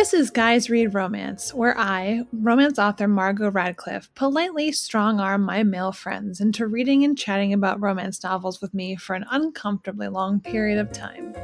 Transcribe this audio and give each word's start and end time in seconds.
This 0.00 0.14
is 0.14 0.30
Guys 0.30 0.70
Read 0.70 0.94
Romance, 0.94 1.52
where 1.52 1.78
I, 1.78 2.22
romance 2.32 2.78
author 2.78 3.06
Margot 3.06 3.50
Radcliffe, 3.50 4.08
politely 4.14 4.72
strong 4.72 5.20
arm 5.20 5.42
my 5.42 5.62
male 5.62 5.92
friends 5.92 6.40
into 6.40 6.66
reading 6.66 7.04
and 7.04 7.18
chatting 7.18 7.52
about 7.52 7.82
romance 7.82 8.22
novels 8.22 8.62
with 8.62 8.72
me 8.72 8.96
for 8.96 9.14
an 9.14 9.26
uncomfortably 9.30 10.08
long 10.08 10.40
period 10.40 10.78
of 10.78 10.90
time. 10.90 11.34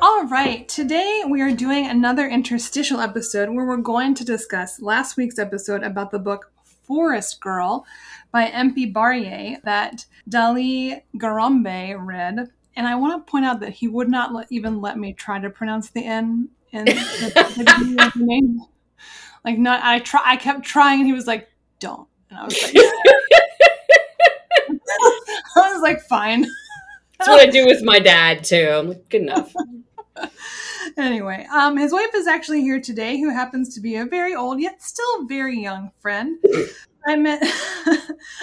All 0.00 0.24
right, 0.26 0.68
today 0.68 1.24
we 1.28 1.40
are 1.40 1.50
doing 1.50 1.88
another 1.88 2.28
interstitial 2.28 3.00
episode 3.00 3.50
where 3.50 3.66
we're 3.66 3.76
going 3.78 4.14
to 4.14 4.24
discuss 4.24 4.80
last 4.80 5.16
week's 5.16 5.40
episode 5.40 5.82
about 5.82 6.12
the 6.12 6.20
book 6.20 6.52
Forest 6.64 7.40
Girl 7.40 7.84
by 8.30 8.48
Empi 8.48 8.92
Baryeh 8.92 9.60
that 9.64 10.06
Daly 10.28 11.02
Garambe 11.16 11.96
read 11.98 12.50
and 12.76 12.86
I 12.86 12.94
want 12.94 13.24
to 13.24 13.30
point 13.30 13.44
out 13.44 13.60
that 13.60 13.70
he 13.70 13.88
would 13.88 14.08
not 14.08 14.32
let, 14.32 14.46
even 14.50 14.80
let 14.80 14.98
me 14.98 15.12
try 15.12 15.38
to 15.38 15.50
pronounce 15.50 15.90
the 15.90 16.04
N 16.04 16.48
in 16.72 16.86
the, 16.86 16.92
the, 18.14 18.24
name. 18.24 18.60
Like, 19.44 19.58
not 19.58 19.82
I 19.82 19.98
try. 19.98 20.22
I 20.24 20.36
kept 20.36 20.64
trying, 20.64 21.00
and 21.00 21.06
he 21.06 21.12
was 21.12 21.26
like, 21.26 21.48
"Don't," 21.80 22.08
and 22.30 22.38
I 22.38 22.44
was 22.44 22.62
like, 22.62 22.74
"I 25.56 25.72
was 25.72 25.82
like, 25.82 26.00
fine." 26.02 26.46
That's 27.18 27.28
what 27.28 27.48
I 27.48 27.50
do 27.50 27.66
with 27.66 27.82
my 27.82 28.00
dad 28.00 28.42
too. 28.42 28.68
I'm 28.68 28.88
like, 28.88 29.08
good 29.08 29.22
enough. 29.22 29.54
anyway, 30.96 31.46
um, 31.52 31.76
his 31.76 31.92
wife 31.92 32.14
is 32.14 32.26
actually 32.26 32.62
here 32.62 32.80
today, 32.80 33.18
who 33.20 33.30
happens 33.30 33.74
to 33.74 33.80
be 33.80 33.96
a 33.96 34.04
very 34.04 34.34
old 34.34 34.60
yet 34.60 34.82
still 34.82 35.26
very 35.26 35.58
young 35.60 35.90
friend. 36.00 36.38
I 37.06 37.16
met 37.16 37.42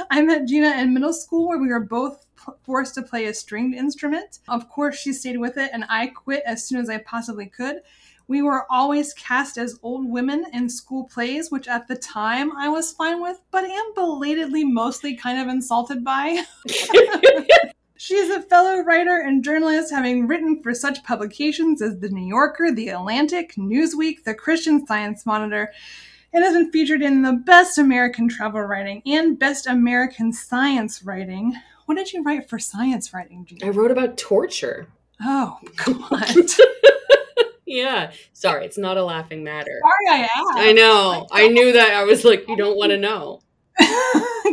I 0.09 0.21
met 0.21 0.48
Jina 0.48 0.71
in 0.77 0.93
middle 0.93 1.13
school 1.13 1.48
where 1.48 1.59
we 1.59 1.67
were 1.67 1.79
both 1.79 2.25
forced 2.63 2.95
to 2.95 3.02
play 3.02 3.26
a 3.26 3.34
stringed 3.34 3.76
instrument. 3.76 4.40
Of 4.48 4.70
course, 4.70 4.98
she 4.98 5.13
stayed 5.13 5.37
with 5.37 5.57
it, 5.57 5.71
and 5.73 5.85
I 5.90 6.07
quit 6.07 6.43
as 6.46 6.65
soon 6.65 6.79
as 6.79 6.90
I 6.90 6.98
possibly 6.99 7.48
could. 7.48 7.82
We 8.27 8.43
were 8.43 8.71
always 8.71 9.13
cast 9.15 9.57
as 9.57 9.79
old 9.82 10.07
women 10.07 10.46
in 10.54 10.70
school 10.70 11.05
plays, 11.05 11.49
which 11.49 11.68
at 11.68 11.88
the 11.88 11.96
time 11.96 12.55
I 12.55 12.70
was 12.70 12.91
fine 12.91 13.21
with, 13.21 13.41
but 13.49 13.63
am 13.63 13.93
belatedly 13.96 14.63
mostly 14.63 15.15
kind 15.15 15.41
of 15.41 15.48
insulted 15.48 16.04
by. 16.04 16.43
She's 17.98 18.29
a 18.29 18.43
fellow 18.43 18.82
writer 18.82 19.18
and 19.18 19.43
journalist, 19.43 19.91
having 19.91 20.27
written 20.27 20.62
for 20.62 20.73
such 20.73 21.04
publications 21.04 21.82
as 21.82 21.99
The 21.99 22.10
New 22.10 22.26
Yorker, 22.26 22.71
The 22.71 22.90
Atlantic, 22.90 23.55
Newsweek, 23.55 24.23
The 24.23 24.35
Christian 24.35 24.85
Science 24.85 25.26
Monitor, 25.26 25.73
and 26.32 26.43
has 26.43 26.54
been 26.54 26.71
featured 26.71 27.01
in 27.01 27.23
the 27.23 27.34
Best 27.34 27.77
American 27.77 28.29
Travel 28.29 28.62
Writing 28.62 29.01
and 29.05 29.40
Best 29.40 29.68
American 29.68 30.32
Science 30.32 31.04
Writing. 31.04 31.55
What 31.90 31.98
did 31.98 32.13
you 32.13 32.21
write 32.21 32.48
for 32.48 32.59
science 32.59 33.15
writing, 33.15 33.45
Jina? 33.45 33.65
I 33.65 33.70
wrote 33.70 33.90
about 33.90 34.15
torture. 34.15 34.85
Oh, 35.26 35.57
God. 35.76 36.35
yeah. 37.65 38.12
Sorry, 38.32 38.63
it's 38.63 38.77
not 38.77 38.98
a 38.98 39.04
laughing 39.04 39.43
matter. 39.43 39.82
Sorry, 39.82 40.20
I 40.20 40.23
asked. 40.26 40.60
I 40.60 40.71
know. 40.71 41.26
I 41.32 41.48
knew 41.48 41.71
that. 41.71 41.95
I 41.95 42.04
was 42.04 42.23
like, 42.23 42.48
you 42.48 42.55
don't 42.55 42.77
want 42.77 42.91
to 42.91 42.98
know. 42.99 43.41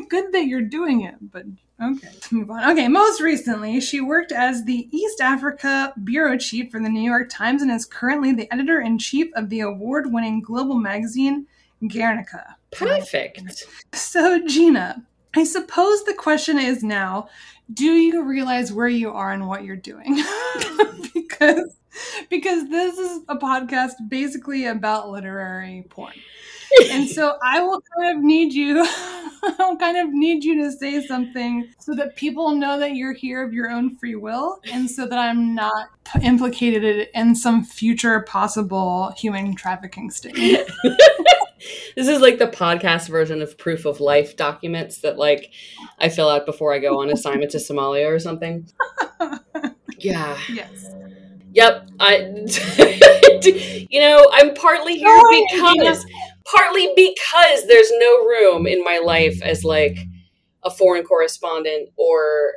Good 0.08 0.32
that 0.32 0.46
you're 0.46 0.62
doing 0.62 1.02
it, 1.02 1.16
but 1.30 1.44
okay, 1.82 2.08
let's 2.10 2.32
move 2.32 2.50
on. 2.50 2.70
Okay, 2.70 2.88
most 2.88 3.20
recently, 3.20 3.82
she 3.82 4.00
worked 4.00 4.32
as 4.32 4.64
the 4.64 4.88
East 4.90 5.20
Africa 5.20 5.92
bureau 6.04 6.38
chief 6.38 6.70
for 6.70 6.80
the 6.80 6.88
New 6.88 7.02
York 7.02 7.28
Times 7.28 7.60
and 7.60 7.70
is 7.70 7.84
currently 7.84 8.32
the 8.32 8.50
editor 8.50 8.80
in 8.80 8.98
chief 8.98 9.26
of 9.34 9.50
the 9.50 9.60
award 9.60 10.10
winning 10.10 10.40
global 10.40 10.76
magazine 10.76 11.46
Guernica. 11.86 12.56
Perfect. 12.70 13.66
So, 13.92 14.40
Jina, 14.46 15.04
I 15.36 15.44
suppose 15.44 16.04
the 16.04 16.14
question 16.14 16.58
is 16.58 16.82
now 16.82 17.28
do 17.72 17.84
you 17.84 18.22
realize 18.22 18.72
where 18.72 18.88
you 18.88 19.10
are 19.10 19.32
and 19.32 19.48
what 19.48 19.64
you're 19.64 19.76
doing? 19.76 20.22
because 21.14 21.76
because 22.30 22.68
this 22.68 22.98
is 22.98 23.22
a 23.28 23.36
podcast 23.36 23.94
basically 24.08 24.66
about 24.66 25.10
literary 25.10 25.84
porn. 25.88 26.12
and 26.90 27.08
so 27.08 27.36
I 27.42 27.60
will 27.60 27.82
kind 27.96 28.16
of 28.16 28.22
need 28.22 28.52
you 28.52 28.86
I'll 29.58 29.76
kind 29.76 29.96
of 29.96 30.12
need 30.12 30.44
you 30.44 30.62
to 30.64 30.72
say 30.72 31.06
something 31.06 31.68
so 31.78 31.94
that 31.94 32.16
people 32.16 32.54
know 32.54 32.78
that 32.78 32.96
you're 32.96 33.12
here 33.12 33.44
of 33.44 33.52
your 33.52 33.70
own 33.70 33.96
free 33.96 34.16
will 34.16 34.60
and 34.72 34.90
so 34.90 35.06
that 35.06 35.18
I'm 35.18 35.54
not 35.54 35.88
implicated 36.22 37.08
in 37.14 37.34
some 37.34 37.64
future 37.64 38.20
possible 38.22 39.12
human 39.16 39.54
trafficking 39.54 40.10
sting 40.10 40.64
this 41.96 42.08
is 42.08 42.20
like 42.20 42.38
the 42.38 42.46
podcast 42.46 43.08
version 43.08 43.42
of 43.42 43.56
proof 43.58 43.84
of 43.84 44.00
life 44.00 44.36
documents 44.36 44.98
that 44.98 45.18
like 45.18 45.50
I 45.98 46.08
fill 46.08 46.28
out 46.28 46.46
before 46.46 46.72
I 46.72 46.78
go 46.78 47.00
on 47.00 47.10
assignment 47.10 47.50
to 47.52 47.58
Somalia 47.58 48.08
or 48.12 48.18
something. 48.18 48.68
Yeah. 49.98 50.38
Yes. 50.52 50.94
Yep. 51.52 51.88
I 51.98 52.16
you 53.90 54.00
know, 54.00 54.26
I'm 54.32 54.54
partly 54.54 54.98
here 54.98 55.22
because 55.30 56.04
partly 56.44 56.92
because 56.94 57.66
there's 57.66 57.90
no 57.92 58.24
room 58.26 58.66
in 58.66 58.84
my 58.84 59.00
life 59.04 59.40
as 59.42 59.64
like 59.64 59.98
a 60.62 60.70
foreign 60.70 61.04
correspondent 61.04 61.90
or 61.96 62.54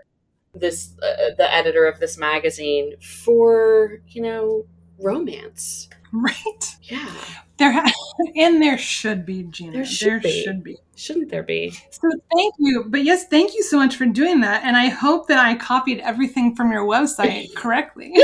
this 0.53 0.93
uh, 1.01 1.31
the 1.37 1.53
editor 1.53 1.85
of 1.85 1.99
this 1.99 2.17
magazine 2.17 2.93
for, 3.01 4.01
you 4.07 4.21
know, 4.21 4.66
romance. 4.99 5.89
Right. 6.11 6.75
Yeah. 6.83 7.13
There 7.59 7.74
ha- 7.74 7.92
and 8.36 8.62
there 8.62 8.78
should 8.78 9.25
be, 9.25 9.44
Jina. 9.44 9.74
There 9.74 9.86
should 9.86 10.09
there 10.09 10.20
be. 10.20 10.44
should 10.44 10.64
be. 10.64 10.78
Shouldn't 10.96 11.30
there 11.30 11.44
be? 11.44 11.72
So 11.92 12.09
thank 12.34 12.56
you. 12.58 12.86
But 12.88 13.03
yes, 13.03 13.28
thank 13.28 13.53
you 13.53 13.64
so 13.64 13.78
much 13.78 13.96
for 13.96 14.06
doing 14.06 14.40
that. 14.42 14.64
And 14.64 14.75
I 14.75 14.88
hope 14.88 15.28
that 15.28 15.46
I 15.46 15.56
copied 15.56 16.00
everything 16.00 16.56
from 16.56 16.72
your 16.72 16.86
website 16.86 17.53
correctly. 17.56 18.14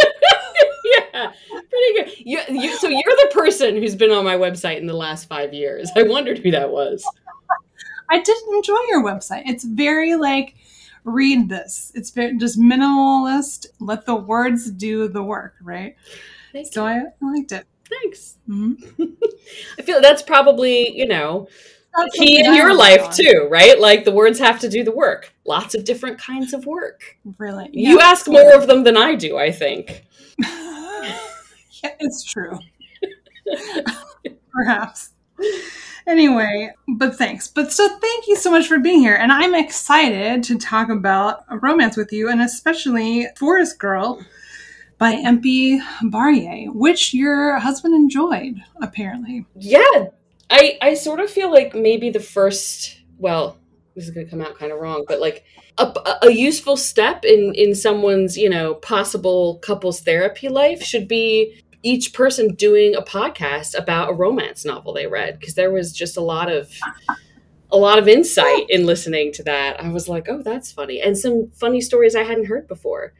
yeah, 1.14 1.32
pretty 1.70 1.94
good. 1.94 2.12
You, 2.20 2.40
you, 2.50 2.78
so 2.78 2.88
you're 2.88 3.02
the 3.02 3.32
person 3.34 3.76
who's 3.76 3.96
been 3.96 4.12
on 4.12 4.24
my 4.24 4.36
website 4.36 4.78
in 4.78 4.88
the 4.88 4.94
last 4.94 5.28
five 5.28 5.54
years. 5.54 5.92
I 5.96 6.04
wondered 6.04 6.40
who 6.40 6.52
that 6.52 6.70
was. 6.70 7.06
I 8.10 8.22
did 8.22 8.38
enjoy 8.54 8.80
your 8.90 9.04
website. 9.04 9.44
It's 9.46 9.64
very 9.64 10.16
like 10.16 10.56
read 11.04 11.50
this. 11.50 11.92
It's 11.94 12.10
very 12.10 12.38
just 12.38 12.60
minimalist. 12.60 13.68
Let 13.80 14.06
the 14.06 14.16
words 14.16 14.70
do 14.72 15.08
the 15.08 15.24
work, 15.24 15.56
right? 15.62 15.96
Thank 16.54 16.72
So 16.72 16.86
I, 16.86 17.00
I 17.00 17.32
liked 17.34 17.52
it. 17.52 17.66
Thanks. 17.90 18.38
Mm-hmm. 18.50 19.04
I 19.80 19.82
feel 19.84 20.02
that's 20.02 20.22
probably, 20.24 20.98
you 20.98 21.08
know, 21.08 21.48
That's 21.96 22.18
key 22.18 22.40
in 22.44 22.54
your 22.56 22.74
life 22.76 23.04
on. 23.04 23.12
too, 23.12 23.48
right? 23.50 23.80
Like 23.80 24.06
the 24.06 24.12
words 24.12 24.40
have 24.40 24.60
to 24.62 24.70
do 24.70 24.84
the 24.84 24.92
work. 24.92 25.34
Lots 25.46 25.76
of 25.76 25.86
different 25.86 26.20
kinds 26.20 26.54
of 26.54 26.66
work. 26.66 27.18
Really, 27.38 27.70
You 27.72 28.00
ask 28.00 28.28
more 28.28 28.54
of 28.56 28.68
them 28.68 28.84
than 28.84 28.98
I 28.98 29.16
do, 29.16 29.38
I 29.38 29.52
think. 29.52 30.04
yeah, 30.40 31.16
it's 32.00 32.24
true. 32.24 32.58
Perhaps. 34.52 35.12
Anyway, 36.08 36.72
but 36.88 37.16
thanks. 37.16 37.48
But 37.48 37.72
so 37.72 37.88
thank 38.00 38.28
you 38.28 38.36
so 38.36 38.52
much 38.52 38.68
for 38.68 38.80
being 38.80 39.00
here. 39.00 39.16
And 39.16 39.32
I'm 39.32 39.56
excited 39.56 40.44
to 40.44 40.58
talk 40.58 40.90
about 40.90 41.46
a 41.50 41.58
romance 41.58 41.98
with 41.98 42.12
you, 42.14 42.30
and 42.30 42.42
especially 42.42 43.28
Forest 43.38 43.80
Girl 43.80 44.24
by 44.98 45.14
Empi 45.14 45.80
Baryeh, 46.02 46.74
which 46.74 47.14
your 47.14 47.60
husband 47.60 47.94
enjoyed, 47.96 48.62
apparently. 48.82 49.46
Yeah. 49.56 50.06
I 50.50 50.78
I 50.82 50.94
sort 50.94 51.20
of 51.20 51.30
feel 51.30 51.52
like 51.52 51.74
maybe 51.74 52.10
the 52.10 52.20
first, 52.20 53.02
well, 53.18 53.58
this 53.96 54.06
is 54.06 54.12
going 54.12 54.26
to 54.26 54.30
come 54.30 54.42
out 54.42 54.58
kind 54.58 54.72
of 54.72 54.80
wrong, 54.80 55.06
but 55.08 55.20
like 55.20 55.44
a, 55.78 55.94
a 56.24 56.32
useful 56.32 56.78
step 56.78 57.26
in 57.26 57.54
in 57.56 57.76
someone's, 57.76 58.38
you 58.38 58.50
know, 58.50 58.76
possible 58.76 59.58
couples 59.60 60.02
therapy 60.02 60.50
life 60.50 60.82
should 60.82 61.08
be 61.08 61.62
each 61.84 62.14
person 62.14 62.56
doing 62.56 62.96
a 62.96 63.02
podcast 63.02 63.78
about 63.78 64.10
a 64.10 64.14
romance 64.14 64.66
novel 64.66 64.94
they 64.94 65.08
read 65.08 65.40
because 65.40 65.54
there 65.54 65.72
was 65.72 65.94
just 65.94 66.18
a 66.18 66.22
lot 66.22 66.52
of 66.52 66.72
a 67.72 67.78
lot 67.78 68.00
of 68.00 68.08
insight 68.08 68.66
in 68.70 68.86
listening 68.86 69.32
to 69.34 69.44
that. 69.44 69.82
I 69.82 69.90
was 69.90 70.08
like, 70.08 70.28
"Oh, 70.30 70.42
that's 70.42 70.72
funny." 70.72 71.02
And 71.02 71.18
some 71.18 71.48
funny 71.54 71.82
stories 71.82 72.16
I 72.16 72.24
hadn't 72.24 72.46
heard 72.46 72.68
before. 72.68 73.14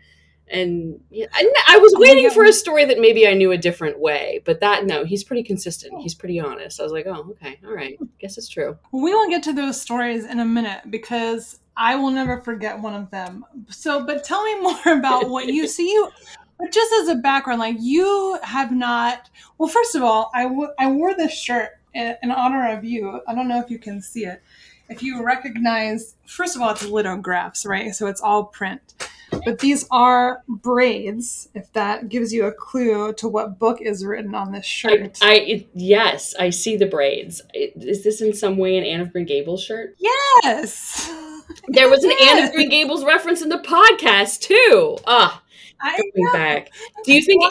And 0.48 1.00
yeah, 1.10 1.26
I, 1.34 1.52
I 1.70 1.78
was 1.80 1.94
Oh 1.96 2.00
waiting 2.00 2.26
God. 2.28 2.34
for 2.34 2.44
a 2.46 2.54
story 2.54 2.86
that 2.86 3.00
maybe 3.00 3.28
I 3.28 3.34
knew 3.34 3.52
a 3.52 3.58
different 3.58 4.00
way, 4.00 4.42
but 4.46 4.60
that 4.60 4.86
no, 4.86 5.04
he's 5.04 5.24
pretty 5.24 5.42
consistent. 5.44 5.94
Oh. 5.96 6.02
He's 6.02 6.14
pretty 6.14 6.40
honest. 6.40 6.80
I 6.80 6.84
was 6.84 6.92
like, 6.92 7.08
"Oh, 7.08 7.28
okay. 7.32 7.60
All 7.66 7.74
right. 7.74 7.98
Hmm. 7.98 8.06
Guess 8.20 8.38
it's 8.38 8.48
true." 8.48 8.78
We 8.92 9.14
will 9.14 9.28
get 9.30 9.42
to 9.44 9.54
those 9.54 9.82
stories 9.82 10.24
in 10.26 10.40
a 10.40 10.46
minute 10.46 10.82
because 10.92 11.60
I 11.76 11.96
will 11.96 12.12
never 12.12 12.42
forget 12.42 12.80
one 12.80 12.94
of 12.94 13.10
them. 13.10 13.44
So, 13.70 14.06
but 14.06 14.24
tell 14.24 14.44
me 14.44 14.60
more 14.62 14.98
about 14.98 15.30
what 15.30 15.48
you 15.48 15.68
see. 15.68 15.92
You, 15.92 16.10
but 16.60 16.72
just 16.72 16.94
as 17.02 17.08
a 17.10 17.16
background, 17.16 17.60
like 17.60 17.78
you 17.80 18.38
have 18.44 18.72
not. 18.72 19.30
Well, 19.58 19.68
first 19.68 19.96
of 19.96 20.04
all, 20.04 20.30
I, 20.34 20.44
w- 20.44 20.70
I 20.78 20.92
wore 20.92 21.16
this 21.16 21.34
shirt 21.34 21.72
in, 21.94 22.16
in 22.22 22.30
honor 22.32 22.72
of 22.78 22.84
you. 22.86 23.20
I 23.28 23.34
don't 23.34 23.48
know 23.48 23.60
if 23.60 23.70
you 23.72 23.80
can 23.80 24.02
see 24.02 24.26
it. 24.26 24.42
If 24.90 25.02
you 25.02 25.24
recognize, 25.26 26.16
first 26.28 26.56
of 26.56 26.62
all, 26.62 26.70
it's 26.70 26.86
lithographs, 26.86 27.66
right? 27.66 27.94
So 27.96 28.06
it's 28.08 28.22
all 28.22 28.46
print. 28.46 28.94
But 29.46 29.60
these 29.60 29.88
are 29.92 30.42
braids. 30.48 31.50
If 31.54 31.72
that 31.74 32.10
gives 32.10 32.34
you 32.34 32.46
a 32.46 32.52
clue 32.52 33.14
to 33.14 33.28
what 33.28 33.60
book 33.60 33.80
is 33.80 34.04
written 34.04 34.34
on 34.36 34.52
this 34.52 34.66
shirt. 34.66 35.20
I 35.22 35.36
it, 35.36 35.70
yes, 35.74 36.34
I 36.40 36.50
see 36.50 36.76
the 36.76 36.88
braids. 36.88 37.42
Is 37.54 38.04
this 38.04 38.22
in 38.22 38.34
some 38.34 38.58
way 38.58 38.78
an 38.78 38.84
Anne 38.84 39.02
of 39.02 39.12
Green 39.12 39.26
Gables 39.26 39.64
shirt? 39.64 39.96
yes. 40.00 41.12
There 41.68 41.90
was 41.90 42.04
an 42.04 42.12
Anne 42.24 42.44
of 42.44 42.52
Green 42.54 42.70
Gables 42.70 43.06
reference 43.06 43.42
in 43.42 43.50
the 43.50 43.60
podcast 43.60 44.42
too. 44.42 44.98
Ah, 45.06 45.42
I 45.42 45.45
going 45.84 46.32
back. 46.34 46.72
Do 47.04 47.14
you 47.14 47.22
think 47.22 47.44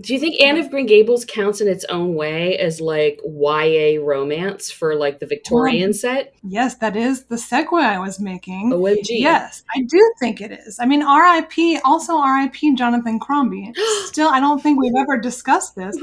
do 0.00 0.12
you 0.14 0.20
think 0.20 0.40
Anne 0.40 0.56
of 0.56 0.70
Green 0.70 0.86
Gables 0.86 1.24
counts 1.24 1.60
in 1.60 1.68
its 1.68 1.84
own 1.86 2.14
way 2.14 2.56
as 2.58 2.80
like 2.80 3.20
YA 3.24 4.00
romance 4.02 4.70
for 4.70 4.94
like 4.94 5.18
the 5.20 5.26
Victorian 5.26 5.92
set? 5.92 6.34
Yes, 6.42 6.76
that 6.76 6.96
is 6.96 7.24
the 7.24 7.36
segue 7.36 7.80
I 7.80 7.98
was 7.98 8.20
making. 8.20 8.70
OMG. 8.70 9.04
Yes, 9.08 9.62
I 9.74 9.82
do 9.82 10.12
think 10.20 10.40
it 10.40 10.52
is. 10.52 10.78
I 10.80 10.86
mean, 10.86 11.00
RIP, 11.00 11.80
also 11.84 12.20
RIP 12.22 12.76
Jonathan 12.76 13.18
Crombie. 13.18 13.72
Still, 14.06 14.28
I 14.28 14.40
don't 14.40 14.62
think 14.62 14.80
we've 14.80 14.92
ever 14.98 15.18
discussed 15.18 15.74
this. 15.76 15.96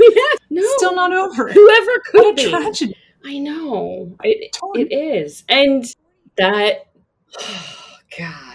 no. 0.50 0.62
Still 0.78 0.96
not 0.96 1.14
over 1.14 1.48
it. 1.50 1.54
Whoever 1.54 2.00
could 2.06 2.22
What 2.26 2.40
a 2.40 2.44
be. 2.44 2.50
tragedy. 2.50 2.96
I 3.26 3.38
know. 3.38 4.16
It, 4.24 4.52
Totally. 4.54 4.88
it 4.92 4.96
is. 4.96 5.44
And 5.48 5.86
that 6.38 6.88
oh, 7.40 7.98
God. 8.18 8.51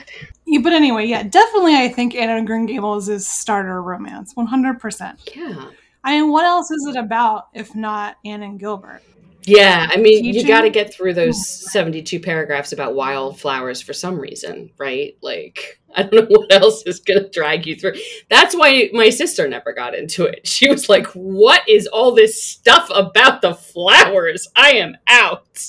Yeah, 0.46 0.60
but 0.60 0.72
anyway, 0.72 1.06
yeah, 1.06 1.24
definitely 1.24 1.74
I 1.74 1.88
think 1.88 2.14
Anna 2.14 2.38
of 2.38 2.46
Green 2.46 2.66
Gables 2.66 3.08
is 3.08 3.26
starter 3.26 3.82
romance. 3.82 4.32
100%. 4.34 5.36
Yeah. 5.36 5.70
I 6.04 6.20
mean, 6.20 6.30
what 6.30 6.44
else 6.44 6.70
is 6.70 6.86
it 6.86 6.96
about 6.96 7.48
if 7.52 7.74
not 7.74 8.16
Anne 8.24 8.44
and 8.44 8.60
Gilbert? 8.60 9.02
Yeah, 9.46 9.86
I 9.88 9.96
mean, 9.96 10.24
you 10.24 10.44
got 10.44 10.62
to 10.62 10.70
get 10.70 10.92
through 10.92 11.14
those 11.14 11.48
72 11.70 12.18
paragraphs 12.18 12.72
about 12.72 12.96
wildflowers 12.96 13.80
for 13.80 13.92
some 13.92 14.18
reason, 14.18 14.70
right? 14.76 15.16
Like, 15.20 15.80
I 15.96 16.02
don't 16.02 16.28
know 16.28 16.36
what 16.40 16.52
else 16.52 16.82
is 16.84 16.98
going 16.98 17.22
to 17.22 17.30
drag 17.30 17.64
you 17.64 17.76
through. 17.76 17.94
That's 18.28 18.56
why 18.56 18.90
my 18.92 19.08
sister 19.08 19.48
never 19.48 19.72
got 19.72 19.94
into 19.94 20.24
it. 20.24 20.46
She 20.48 20.68
was 20.68 20.88
like, 20.88 21.06
What 21.08 21.66
is 21.68 21.86
all 21.86 22.12
this 22.12 22.42
stuff 22.42 22.90
about 22.92 23.40
the 23.40 23.54
flowers? 23.54 24.48
I 24.56 24.72
am 24.72 24.96
out. 25.06 25.64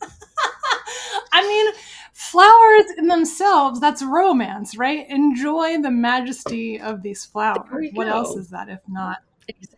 I 1.32 1.42
mean, 1.42 1.74
flowers 2.16 2.84
in 2.96 3.08
themselves, 3.08 3.78
that's 3.78 4.02
romance, 4.02 4.76
right? 4.78 5.06
Enjoy 5.10 5.82
the 5.82 5.90
majesty 5.90 6.80
of 6.80 7.02
these 7.02 7.26
flowers. 7.26 7.90
What 7.92 8.08
else 8.08 8.36
is 8.36 8.48
that 8.48 8.70
if 8.70 8.80
not 8.88 9.18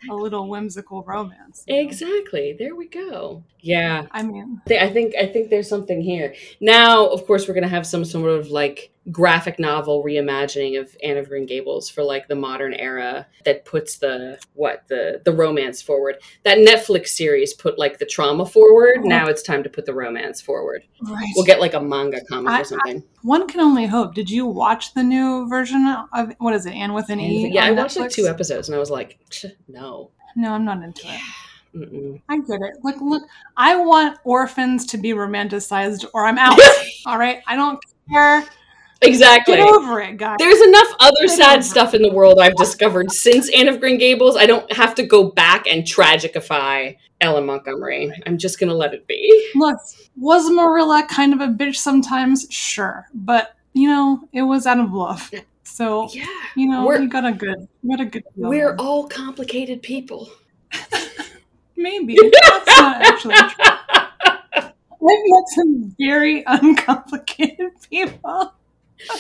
a 0.08 0.14
little 0.14 0.49
whimsical 0.49 1.02
romance? 1.02 1.64
Exactly. 1.67 2.55
There 2.56 2.76
we 2.76 2.87
go. 2.87 3.43
Yeah. 3.68 4.06
I 4.12 4.22
mean, 4.22 4.62
I 4.70 4.88
think 4.88 5.14
I 5.14 5.26
think 5.26 5.50
there's 5.50 5.68
something 5.68 6.00
here. 6.00 6.34
Now, 6.58 7.06
of 7.06 7.26
course, 7.26 7.46
we're 7.46 7.52
gonna 7.52 7.68
have 7.68 7.86
some 7.86 8.02
sort 8.02 8.30
of 8.30 8.48
like 8.48 8.90
graphic 9.12 9.58
novel 9.58 10.02
reimagining 10.02 10.80
of 10.80 10.96
Anne 11.02 11.18
of 11.18 11.28
Green 11.28 11.44
Gables 11.44 11.90
for 11.90 12.02
like 12.02 12.28
the 12.28 12.34
modern 12.34 12.72
era 12.72 13.26
that 13.44 13.66
puts 13.66 13.98
the 13.98 14.40
what 14.54 14.84
the 14.88 15.20
the 15.22 15.32
romance 15.32 15.82
forward. 15.82 16.16
That 16.44 16.56
Netflix 16.56 17.08
series 17.08 17.52
put 17.52 17.78
like 17.78 17.98
the 17.98 18.06
trauma 18.06 18.46
forward. 18.46 19.04
Now 19.04 19.24
uh-huh. 19.24 19.32
it's 19.32 19.42
time 19.42 19.62
to 19.64 19.68
put 19.68 19.84
the 19.84 19.94
romance 19.94 20.40
forward. 20.40 20.82
right. 21.02 21.28
We'll 21.36 21.44
get 21.44 21.60
like 21.60 21.74
a 21.74 21.80
manga 21.80 22.24
comic 22.24 22.50
I- 22.50 22.60
or 22.62 22.64
something. 22.64 23.04
One 23.20 23.48
can 23.48 23.60
only 23.60 23.84
hope. 23.84 24.14
Did 24.14 24.30
you 24.30 24.46
watch 24.46 24.94
the 24.94 25.02
new 25.02 25.46
version 25.46 25.94
of 26.14 26.32
what 26.38 26.54
is 26.54 26.64
it, 26.64 26.72
Anne 26.72 26.94
with 26.94 27.10
an 27.10 27.20
E? 27.20 27.50
yeah, 27.52 27.66
I 27.66 27.70
on 27.70 27.76
watched 27.76 27.98
like 27.98 28.10
two 28.10 28.28
episodes 28.28 28.68
and 28.68 28.76
I 28.76 28.78
was 28.78 28.90
like, 28.90 29.18
no. 29.68 30.12
No, 30.36 30.52
I'm 30.52 30.64
not 30.64 30.82
into 30.82 31.06
it. 31.06 31.20
Mm-mm. 31.74 32.20
I 32.28 32.38
get 32.40 32.60
it. 32.62 32.76
Look, 32.82 32.96
look, 33.00 33.22
I 33.56 33.76
want 33.76 34.18
orphans 34.24 34.86
to 34.86 34.98
be 34.98 35.10
romanticized 35.10 36.06
or 36.14 36.24
I'm 36.26 36.38
out. 36.38 36.58
All 37.06 37.18
right? 37.18 37.40
I 37.46 37.56
don't 37.56 37.78
care. 38.10 38.44
Exactly. 39.02 39.56
Get 39.56 39.68
over 39.68 40.00
it, 40.00 40.16
guys. 40.16 40.36
There's 40.38 40.60
enough 40.60 40.88
other 40.98 41.26
Get 41.26 41.36
sad 41.36 41.64
stuff 41.64 41.94
in 41.94 42.02
the 42.02 42.10
world 42.12 42.40
I've 42.40 42.56
discovered 42.56 43.12
since 43.12 43.48
Anne 43.50 43.68
of 43.68 43.78
Green 43.78 43.96
Gables. 43.96 44.36
I 44.36 44.46
don't 44.46 44.70
have 44.72 44.94
to 44.96 45.04
go 45.06 45.30
back 45.30 45.68
and 45.68 45.84
tragicify 45.84 46.96
L.M. 47.20 47.46
Montgomery. 47.46 48.10
I'm 48.26 48.38
just 48.38 48.58
gonna 48.58 48.74
let 48.74 48.94
it 48.94 49.06
be. 49.06 49.50
Look, 49.54 49.78
was 50.16 50.50
Marilla 50.50 51.06
kind 51.08 51.32
of 51.32 51.40
a 51.40 51.46
bitch 51.46 51.76
sometimes? 51.76 52.46
Sure. 52.50 53.06
But, 53.14 53.54
you 53.72 53.88
know, 53.88 54.28
it 54.32 54.42
was 54.42 54.66
out 54.66 54.80
of 54.80 54.92
love. 54.92 55.30
So, 55.62 56.08
Yeah, 56.12 56.24
you 56.56 56.68
know, 56.68 56.84
We're- 56.84 57.06
got 57.06 57.24
a 57.24 57.30
good, 57.32 57.68
you 57.84 57.96
got 57.96 58.04
a 58.04 58.08
good 58.10 58.24
we're 58.34 58.74
all 58.80 59.06
complicated 59.06 59.80
people. 59.80 60.28
Maybe. 61.78 62.19
That's 62.42 62.66
not 62.80 63.02
actually 63.02 63.34
true. 63.36 63.64
I've 65.00 65.25
met 65.26 65.44
some 65.54 65.94
very 65.98 66.42
uncomplicated 66.46 67.70
people. 67.90 68.52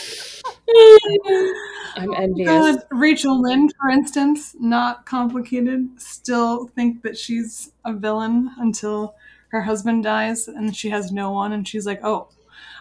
I'm 1.96 2.14
envious. 2.14 2.48
God, 2.48 2.82
Rachel 2.90 3.40
Lynde, 3.40 3.72
for 3.80 3.90
instance, 3.90 4.56
not 4.58 5.06
complicated, 5.06 5.88
still 6.00 6.66
think 6.66 7.02
that 7.02 7.16
she's 7.16 7.70
a 7.84 7.92
villain 7.92 8.50
until 8.58 9.14
her 9.50 9.62
husband 9.62 10.02
dies 10.02 10.48
and 10.48 10.76
she 10.76 10.90
has 10.90 11.12
no 11.12 11.30
one, 11.30 11.52
and 11.52 11.66
she's 11.66 11.86
like, 11.86 12.00
"Oh, 12.04 12.28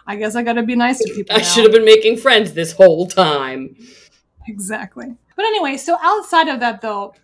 I 0.06 0.16
guess 0.16 0.34
I 0.34 0.42
got 0.42 0.54
to 0.54 0.62
be 0.64 0.74
nice 0.74 0.98
to 0.98 1.14
people." 1.14 1.36
I 1.36 1.38
now." 1.38 1.44
should 1.44 1.62
have 1.64 1.72
been 1.72 1.84
making 1.84 2.16
friends 2.18 2.52
this 2.52 2.72
whole 2.72 3.06
time. 3.06 3.76
exactly. 4.48 5.14
But 5.36 5.44
anyway, 5.46 5.76
so 5.76 5.96
outside 6.02 6.48
of 6.48 6.58
that, 6.60 6.80
though, 6.80 7.14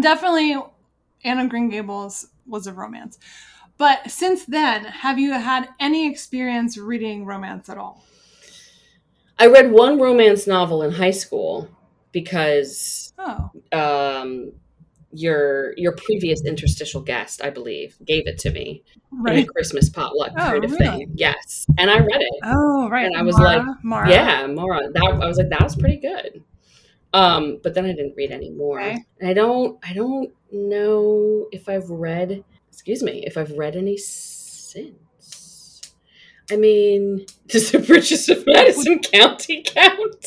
definitely 0.00 0.56
Anna 1.24 1.46
Green 1.48 1.68
Gables 1.68 2.28
was 2.46 2.66
a 2.66 2.72
romance. 2.72 3.18
But 3.78 4.10
since 4.10 4.44
then, 4.44 4.84
have 4.84 5.18
you 5.18 5.32
had 5.32 5.68
any 5.80 6.06
experience 6.10 6.76
reading 6.76 7.24
romance 7.24 7.68
at 7.68 7.78
all? 7.78 8.04
I 9.38 9.46
read 9.46 9.72
one 9.72 9.98
romance 9.98 10.46
novel 10.46 10.82
in 10.82 10.92
high 10.92 11.12
school 11.12 11.68
because 12.12 13.12
Oh, 13.18 13.50
um, 13.72 14.52
your 15.12 15.74
your 15.76 15.92
previous 15.92 16.44
interstitial 16.44 17.00
guest, 17.02 17.42
I 17.42 17.50
believe, 17.50 17.96
gave 18.04 18.26
it 18.26 18.38
to 18.40 18.50
me 18.50 18.82
in 19.12 19.22
right. 19.22 19.44
a 19.44 19.52
Christmas 19.52 19.88
potluck 19.88 20.32
Oh, 20.32 20.40
kind 20.40 20.64
of 20.64 20.72
really? 20.72 20.86
thing. 20.86 21.12
Yes, 21.14 21.66
and 21.78 21.90
I 21.90 21.98
read 21.98 22.20
it. 22.20 22.40
Oh, 22.44 22.88
right. 22.88 23.06
And 23.06 23.16
I 23.16 23.22
was 23.22 23.36
Mara, 23.38 23.58
like, 23.58 23.84
Mara. 23.84 24.10
Yeah, 24.10 24.46
Mara. 24.46 24.90
That 24.92 25.18
I 25.22 25.26
was 25.26 25.38
like, 25.38 25.48
that 25.50 25.62
was 25.62 25.76
pretty 25.76 25.96
good. 25.98 26.42
Um, 27.12 27.58
but 27.62 27.74
then 27.74 27.84
I 27.86 27.92
didn't 27.92 28.14
read 28.16 28.30
any 28.30 28.50
more. 28.50 28.80
Okay. 28.80 29.04
And 29.20 29.30
I 29.30 29.32
don't 29.32 29.78
I 29.84 29.92
don't 29.92 30.32
know 30.52 31.46
if 31.52 31.68
I've 31.68 31.90
read 31.90 32.44
excuse 32.70 33.02
me, 33.02 33.24
if 33.26 33.36
I've 33.36 33.52
read 33.52 33.76
any 33.76 33.96
since. 33.96 35.82
I 36.50 36.56
mean, 36.56 37.26
does 37.46 37.70
the 37.72 37.78
Bridges 37.80 38.28
of 38.28 38.46
Madison 38.46 38.98
County 39.12 39.62
count? 39.64 40.26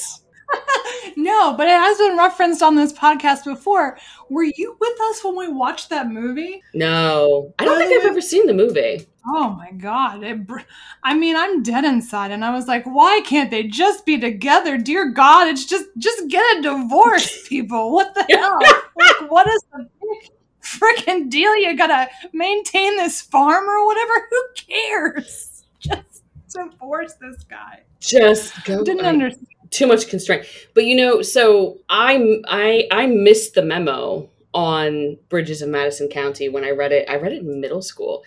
no, 1.15 1.55
but 1.57 1.67
it 1.67 1.71
has 1.71 1.97
been 1.97 2.17
referenced 2.17 2.61
on 2.61 2.75
this 2.75 2.93
podcast 2.93 3.43
before. 3.45 3.97
Were 4.29 4.43
you 4.43 4.77
with 4.79 5.01
us 5.09 5.23
when 5.23 5.35
we 5.35 5.47
watched 5.47 5.89
that 5.89 6.09
movie? 6.09 6.61
No. 6.73 7.53
I 7.59 7.65
don't 7.65 7.77
think 7.77 7.99
I've 7.99 8.09
ever 8.09 8.21
seen 8.21 8.45
the 8.45 8.53
movie. 8.53 9.07
Oh 9.25 9.51
my 9.51 9.71
god! 9.71 10.21
It, 10.23 10.45
br- 10.45 10.59
I 11.01 11.13
mean, 11.13 11.35
I'm 11.37 11.63
dead 11.63 11.85
inside, 11.85 12.31
and 12.31 12.43
I 12.43 12.53
was 12.53 12.67
like, 12.67 12.83
"Why 12.85 13.21
can't 13.25 13.49
they 13.49 13.63
just 13.63 14.05
be 14.05 14.17
together? 14.19 14.77
Dear 14.77 15.09
God, 15.11 15.47
it's 15.47 15.65
just 15.65 15.85
just 15.97 16.27
get 16.27 16.57
a 16.57 16.61
divorce, 16.61 17.47
people. 17.47 17.93
What 17.93 18.13
the 18.15 18.25
hell? 18.29 18.59
like, 18.97 19.31
what 19.31 19.47
is 19.47 19.61
the 19.71 19.89
big 20.01 20.31
freaking 20.61 21.29
deal? 21.29 21.55
You 21.55 21.77
gotta 21.77 22.09
maintain 22.33 22.97
this 22.97 23.21
farm 23.21 23.63
or 23.69 23.85
whatever. 23.85 24.27
Who 24.29 24.43
cares? 24.55 25.63
Just 25.79 26.23
divorce 26.53 27.13
this 27.21 27.43
guy. 27.49 27.83
Just 28.01 28.53
go 28.65 28.83
Didn't 28.83 29.05
I- 29.05 29.09
understand. 29.09 29.47
too 29.69 29.87
much 29.87 30.09
constraint. 30.09 30.45
But 30.73 30.83
you 30.85 30.95
know, 30.97 31.21
so 31.21 31.77
I 31.87 32.41
I 32.47 32.87
I 32.91 33.05
missed 33.07 33.53
the 33.53 33.61
memo 33.63 34.29
on 34.53 35.17
Bridges 35.29 35.61
of 35.61 35.69
Madison 35.69 36.09
County 36.09 36.49
when 36.49 36.63
I 36.65 36.71
read 36.71 36.91
it. 36.91 37.09
I 37.09 37.15
read 37.15 37.31
it 37.31 37.41
in 37.41 37.59
middle 37.61 37.81
school, 37.81 38.23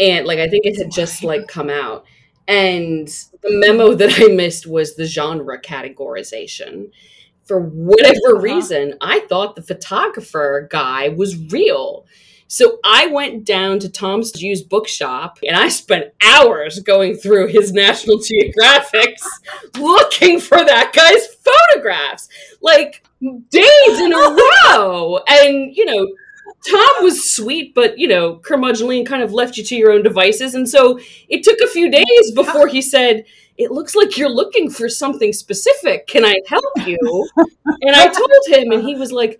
and 0.00 0.26
like 0.26 0.38
I 0.38 0.48
think 0.48 0.66
it 0.66 0.76
had 0.78 0.90
just 0.90 1.22
like 1.24 1.48
come 1.48 1.70
out. 1.70 2.04
And 2.48 3.08
the 3.42 3.50
memo 3.50 3.94
that 4.00 4.20
I 4.20 4.28
missed 4.32 4.66
was 4.66 4.96
the 4.96 5.06
genre 5.06 5.60
categorization. 5.60 6.90
For 7.44 7.60
whatever 7.60 8.16
Uh-huh. 8.36 8.40
reason, 8.40 8.94
I 9.00 9.20
thought 9.28 9.54
the 9.56 9.62
photographer 9.62 10.66
guy 10.70 11.08
was 11.08 11.36
real. 11.50 12.06
So 12.48 12.78
I 12.84 13.06
went 13.08 13.44
down 13.44 13.80
to 13.80 13.88
Tom's 13.88 14.30
Jews 14.30 14.62
bookshop 14.62 15.38
and 15.46 15.56
I 15.56 15.68
spent 15.68 16.12
hours 16.24 16.78
going 16.80 17.16
through 17.16 17.48
his 17.48 17.72
National 17.72 18.18
Geographics 18.18 19.22
looking 19.78 20.38
for 20.38 20.58
that 20.58 20.92
guy's 20.92 21.26
photographs, 21.26 22.28
like 22.60 23.04
days 23.20 24.00
in 24.00 24.12
a 24.12 24.36
row. 24.72 25.18
And, 25.28 25.74
you 25.74 25.84
know, 25.86 26.06
Tom 26.68 27.04
was 27.04 27.30
sweet, 27.30 27.74
but, 27.74 27.98
you 27.98 28.08
know, 28.08 28.36
curmudgeonly 28.36 28.98
and 28.98 29.06
kind 29.06 29.22
of 29.22 29.32
left 29.32 29.56
you 29.56 29.64
to 29.64 29.76
your 29.76 29.92
own 29.92 30.02
devices. 30.02 30.54
And 30.54 30.68
so 30.68 30.98
it 31.28 31.42
took 31.42 31.60
a 31.60 31.68
few 31.70 31.90
days 31.90 32.32
before 32.34 32.66
he 32.68 32.82
said, 32.82 33.24
It 33.56 33.70
looks 33.70 33.94
like 33.94 34.16
you're 34.16 34.30
looking 34.30 34.70
for 34.70 34.88
something 34.88 35.32
specific. 35.32 36.06
Can 36.06 36.24
I 36.24 36.36
help 36.48 36.86
you? 36.86 37.28
And 37.82 37.94
I 37.94 38.06
told 38.08 38.30
him, 38.48 38.72
and 38.72 38.82
he 38.82 38.94
was 38.94 39.12
like, 39.12 39.38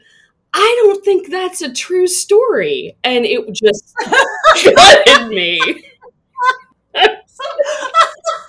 I 0.53 0.83
don't 0.83 1.05
think 1.05 1.31
that's 1.31 1.61
a 1.63 1.73
true 1.73 2.07
story. 2.07 2.97
And 3.05 3.27
it 3.27 3.41
just 3.53 3.95
gutted 4.65 5.29
me. 5.29 5.61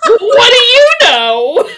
what 0.06 0.50
do 0.50 0.56
you 0.56 0.86
know? 1.02 1.68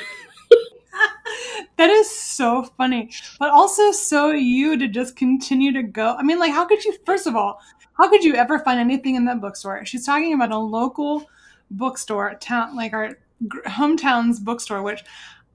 That 1.77 1.91
is 1.91 2.11
so 2.11 2.65
funny, 2.77 3.11
but 3.39 3.51
also 3.51 3.93
so 3.93 4.31
you 4.31 4.77
to 4.79 4.89
just 4.89 5.17
continue 5.17 5.73
to 5.73 5.83
go. 5.83 6.15
I 6.19 6.23
mean, 6.23 6.39
like, 6.39 6.53
how 6.53 6.65
could 6.65 6.85
you, 6.85 6.95
first 7.05 7.27
of 7.27 7.37
all, 7.37 7.61
how 7.95 8.09
could 8.09 8.25
you 8.25 8.35
ever 8.35 8.59
find 8.59 8.81
anything 8.81 9.15
in 9.15 9.25
that 9.27 9.41
bookstore? 9.41 9.85
She's 9.85 10.07
talking 10.07 10.33
about 10.33 10.53
a 10.53 10.59
local 10.59 11.29
bookstore, 11.71 12.35
town, 12.41 12.77
like 12.77 12.93
our 12.93 13.19
hometown's 13.67 14.41
bookstore, 14.41 14.83
which 14.83 15.05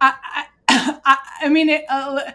I, 0.01 0.45
I, 0.69 0.97
I, 1.41 1.49
mean, 1.49 1.69
it, 1.69 1.85
uh, 1.89 2.31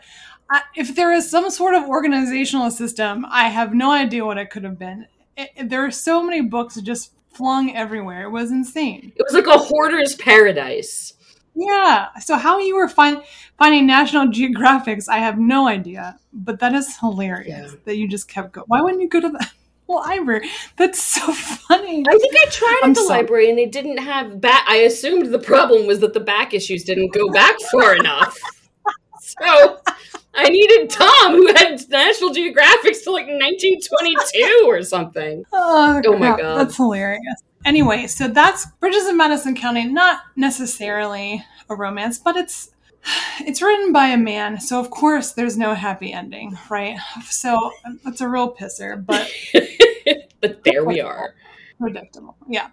I, 0.50 0.62
if 0.74 0.94
there 0.94 1.12
is 1.12 1.30
some 1.30 1.50
sort 1.50 1.74
of 1.74 1.84
organizational 1.84 2.70
system, 2.70 3.26
I 3.28 3.48
have 3.48 3.74
no 3.74 3.92
idea 3.92 4.24
what 4.24 4.38
it 4.38 4.50
could 4.50 4.64
have 4.64 4.78
been. 4.78 5.06
It, 5.36 5.68
there 5.68 5.84
are 5.84 5.90
so 5.90 6.22
many 6.22 6.40
books 6.40 6.80
just 6.80 7.12
flung 7.32 7.74
everywhere. 7.74 8.24
It 8.24 8.30
was 8.30 8.50
insane. 8.50 9.12
It 9.16 9.22
was 9.22 9.34
like 9.34 9.46
a 9.46 9.58
hoarder's 9.58 10.14
paradise. 10.16 11.14
Yeah. 11.54 12.08
So 12.20 12.36
how 12.36 12.58
you 12.58 12.76
were 12.76 12.88
find, 12.88 13.22
finding 13.58 13.86
National 13.86 14.26
Geographics, 14.28 15.08
I 15.08 15.18
have 15.18 15.38
no 15.38 15.66
idea. 15.68 16.18
But 16.32 16.60
that 16.60 16.74
is 16.74 16.96
hilarious 16.98 17.72
Yeah. 17.72 17.78
that 17.84 17.96
you 17.96 18.08
just 18.08 18.28
kept 18.28 18.52
going. 18.52 18.64
Why 18.68 18.80
wouldn't 18.80 19.02
you 19.02 19.08
go 19.08 19.20
to 19.20 19.28
the 19.28 19.46
library? 19.92 20.48
That's 20.76 21.02
so 21.02 21.32
funny. 21.32 22.04
I 22.08 22.18
think 22.18 22.34
I 22.36 22.44
tried 22.50 22.80
I'm 22.84 22.90
at 22.90 22.94
the 22.96 23.02
sorry. 23.02 23.18
library 23.22 23.48
and 23.50 23.58
they 23.58 23.66
didn't 23.66 23.98
have 23.98 24.40
back. 24.40 24.64
I 24.68 24.76
assumed 24.78 25.26
the 25.32 25.38
problem 25.40 25.86
was 25.86 25.98
that 26.00 26.14
the 26.14 26.20
back 26.20 26.54
issues 26.54 26.84
didn't 26.84 27.12
go 27.12 27.30
back 27.30 27.56
far 27.72 27.96
enough. 27.96 28.38
So 29.20 29.78
I 30.34 30.48
needed 30.48 30.88
Tom, 30.90 31.32
who 31.32 31.46
had 31.48 31.80
National 31.88 32.30
Geographics 32.30 33.02
to 33.04 33.10
like 33.10 33.26
1922 33.26 34.64
or 34.66 34.82
something. 34.82 35.44
Oh, 35.52 36.00
Oh 36.06 36.16
my. 36.18 36.36
God. 36.36 36.58
That's 36.58 36.76
hilarious. 36.76 37.42
Anyway, 37.64 38.06
so 38.06 38.26
that's 38.28 38.66
Bridges 38.80 39.06
in 39.06 39.16
Madison 39.16 39.54
County. 39.54 39.86
Not 39.86 40.20
necessarily 40.36 41.44
a 41.68 41.74
romance, 41.76 42.18
but 42.18 42.36
it's 42.36 42.70
it's 43.40 43.62
written 43.62 43.92
by 43.92 44.08
a 44.08 44.16
man, 44.16 44.60
so 44.60 44.78
of 44.78 44.90
course 44.90 45.32
there's 45.32 45.56
no 45.56 45.74
happy 45.74 46.12
ending, 46.12 46.56
right? 46.68 46.98
So 47.28 47.72
that's 48.04 48.20
a 48.20 48.28
real 48.28 48.54
pisser, 48.54 49.04
but 49.04 49.30
but 50.40 50.64
there 50.64 50.84
we 50.84 51.00
are. 51.00 51.34
predictable. 51.78 52.36
Yeah. 52.48 52.68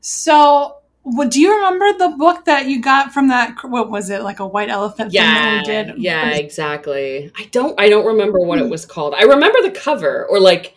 So, 0.00 0.76
what 1.02 1.30
do 1.30 1.40
you 1.40 1.54
remember 1.56 1.92
the 1.98 2.16
book 2.16 2.44
that 2.46 2.66
you 2.66 2.80
got 2.80 3.12
from 3.12 3.28
that? 3.28 3.56
What 3.64 3.90
was 3.90 4.08
it 4.10 4.22
like 4.22 4.38
a 4.40 4.46
white 4.46 4.68
elephant 4.70 5.12
thing 5.12 5.20
Yeah, 5.20 5.62
that 5.62 5.86
we 5.86 5.92
did? 5.92 6.02
yeah, 6.02 6.30
exactly. 6.30 7.30
I 7.36 7.44
don't. 7.52 7.78
I 7.80 7.88
don't 7.88 8.06
remember 8.06 8.38
what 8.40 8.58
it 8.58 8.68
was 8.70 8.86
called. 8.86 9.14
I 9.14 9.22
remember 9.22 9.60
the 9.62 9.70
cover, 9.72 10.26
or 10.30 10.40
like, 10.40 10.74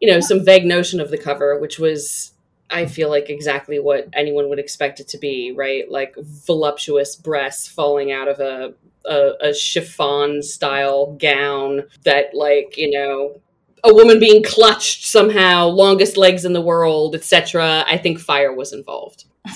you 0.00 0.10
know, 0.10 0.20
some 0.20 0.44
vague 0.44 0.64
notion 0.64 1.00
of 1.00 1.10
the 1.10 1.18
cover, 1.18 1.58
which 1.58 1.78
was, 1.78 2.32
I 2.72 2.86
feel 2.86 3.08
like 3.10 3.28
exactly 3.30 3.78
what 3.78 4.08
anyone 4.12 4.48
would 4.48 4.58
expect 4.58 5.00
it 5.00 5.08
to 5.08 5.18
be, 5.18 5.52
right? 5.52 5.90
Like 5.90 6.14
voluptuous 6.18 7.16
breasts 7.16 7.68
falling 7.68 8.10
out 8.12 8.28
of 8.28 8.40
a 8.40 8.74
a, 9.04 9.32
a 9.40 9.54
chiffon 9.54 10.42
style 10.42 11.16
gown 11.16 11.82
that, 12.04 12.34
like, 12.34 12.76
you 12.76 12.90
know. 12.90 13.40
A 13.84 13.92
woman 13.92 14.20
being 14.20 14.44
clutched 14.44 15.06
somehow, 15.06 15.66
longest 15.66 16.16
legs 16.16 16.44
in 16.44 16.52
the 16.52 16.60
world, 16.60 17.16
etc. 17.16 17.84
I 17.88 17.98
think 17.98 18.20
fire 18.20 18.54
was 18.54 18.72
involved. 18.72 19.24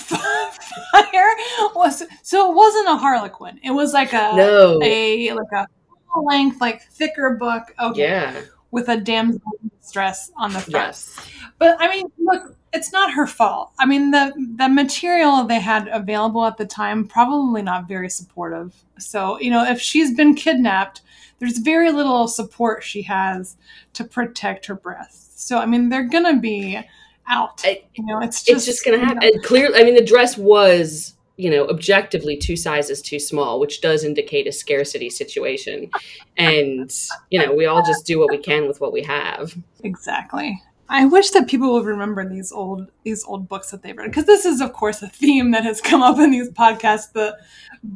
Fire 0.91 1.35
was 1.75 2.03
so 2.23 2.51
it 2.51 2.55
wasn't 2.55 2.89
a 2.89 2.97
Harlequin. 2.97 3.57
It 3.63 3.71
was 3.71 3.93
like 3.93 4.11
a 4.11 4.33
No, 4.35 4.79
a 4.83 5.31
like 5.31 5.51
a 5.53 5.65
full 6.13 6.25
length, 6.25 6.59
like 6.59 6.81
thicker 6.81 7.37
book. 7.39 7.73
Okay, 7.79 8.01
yeah, 8.01 8.41
with 8.71 8.89
a 8.89 8.97
damsel 8.97 9.39
in 9.63 9.71
distress 9.79 10.29
on 10.37 10.51
the 10.51 10.59
front. 10.59 10.87
yes, 10.87 11.17
But 11.57 11.77
I 11.79 11.87
mean, 11.89 12.07
look, 12.17 12.56
it's 12.73 12.91
not 12.91 13.13
her 13.13 13.27
fault. 13.27 13.71
I 13.79 13.85
mean, 13.85 14.11
the 14.11 14.33
the 14.55 14.69
material 14.69 15.43
they 15.43 15.59
had 15.59 15.87
available 15.87 16.45
at 16.45 16.57
the 16.57 16.65
time 16.65 17.07
probably 17.07 17.61
not 17.61 17.87
very 17.87 18.09
supportive. 18.09 18.75
So 18.99 19.39
you 19.39 19.49
know, 19.49 19.63
if 19.63 19.79
she's 19.79 20.13
been 20.13 20.35
kidnapped, 20.35 21.01
there's 21.39 21.59
very 21.59 21.91
little 21.91 22.27
support 22.27 22.83
she 22.83 23.03
has 23.03 23.55
to 23.93 24.03
protect 24.03 24.65
her 24.67 24.75
breasts. 24.75 25.43
So 25.43 25.57
I 25.59 25.65
mean, 25.65 25.89
they're 25.89 26.07
gonna 26.09 26.39
be 26.39 26.79
out. 27.27 27.61
I- 27.65 27.83
you 27.95 28.05
know, 28.05 28.19
it's 28.19 28.43
just 28.43 28.57
it's 28.57 28.65
just 28.65 28.85
gonna 28.85 28.97
you 28.97 29.03
know, 29.03 29.07
happen. 29.09 29.29
And 29.33 29.43
clearly, 29.43 29.79
I 29.79 29.83
mean, 29.83 29.95
the 29.95 30.05
dress 30.05 30.37
was, 30.37 31.13
you 31.37 31.49
know, 31.49 31.67
objectively 31.67 32.37
two 32.37 32.55
sizes 32.55 33.01
too 33.01 33.19
small, 33.19 33.59
which 33.59 33.81
does 33.81 34.03
indicate 34.03 34.47
a 34.47 34.51
scarcity 34.51 35.09
situation. 35.09 35.89
And 36.37 36.93
you 37.29 37.39
know, 37.39 37.53
we 37.53 37.65
all 37.65 37.83
just 37.85 38.05
do 38.05 38.19
what 38.19 38.29
we 38.29 38.37
can 38.37 38.67
with 38.67 38.81
what 38.81 38.91
we 38.91 39.03
have. 39.03 39.55
Exactly. 39.83 40.61
I 40.89 41.05
wish 41.05 41.31
that 41.31 41.47
people 41.47 41.73
would 41.73 41.85
remember 41.85 42.27
these 42.27 42.51
old 42.51 42.91
these 43.03 43.23
old 43.25 43.49
books 43.49 43.71
that 43.71 43.81
they've 43.81 43.97
read 43.97 44.09
because 44.09 44.25
this 44.25 44.45
is, 44.45 44.61
of 44.61 44.73
course, 44.73 45.01
a 45.01 45.09
theme 45.09 45.51
that 45.51 45.63
has 45.63 45.81
come 45.81 46.01
up 46.01 46.19
in 46.19 46.31
these 46.31 46.49
podcasts: 46.49 47.11
the 47.11 47.37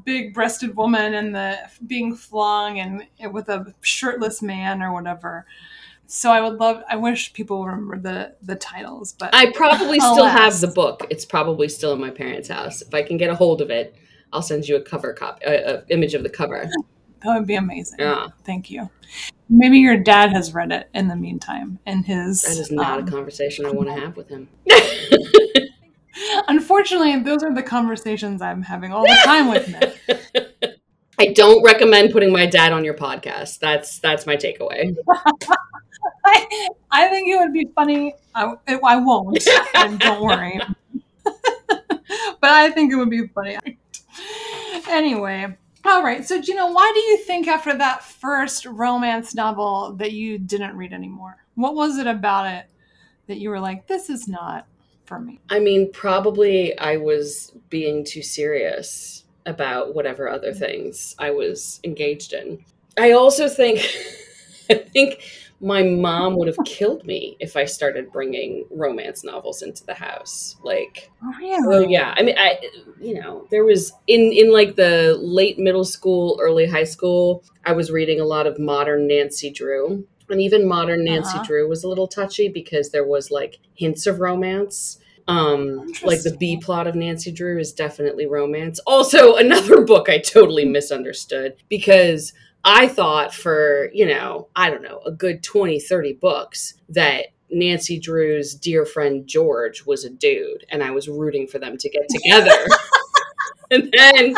big-breasted 0.05 0.75
woman 0.75 1.13
and 1.13 1.33
the 1.33 1.57
being 1.87 2.15
flung 2.15 2.79
and 2.79 3.07
with 3.33 3.49
a 3.49 3.73
shirtless 3.81 4.41
man 4.41 4.81
or 4.81 4.93
whatever. 4.93 5.45
So 6.07 6.31
I 6.31 6.41
would 6.41 6.59
love. 6.59 6.83
I 6.89 6.97
wish 6.97 7.31
people 7.31 7.65
remember 7.65 7.97
the 7.97 8.35
the 8.41 8.55
titles, 8.55 9.13
but 9.13 9.33
I 9.33 9.51
probably 9.51 9.99
still 9.99 10.25
have 10.25 10.59
the 10.59 10.67
book. 10.67 11.07
It's 11.09 11.25
probably 11.25 11.69
still 11.69 11.93
in 11.93 12.01
my 12.01 12.09
parents' 12.09 12.49
house. 12.49 12.81
If 12.81 12.93
I 12.93 13.03
can 13.03 13.15
get 13.15 13.29
a 13.29 13.35
hold 13.35 13.61
of 13.61 13.69
it, 13.69 13.95
I'll 14.33 14.41
send 14.41 14.67
you 14.67 14.75
a 14.75 14.81
cover 14.81 15.13
copy, 15.13 15.45
a, 15.45 15.65
uh, 15.65 15.81
a 15.87 15.93
image 15.93 16.13
of 16.13 16.23
the 16.23 16.29
cover. 16.29 16.69
That 17.23 17.37
would 17.37 17.47
be 17.47 17.55
amazing. 17.55 17.99
Yeah, 17.99 18.27
Thank 18.43 18.69
you. 18.69 18.89
Maybe 19.49 19.79
your 19.79 19.97
dad 19.97 20.31
has 20.31 20.53
read 20.53 20.71
it 20.71 20.89
in 20.93 21.09
the 21.09 21.15
meantime, 21.15 21.79
and 21.85 22.05
his. 22.05 22.41
that 22.43 22.57
is 22.57 22.71
not 22.71 22.99
um, 22.99 23.07
a 23.07 23.11
conversation 23.11 23.65
I 23.65 23.71
want 23.71 23.89
to 23.89 23.95
have 23.99 24.15
with 24.15 24.29
him. 24.29 24.47
Unfortunately, 26.47 27.19
those 27.19 27.43
are 27.43 27.53
the 27.53 27.63
conversations 27.63 28.41
I'm 28.41 28.61
having 28.61 28.93
all 28.93 29.03
the 29.03 29.19
time 29.25 29.49
with 29.49 29.69
men. 29.69 29.93
I 31.19 31.33
don't 31.33 31.63
recommend 31.63 32.11
putting 32.11 32.31
my 32.31 32.45
dad 32.45 32.71
on 32.71 32.83
your 32.83 32.93
podcast. 32.93 33.59
That's 33.59 33.99
that's 33.99 34.25
my 34.25 34.35
takeaway. 34.35 34.95
I, 36.25 36.69
I 36.89 37.07
think 37.09 37.27
it 37.27 37.37
would 37.37 37.53
be 37.53 37.67
funny. 37.75 38.15
I, 38.33 38.55
I 38.67 38.95
won't. 38.95 39.45
and 39.75 39.99
don't 39.99 40.21
worry. 40.21 40.59
but 41.23 42.49
I 42.49 42.71
think 42.71 42.91
it 42.91 42.95
would 42.95 43.09
be 43.09 43.27
funny. 43.27 43.57
Anyway, 44.89 45.57
all 45.85 46.03
right. 46.03 46.25
So, 46.25 46.41
Jina, 46.41 46.71
why 46.71 46.91
do 46.93 46.99
you 46.99 47.17
think 47.17 47.47
after 47.47 47.75
that 47.77 48.03
first 48.03 48.65
romance 48.65 49.33
novel 49.33 49.93
that 49.97 50.11
you 50.11 50.37
didn't 50.37 50.77
read 50.77 50.93
anymore? 50.93 51.37
What 51.55 51.75
was 51.75 51.97
it 51.97 52.07
about 52.07 52.47
it 52.47 52.65
that 53.27 53.37
you 53.37 53.49
were 53.49 53.59
like, 53.59 53.87
this 53.87 54.09
is 54.09 54.27
not 54.27 54.67
for 55.05 55.19
me? 55.19 55.39
I 55.49 55.59
mean, 55.59 55.91
probably 55.91 56.77
I 56.77 56.97
was 56.97 57.53
being 57.69 58.05
too 58.05 58.21
serious 58.21 59.25
about 59.45 59.95
whatever 59.95 60.29
other 60.29 60.51
mm. 60.51 60.59
things 60.59 61.15
I 61.17 61.31
was 61.31 61.79
engaged 61.83 62.33
in. 62.33 62.63
I 62.99 63.11
also 63.11 63.49
think, 63.49 63.79
I 64.69 64.75
think 64.75 65.23
my 65.61 65.83
mom 65.83 66.35
would 66.37 66.47
have 66.47 66.57
killed 66.65 67.05
me 67.05 67.37
if 67.39 67.55
I 67.55 67.65
started 67.65 68.11
bringing 68.11 68.65
romance 68.71 69.23
novels 69.23 69.61
into 69.61 69.85
the 69.85 69.93
house. 69.93 70.55
Like, 70.63 71.11
Really? 71.39 71.67
well, 71.67 71.83
yeah. 71.83 72.13
I 72.17 72.23
mean, 72.23 72.35
I, 72.37 72.59
you 72.99 73.13
know, 73.21 73.47
there 73.51 73.63
was 73.63 73.93
in 74.07 74.31
in 74.33 74.51
like 74.51 74.75
the 74.75 75.15
late 75.21 75.59
middle 75.59 75.83
school, 75.85 76.39
early 76.41 76.65
high 76.67 76.83
school. 76.83 77.43
I 77.63 77.73
was 77.73 77.91
reading 77.91 78.19
a 78.19 78.25
lot 78.25 78.47
of 78.47 78.59
modern 78.59 79.07
Nancy 79.07 79.51
Drew, 79.51 80.07
and 80.29 80.41
even 80.41 80.67
modern 80.67 81.03
Nancy 81.03 81.37
Uh-huh. 81.37 81.45
Drew 81.45 81.69
was 81.69 81.83
a 81.83 81.87
little 81.89 82.07
touchy 82.07 82.49
because 82.49 82.89
there 82.89 83.05
was 83.05 83.29
like 83.31 83.59
hints 83.75 84.07
of 84.07 84.19
romance. 84.19 84.97
Um, 85.27 85.85
like 86.03 86.23
the 86.23 86.35
B 86.39 86.57
plot 86.57 86.87
of 86.87 86.95
Nancy 86.95 87.31
Drew 87.31 87.59
is 87.59 87.71
definitely 87.71 88.25
romance. 88.25 88.79
Also, 88.87 89.35
another 89.35 89.81
book 89.85 90.09
I 90.09 90.17
totally 90.17 90.65
misunderstood 90.65 91.53
because 91.69 92.33
I 92.63 92.87
thought 92.87 93.33
for, 93.33 93.89
you 93.93 94.05
know, 94.05 94.47
I 94.55 94.69
don't 94.69 94.83
know, 94.83 95.01
a 95.05 95.11
good 95.11 95.43
20, 95.43 95.79
30 95.79 96.13
books 96.13 96.75
that 96.89 97.27
Nancy 97.49 97.99
Drew's 97.99 98.53
dear 98.53 98.85
friend 98.85 99.27
George 99.27 99.85
was 99.85 100.05
a 100.05 100.09
dude 100.09 100.65
and 100.69 100.83
I 100.83 100.91
was 100.91 101.09
rooting 101.09 101.47
for 101.47 101.59
them 101.59 101.77
to 101.77 101.89
get 101.89 102.07
together. 102.09 102.65
and 103.71 103.93
then 103.97 104.35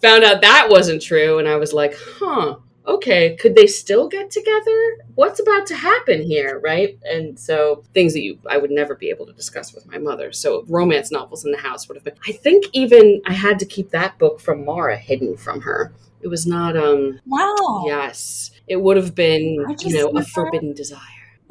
found 0.00 0.24
out 0.24 0.40
that 0.40 0.68
wasn't 0.68 1.02
true 1.02 1.38
and 1.38 1.48
I 1.48 1.56
was 1.56 1.72
like, 1.72 1.94
huh, 2.18 2.56
okay, 2.86 3.36
could 3.36 3.54
they 3.54 3.66
still 3.66 4.08
get 4.08 4.30
together? 4.30 4.98
What's 5.14 5.40
about 5.40 5.66
to 5.66 5.76
happen 5.76 6.22
here, 6.22 6.60
right? 6.62 6.98
And 7.04 7.38
so 7.38 7.84
things 7.94 8.12
that 8.14 8.22
you 8.22 8.38
I 8.48 8.58
would 8.58 8.70
never 8.70 8.94
be 8.94 9.10
able 9.10 9.26
to 9.26 9.32
discuss 9.32 9.72
with 9.72 9.86
my 9.86 9.98
mother. 9.98 10.32
So 10.32 10.64
romance 10.68 11.10
novels 11.10 11.44
in 11.44 11.52
the 11.52 11.58
house 11.58 11.88
would 11.88 11.96
have 11.96 12.04
been 12.04 12.18
I 12.26 12.32
think 12.32 12.64
even 12.72 13.22
I 13.26 13.32
had 13.32 13.58
to 13.60 13.66
keep 13.66 13.90
that 13.90 14.18
book 14.18 14.40
from 14.40 14.64
Mara 14.64 14.96
hidden 14.96 15.36
from 15.36 15.60
her. 15.62 15.92
It 16.22 16.28
was 16.28 16.46
not 16.46 16.76
um 16.76 17.20
Wow. 17.26 17.84
yes. 17.86 18.50
It 18.66 18.76
would 18.76 18.96
have 18.96 19.14
been, 19.14 19.66
you 19.80 19.94
know, 19.94 20.12
a 20.16 20.22
forbidden 20.22 20.72
desire. 20.74 21.00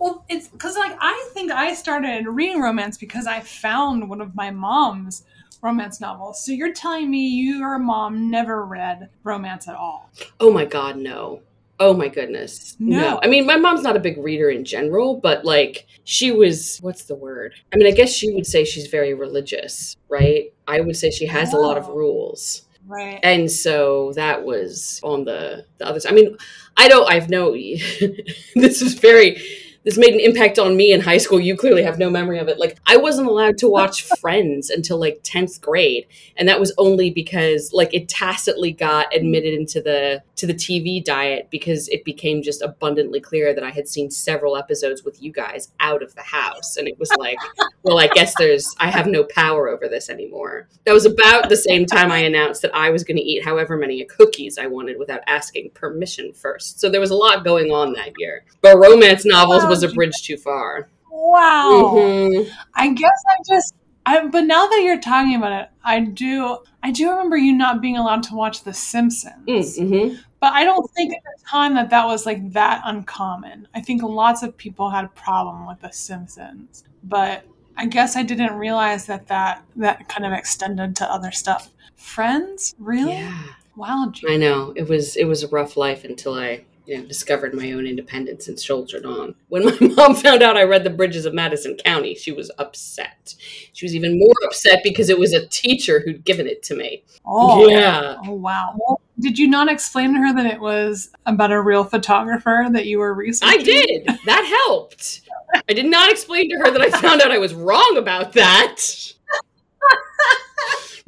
well, 0.00 0.24
it's 0.28 0.48
because 0.48 0.76
like 0.76 0.96
I 1.00 1.30
think 1.34 1.50
I 1.50 1.74
started 1.74 2.26
reading 2.26 2.60
romance 2.60 2.96
because 2.96 3.26
I 3.26 3.40
found 3.40 4.08
one 4.08 4.20
of 4.20 4.34
my 4.34 4.50
mom's 4.50 5.24
romance 5.62 6.00
novels. 6.00 6.44
So 6.44 6.52
you're 6.52 6.72
telling 6.72 7.10
me 7.10 7.26
your 7.28 7.78
mom 7.78 8.30
never 8.30 8.64
read 8.64 9.10
romance 9.24 9.68
at 9.68 9.74
all? 9.74 10.10
Oh 10.40 10.52
my 10.52 10.64
god, 10.64 10.96
no. 10.96 11.42
Oh 11.80 11.94
my 11.94 12.08
goodness. 12.08 12.76
No. 12.80 13.20
I 13.22 13.28
mean, 13.28 13.46
my 13.46 13.56
mom's 13.56 13.82
not 13.82 13.96
a 13.96 14.00
big 14.00 14.18
reader 14.18 14.50
in 14.50 14.64
general, 14.64 15.16
but 15.20 15.44
like 15.44 15.86
she 16.04 16.32
was 16.32 16.78
what's 16.82 17.04
the 17.04 17.14
word? 17.14 17.54
I 17.72 17.76
mean, 17.76 17.86
I 17.86 17.92
guess 17.92 18.12
she 18.12 18.32
would 18.34 18.46
say 18.46 18.64
she's 18.64 18.88
very 18.88 19.14
religious, 19.14 19.96
right? 20.08 20.52
I 20.66 20.80
would 20.80 20.96
say 20.96 21.10
she 21.10 21.26
has 21.26 21.52
a 21.52 21.56
lot 21.58 21.78
of 21.78 21.88
Oh. 21.88 21.94
rules. 21.94 22.62
Right. 22.86 23.20
And 23.22 23.50
so 23.50 24.12
that 24.14 24.44
was 24.44 24.98
on 25.04 25.24
the 25.24 25.66
the 25.78 25.86
other 25.86 26.00
side. 26.00 26.12
I 26.12 26.14
mean, 26.16 26.36
I 26.76 26.88
don't 26.88 27.08
I've 27.10 27.28
no 27.30 27.52
this 28.56 28.82
is 28.82 28.94
very 28.94 29.40
this 29.84 29.96
made 29.96 30.14
an 30.14 30.20
impact 30.20 30.58
on 30.58 30.76
me 30.76 30.92
in 30.92 31.00
high 31.00 31.18
school. 31.18 31.40
You 31.40 31.56
clearly 31.56 31.82
have 31.82 31.98
no 31.98 32.10
memory 32.10 32.38
of 32.38 32.48
it. 32.48 32.58
Like 32.58 32.78
I 32.86 32.96
wasn't 32.96 33.28
allowed 33.28 33.58
to 33.58 33.68
watch 33.68 34.02
Friends 34.18 34.70
until 34.70 34.98
like 34.98 35.22
10th 35.22 35.60
grade. 35.60 36.06
And 36.36 36.48
that 36.48 36.58
was 36.58 36.72
only 36.76 37.10
because 37.10 37.72
like 37.72 37.94
it 37.94 38.08
tacitly 38.08 38.72
got 38.72 39.14
admitted 39.14 39.54
into 39.54 39.80
the 39.80 40.22
to 40.36 40.46
the 40.46 40.54
TV 40.54 41.02
diet 41.02 41.48
because 41.50 41.88
it 41.88 42.04
became 42.04 42.42
just 42.42 42.62
abundantly 42.62 43.20
clear 43.20 43.54
that 43.54 43.64
I 43.64 43.70
had 43.70 43.88
seen 43.88 44.10
several 44.10 44.56
episodes 44.56 45.04
with 45.04 45.22
you 45.22 45.32
guys 45.32 45.72
out 45.80 46.02
of 46.02 46.14
the 46.14 46.22
house. 46.22 46.76
And 46.76 46.88
it 46.88 46.98
was 46.98 47.10
like, 47.18 47.38
well, 47.82 47.98
I 47.98 48.08
guess 48.08 48.34
there's 48.38 48.74
I 48.78 48.90
have 48.90 49.06
no 49.06 49.24
power 49.24 49.68
over 49.68 49.88
this 49.88 50.10
anymore. 50.10 50.68
That 50.84 50.92
was 50.92 51.06
about 51.06 51.48
the 51.48 51.56
same 51.56 51.86
time 51.86 52.10
I 52.10 52.18
announced 52.18 52.62
that 52.62 52.74
I 52.74 52.90
was 52.90 53.04
going 53.04 53.16
to 53.16 53.22
eat 53.22 53.44
however 53.44 53.76
many 53.76 54.04
cookies 54.04 54.58
I 54.58 54.66
wanted 54.66 54.98
without 54.98 55.20
asking 55.26 55.70
permission 55.74 56.32
first. 56.32 56.80
So 56.80 56.88
there 56.88 57.00
was 57.00 57.10
a 57.10 57.16
lot 57.16 57.44
going 57.44 57.70
on 57.70 57.92
that 57.94 58.12
year. 58.18 58.44
But 58.60 58.78
romance 58.78 59.24
novels 59.24 59.67
was 59.68 59.82
a 59.82 59.88
bridge 59.88 60.22
too 60.22 60.36
far. 60.36 60.88
Wow. 61.10 61.92
Mm-hmm. 61.94 62.50
I 62.74 62.92
guess 62.92 63.24
I 63.28 63.36
just 63.46 63.74
I, 64.06 64.26
but 64.26 64.44
now 64.44 64.66
that 64.66 64.80
you're 64.82 65.00
talking 65.00 65.34
about 65.34 65.52
it, 65.52 65.68
I 65.84 66.00
do 66.00 66.58
I 66.82 66.90
do 66.90 67.10
remember 67.10 67.36
you 67.36 67.52
not 67.52 67.82
being 67.82 67.98
allowed 67.98 68.22
to 68.24 68.34
watch 68.34 68.64
The 68.64 68.72
Simpsons. 68.72 69.46
Mm-hmm. 69.46 70.16
But 70.40 70.52
I 70.54 70.64
don't 70.64 70.90
think 70.92 71.14
at 71.14 71.22
the 71.24 71.44
time 71.46 71.74
that 71.74 71.90
that 71.90 72.06
was 72.06 72.24
like 72.24 72.52
that 72.52 72.80
uncommon. 72.84 73.68
I 73.74 73.80
think 73.82 74.02
lots 74.02 74.42
of 74.42 74.56
people 74.56 74.88
had 74.88 75.04
a 75.04 75.08
problem 75.08 75.66
with 75.66 75.80
The 75.80 75.90
Simpsons, 75.90 76.84
but 77.04 77.44
I 77.76 77.86
guess 77.86 78.16
I 78.16 78.22
didn't 78.22 78.54
realize 78.54 79.04
that 79.06 79.26
that 79.26 79.62
that 79.76 80.08
kind 80.08 80.24
of 80.24 80.32
extended 80.32 80.96
to 80.96 81.12
other 81.12 81.30
stuff. 81.30 81.68
Friends, 81.96 82.74
really? 82.78 83.12
Yeah. 83.12 83.42
Wow. 83.76 84.10
I 84.26 84.36
know 84.36 84.72
it 84.74 84.88
was 84.88 85.16
it 85.16 85.24
was 85.24 85.42
a 85.42 85.48
rough 85.48 85.76
life 85.76 86.04
until 86.04 86.34
I 86.34 86.64
you 86.88 86.96
know, 86.96 87.04
discovered 87.04 87.52
my 87.52 87.70
own 87.72 87.86
independence 87.86 88.48
and 88.48 88.58
soldiered 88.58 89.04
on. 89.04 89.34
When 89.48 89.66
my 89.66 89.76
mom 89.94 90.14
found 90.14 90.42
out 90.42 90.56
I 90.56 90.62
read 90.62 90.84
The 90.84 90.90
Bridges 90.90 91.26
of 91.26 91.34
Madison 91.34 91.76
County, 91.76 92.14
she 92.14 92.32
was 92.32 92.50
upset. 92.56 93.34
She 93.74 93.84
was 93.84 93.94
even 93.94 94.18
more 94.18 94.32
upset 94.46 94.80
because 94.82 95.10
it 95.10 95.18
was 95.18 95.34
a 95.34 95.46
teacher 95.48 96.00
who'd 96.00 96.24
given 96.24 96.46
it 96.46 96.62
to 96.62 96.74
me. 96.74 97.04
Oh, 97.26 97.68
yeah. 97.68 98.16
Oh, 98.24 98.32
wow. 98.32 98.74
Did 99.20 99.38
you 99.38 99.48
not 99.48 99.70
explain 99.70 100.14
to 100.14 100.20
her 100.20 100.32
that 100.32 100.46
it 100.46 100.60
was 100.60 101.10
about 101.26 101.52
a 101.52 101.60
real 101.60 101.84
photographer 101.84 102.66
that 102.72 102.86
you 102.86 103.00
were 103.00 103.12
researching? 103.12 103.60
I 103.60 103.62
did. 103.62 104.06
That 104.24 104.64
helped. 104.66 105.20
I 105.68 105.74
did 105.74 105.86
not 105.86 106.10
explain 106.10 106.48
to 106.50 106.56
her 106.56 106.70
that 106.70 106.80
I 106.80 106.90
found 107.00 107.20
out 107.20 107.30
I 107.30 107.38
was 107.38 107.52
wrong 107.52 107.96
about 107.98 108.32
that. 108.32 108.80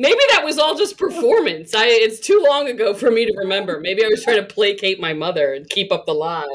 Maybe 0.00 0.20
that 0.30 0.46
was 0.46 0.58
all 0.58 0.74
just 0.74 0.96
performance. 0.96 1.74
I 1.74 1.84
it's 1.84 2.20
too 2.20 2.42
long 2.48 2.68
ago 2.68 2.94
for 2.94 3.10
me 3.10 3.26
to 3.26 3.34
remember. 3.36 3.78
Maybe 3.80 4.02
I 4.02 4.08
was 4.08 4.24
trying 4.24 4.38
to 4.38 4.46
placate 4.46 4.98
my 4.98 5.12
mother 5.12 5.52
and 5.52 5.68
keep 5.68 5.92
up 5.92 6.06
the 6.06 6.14
lie. 6.14 6.48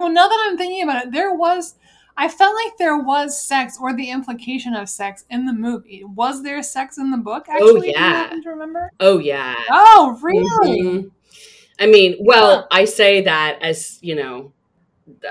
well, 0.00 0.10
now 0.10 0.26
that 0.26 0.48
I'm 0.48 0.58
thinking 0.58 0.82
about 0.82 1.04
it, 1.04 1.12
there 1.12 1.32
was 1.32 1.76
I 2.16 2.26
felt 2.28 2.56
like 2.56 2.76
there 2.76 2.98
was 2.98 3.40
sex 3.40 3.78
or 3.80 3.94
the 3.94 4.10
implication 4.10 4.74
of 4.74 4.88
sex 4.88 5.24
in 5.30 5.46
the 5.46 5.52
movie. 5.52 6.02
Was 6.02 6.42
there 6.42 6.60
sex 6.64 6.98
in 6.98 7.12
the 7.12 7.18
book? 7.18 7.46
Oh, 7.48 7.52
actually, 7.52 7.94
oh 7.94 8.00
yeah. 8.00 8.30
Do 8.42 8.48
remember? 8.48 8.90
Oh 8.98 9.18
yeah. 9.20 9.54
Oh 9.70 10.18
really? 10.20 10.82
Mm-hmm. 10.82 11.08
I 11.78 11.86
mean, 11.86 12.16
well, 12.18 12.66
I 12.72 12.84
say 12.84 13.20
that 13.20 13.62
as 13.62 14.00
you 14.02 14.16
know, 14.16 14.52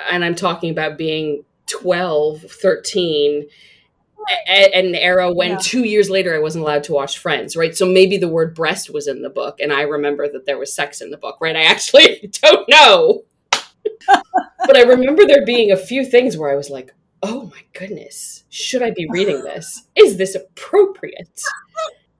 and 0.10 0.24
I'm 0.24 0.36
talking 0.36 0.72
about 0.72 0.98
being 0.98 1.44
12, 1.68 2.44
13 2.44 3.46
an 4.48 4.95
era 4.95 5.31
when 5.31 5.51
yeah. 5.51 5.57
two 5.62 5.83
years 5.83 6.09
later 6.09 6.36
I 6.36 6.39
wasn't 6.39 6.63
allowed 6.63 6.83
to 6.86 6.93
watch 6.93 7.17
Friends, 7.17 7.55
right? 7.55 7.75
So 7.75 7.86
maybe 7.86 8.17
the 8.17 8.27
word 8.27 8.55
breast 8.55 8.91
was 8.93 9.07
in 9.07 9.21
the 9.21 9.29
book, 9.29 9.59
and 9.59 9.74
I 9.74 9.81
remember 9.81 10.27
that 10.29 10.45
there 10.45 10.57
was 10.57 10.74
sex 10.74 11.01
in 11.01 11.09
the 11.09 11.17
book, 11.17 11.38
right? 11.41 11.55
I 11.55 11.63
actually 11.63 12.29
don't 12.41 12.67
know. 12.69 13.24
but 14.07 14.77
I 14.77 14.81
remember 14.81 15.25
there 15.25 15.45
being 15.45 15.71
a 15.71 15.77
few 15.77 16.05
things 16.05 16.38
where 16.38 16.51
I 16.51 16.55
was 16.55 16.69
like, 16.69 16.93
oh 17.24 17.45
my 17.45 17.62
goodness, 17.74 18.43
should 18.50 18.81
I 18.81 18.91
be 18.91 19.07
reading 19.09 19.43
this? 19.43 19.83
Is 19.95 20.17
this 20.17 20.36
appropriate? 20.36 21.41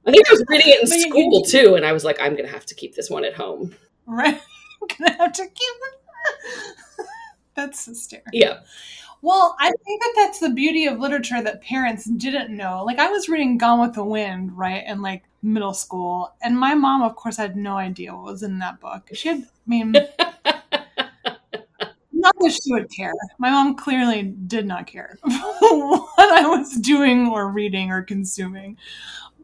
I 0.06 0.12
think 0.12 0.28
I 0.28 0.32
was 0.32 0.44
reading 0.48 0.68
it 0.70 0.84
in 0.84 0.90
but 0.90 1.00
school 1.00 1.44
too, 1.44 1.76
and 1.76 1.86
I 1.86 1.94
was 1.94 2.04
like, 2.04 2.20
I'm 2.20 2.34
going 2.34 2.46
to 2.46 2.52
have 2.52 2.66
to 2.68 2.76
keep 2.76 2.96
this 2.96 3.10
one 3.10 3.24
at 3.24 3.34
home. 3.34 3.76
Right. 4.06 4.36
I'm 4.82 4.88
going 4.98 5.12
to 5.12 5.18
have 5.18 5.34
to 5.34 5.44
keep 5.44 5.54
it. 5.58 7.06
That's 7.56 7.86
hysterical. 7.86 8.32
Yeah. 8.34 8.60
Well, 9.22 9.56
I 9.60 9.72
think 9.86 10.02
that 10.02 10.14
that's 10.16 10.40
the 10.40 10.50
beauty 10.50 10.86
of 10.86 11.00
literature 11.00 11.42
that 11.42 11.62
parents 11.62 12.06
didn't 12.06 12.56
know. 12.56 12.84
Like 12.86 13.00
I 13.00 13.10
was 13.10 13.28
reading 13.28 13.58
Gone 13.58 13.82
with 13.82 13.94
the 13.94 14.04
Wind, 14.04 14.58
right, 14.58 14.84
in 14.88 15.02
like 15.02 15.24
middle 15.42 15.74
school, 15.74 16.34
and 16.42 16.58
my 16.58 16.74
mom, 16.74 17.02
of 17.02 17.16
course, 17.16 17.38
had 17.38 17.58
no 17.58 17.78
idea 17.78 18.16
what 18.16 18.24
was 18.26 18.44
in 18.44 18.60
that 18.60 18.80
book. 18.80 19.10
She 19.14 19.28
had, 19.30 19.40
I 19.44 19.46
mean, 19.68 19.92
not 22.12 22.36
that 22.40 22.60
she 22.64 22.74
would 22.74 22.90
care. 22.92 23.14
My 23.38 23.50
mom 23.50 23.76
clearly 23.76 24.24
did 24.24 24.66
not 24.66 24.88
care 24.88 25.18
what 25.22 26.34
I 26.34 26.46
was 26.48 26.76
doing 26.76 27.28
or 27.28 27.50
reading 27.50 27.92
or 27.92 28.02
consuming. 28.04 28.78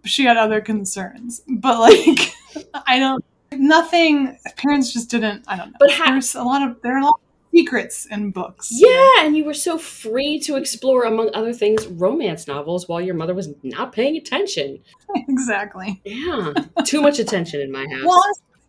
She 0.05 0.25
had 0.25 0.37
other 0.37 0.61
concerns, 0.61 1.41
but 1.47 1.79
like, 1.79 2.33
I 2.87 2.99
don't. 2.99 3.23
Nothing. 3.53 4.37
Parents 4.57 4.91
just 4.93 5.11
didn't. 5.11 5.43
I 5.47 5.57
don't 5.57 5.71
know. 5.71 5.77
But 5.79 5.91
ha- 5.91 6.11
there's 6.11 6.35
a 6.35 6.43
lot 6.43 6.67
of 6.67 6.81
there 6.81 6.95
are 6.97 7.01
a 7.01 7.05
lot 7.05 7.19
secrets 7.55 8.05
in 8.07 8.31
books. 8.31 8.69
Yeah, 8.71 9.11
and 9.21 9.35
you 9.37 9.45
were 9.45 9.53
so 9.53 9.77
free 9.77 10.39
to 10.41 10.57
explore, 10.57 11.03
among 11.03 11.29
other 11.33 11.53
things, 11.53 11.87
romance 11.87 12.47
novels 12.47 12.87
while 12.87 12.99
your 12.99 13.15
mother 13.15 13.33
was 13.33 13.49
not 13.63 13.91
paying 13.91 14.17
attention. 14.17 14.79
Exactly. 15.29 16.01
Yeah, 16.03 16.51
too 16.83 17.01
much 17.01 17.19
attention 17.19 17.61
in 17.61 17.71
my 17.71 17.85
house. 17.89 18.03
Well, 18.05 18.23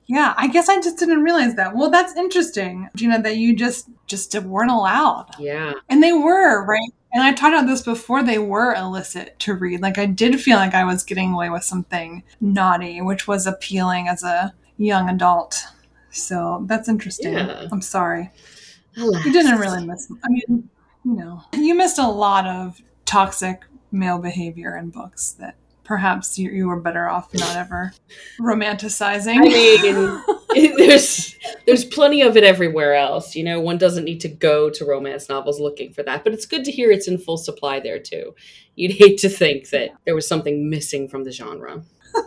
yeah, 0.07 0.33
I 0.37 0.47
guess 0.47 0.69
I 0.69 0.77
just 0.81 0.97
didn't 0.97 1.25
realize 1.25 1.57
that. 1.57 1.75
Well, 1.75 1.91
that's 1.91 2.15
interesting, 2.15 2.89
Jina, 2.95 3.21
that 3.23 3.37
you 3.37 3.57
just 3.57 3.89
just 4.07 4.33
weren't 4.43 4.71
allowed. 4.71 5.27
Yeah, 5.41 5.73
and 5.89 6.03
they 6.03 6.13
were 6.13 6.65
right. 6.65 6.91
And 7.13 7.25
I 7.25 7.33
talked 7.33 7.55
about 7.55 7.67
this 7.67 7.83
before. 7.83 8.23
They 8.23 8.39
were 8.39 8.75
illicit 8.75 9.39
to 9.41 9.55
read. 9.55 9.81
Like 9.81 9.99
I 9.99 10.07
did 10.07 10.41
feel 10.41 10.57
like 10.57 10.75
I 10.75 10.85
was 10.85 11.03
getting 11.03 11.33
away 11.33 11.51
with 11.51 11.65
something 11.65 12.23
naughty, 12.41 13.01
which 13.03 13.27
was 13.27 13.47
appealing 13.47 14.07
as 14.07 14.23
a 14.23 14.55
young 14.79 15.09
adult. 15.09 15.65
So 16.11 16.65
that's 16.67 16.89
interesting. 16.89 17.33
Yeah. 17.33 17.67
I'm 17.73 17.83
sorry. 17.83 18.31
Alas. 18.97 19.25
You 19.25 19.33
didn't 19.33 19.59
really 19.59 19.87
miss. 19.87 20.11
I 20.25 20.29
mean, 20.29 20.69
you 21.05 21.15
know, 21.15 21.43
you 21.53 21.75
missed 21.75 21.99
a 21.99 22.09
lot 22.09 22.47
of 22.47 22.81
toxic 23.05 23.65
male 23.93 24.19
behavior 24.19 24.77
in 24.77 24.91
books 24.91 25.33
that 25.33 25.57
perhaps 25.85 26.37
you, 26.39 26.51
you 26.51 26.67
were 26.67 26.81
better 26.81 27.09
off 27.09 27.33
not 27.33 27.57
ever 27.57 27.93
romanticizing. 28.41 29.37
I 29.37 29.41
mean, 29.41 30.77
there's 30.77 31.37
there's 31.67 31.85
plenty 31.85 32.23
of 32.23 32.37
it 32.37 32.45
everywhere 32.45 32.95
else. 32.95 33.37
You 33.37 33.45
know, 33.45 33.61
one 33.61 33.79
doesn't 33.79 34.05
need 34.05 34.21
to 34.23 34.29
go 34.29 34.69
to 34.71 34.85
romance 34.85 35.29
novels 35.29 35.61
looking 35.61 35.93
for 35.93 36.03
that, 36.03 36.25
but 36.25 36.33
it's 36.33 36.47
good 36.47 36.65
to 36.65 36.73
hear 36.73 36.91
it's 36.91 37.09
in 37.09 37.19
full 37.19 37.37
supply 37.37 37.81
there 37.81 38.01
too. 38.01 38.35
You'd 38.75 38.93
hate 38.93 39.19
to 39.19 39.29
think 39.29 39.71
that 39.71 39.91
there 40.05 40.15
was 40.15 40.29
something 40.29 40.69
missing 40.69 41.09
from 41.09 41.25
the 41.25 41.33
genre. 41.33 41.83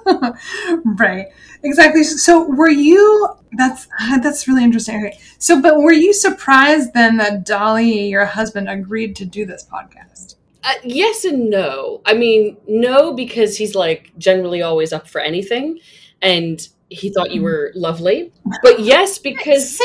right. 0.97 1.27
Exactly. 1.63 2.03
So 2.03 2.49
were 2.49 2.69
you 2.69 3.27
that's 3.53 3.87
that's 4.21 4.47
really 4.47 4.63
interesting. 4.63 5.05
Okay. 5.05 5.19
So 5.37 5.61
but 5.61 5.77
were 5.77 5.93
you 5.93 6.13
surprised 6.13 6.93
then 6.93 7.17
that 7.17 7.45
Daly, 7.45 8.07
your 8.07 8.25
husband, 8.25 8.69
agreed 8.69 9.15
to 9.17 9.25
do 9.25 9.45
this 9.45 9.65
podcast? 9.71 10.35
Uh, 10.63 10.73
yes 10.83 11.23
and 11.25 11.49
no. 11.49 12.01
I 12.05 12.13
mean, 12.13 12.57
no 12.67 13.13
because 13.13 13.57
he's 13.57 13.75
like 13.75 14.11
generally 14.17 14.61
always 14.61 14.91
up 14.91 15.07
for 15.07 15.21
anything 15.21 15.79
and 16.21 16.67
he 16.89 17.11
thought 17.11 17.31
you 17.31 17.41
were 17.41 17.71
lovely. 17.75 18.31
But 18.61 18.79
yes 18.79 19.17
because 19.29 19.79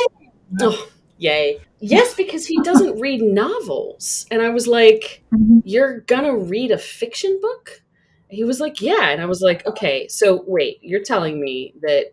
oh, 0.61 0.89
yay. 1.19 1.61
Yes 1.81 2.15
because 2.15 2.47
he 2.47 2.61
doesn't 2.63 2.99
read 2.99 3.21
novels. 3.21 4.27
And 4.31 4.43
I 4.43 4.49
was 4.49 4.67
like, 4.67 5.23
mm-hmm. 5.33 5.59
you're 5.65 6.01
going 6.01 6.25
to 6.25 6.37
read 6.37 6.71
a 6.71 6.79
fiction 6.79 7.39
book? 7.43 7.83
He 8.29 8.45
was 8.45 8.61
like, 8.61 8.81
"Yeah," 8.81 9.11
and 9.11 9.21
I 9.21 9.27
was 9.27 9.41
like, 9.43 9.67
"Okay, 9.67 10.09
so 10.09 10.45
wait, 10.47 10.79
you're 10.83 11.03
telling 11.03 11.41
me 11.41 11.75
that 11.83 12.07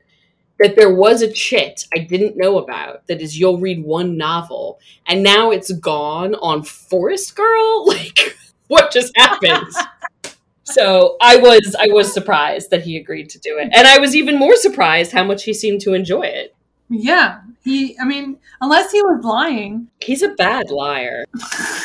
that 0.60 0.76
there 0.76 0.93
was 0.93 1.21
a 1.21 1.32
chit 1.32 1.86
I 1.95 2.00
didn't 2.00 2.38
know 2.38 2.60
about 2.60 3.08
that 3.08 3.21
is 3.21 3.39
you'll 3.39 3.60
read 3.60 3.84
one 3.84 4.17
novel 4.17 4.80
and 5.08 5.24
now 5.24 5.52
it's 5.52 5.71
gone 5.74 6.36
on 6.36 6.63
Forest 6.63 7.36
Girl? 7.36 7.86
Like, 7.88 8.38
what 8.67 8.91
just 8.91 9.12
happened?" 9.17 9.67
so 10.63 11.17
I 11.21 11.38
was 11.38 11.76
I 11.80 11.88
was 11.88 12.13
surprised 12.13 12.69
that 12.71 12.84
he 12.84 12.97
agreed 12.97 13.30
to 13.32 13.39
do 13.39 13.58
it, 13.58 13.69
and 13.74 13.88
I 13.88 14.00
was 14.00 14.15
even 14.15 14.38
more 14.38 14.56
surprised 14.56 15.12
how 15.12 15.24
much 15.24 15.43
he 15.43 15.54
seemed 15.54 15.82
to 15.82 15.93
enjoy 15.93 16.24
it. 16.24 16.56
Yeah, 16.89 17.41
he. 17.63 17.97
I 18.00 18.06
mean, 18.06 18.38
unless 18.62 18.91
he 18.91 19.02
was 19.02 19.24
lying, 19.24 19.88
he's 20.02 20.21
a 20.24 20.30
bad 20.30 20.69
liar. 20.69 21.26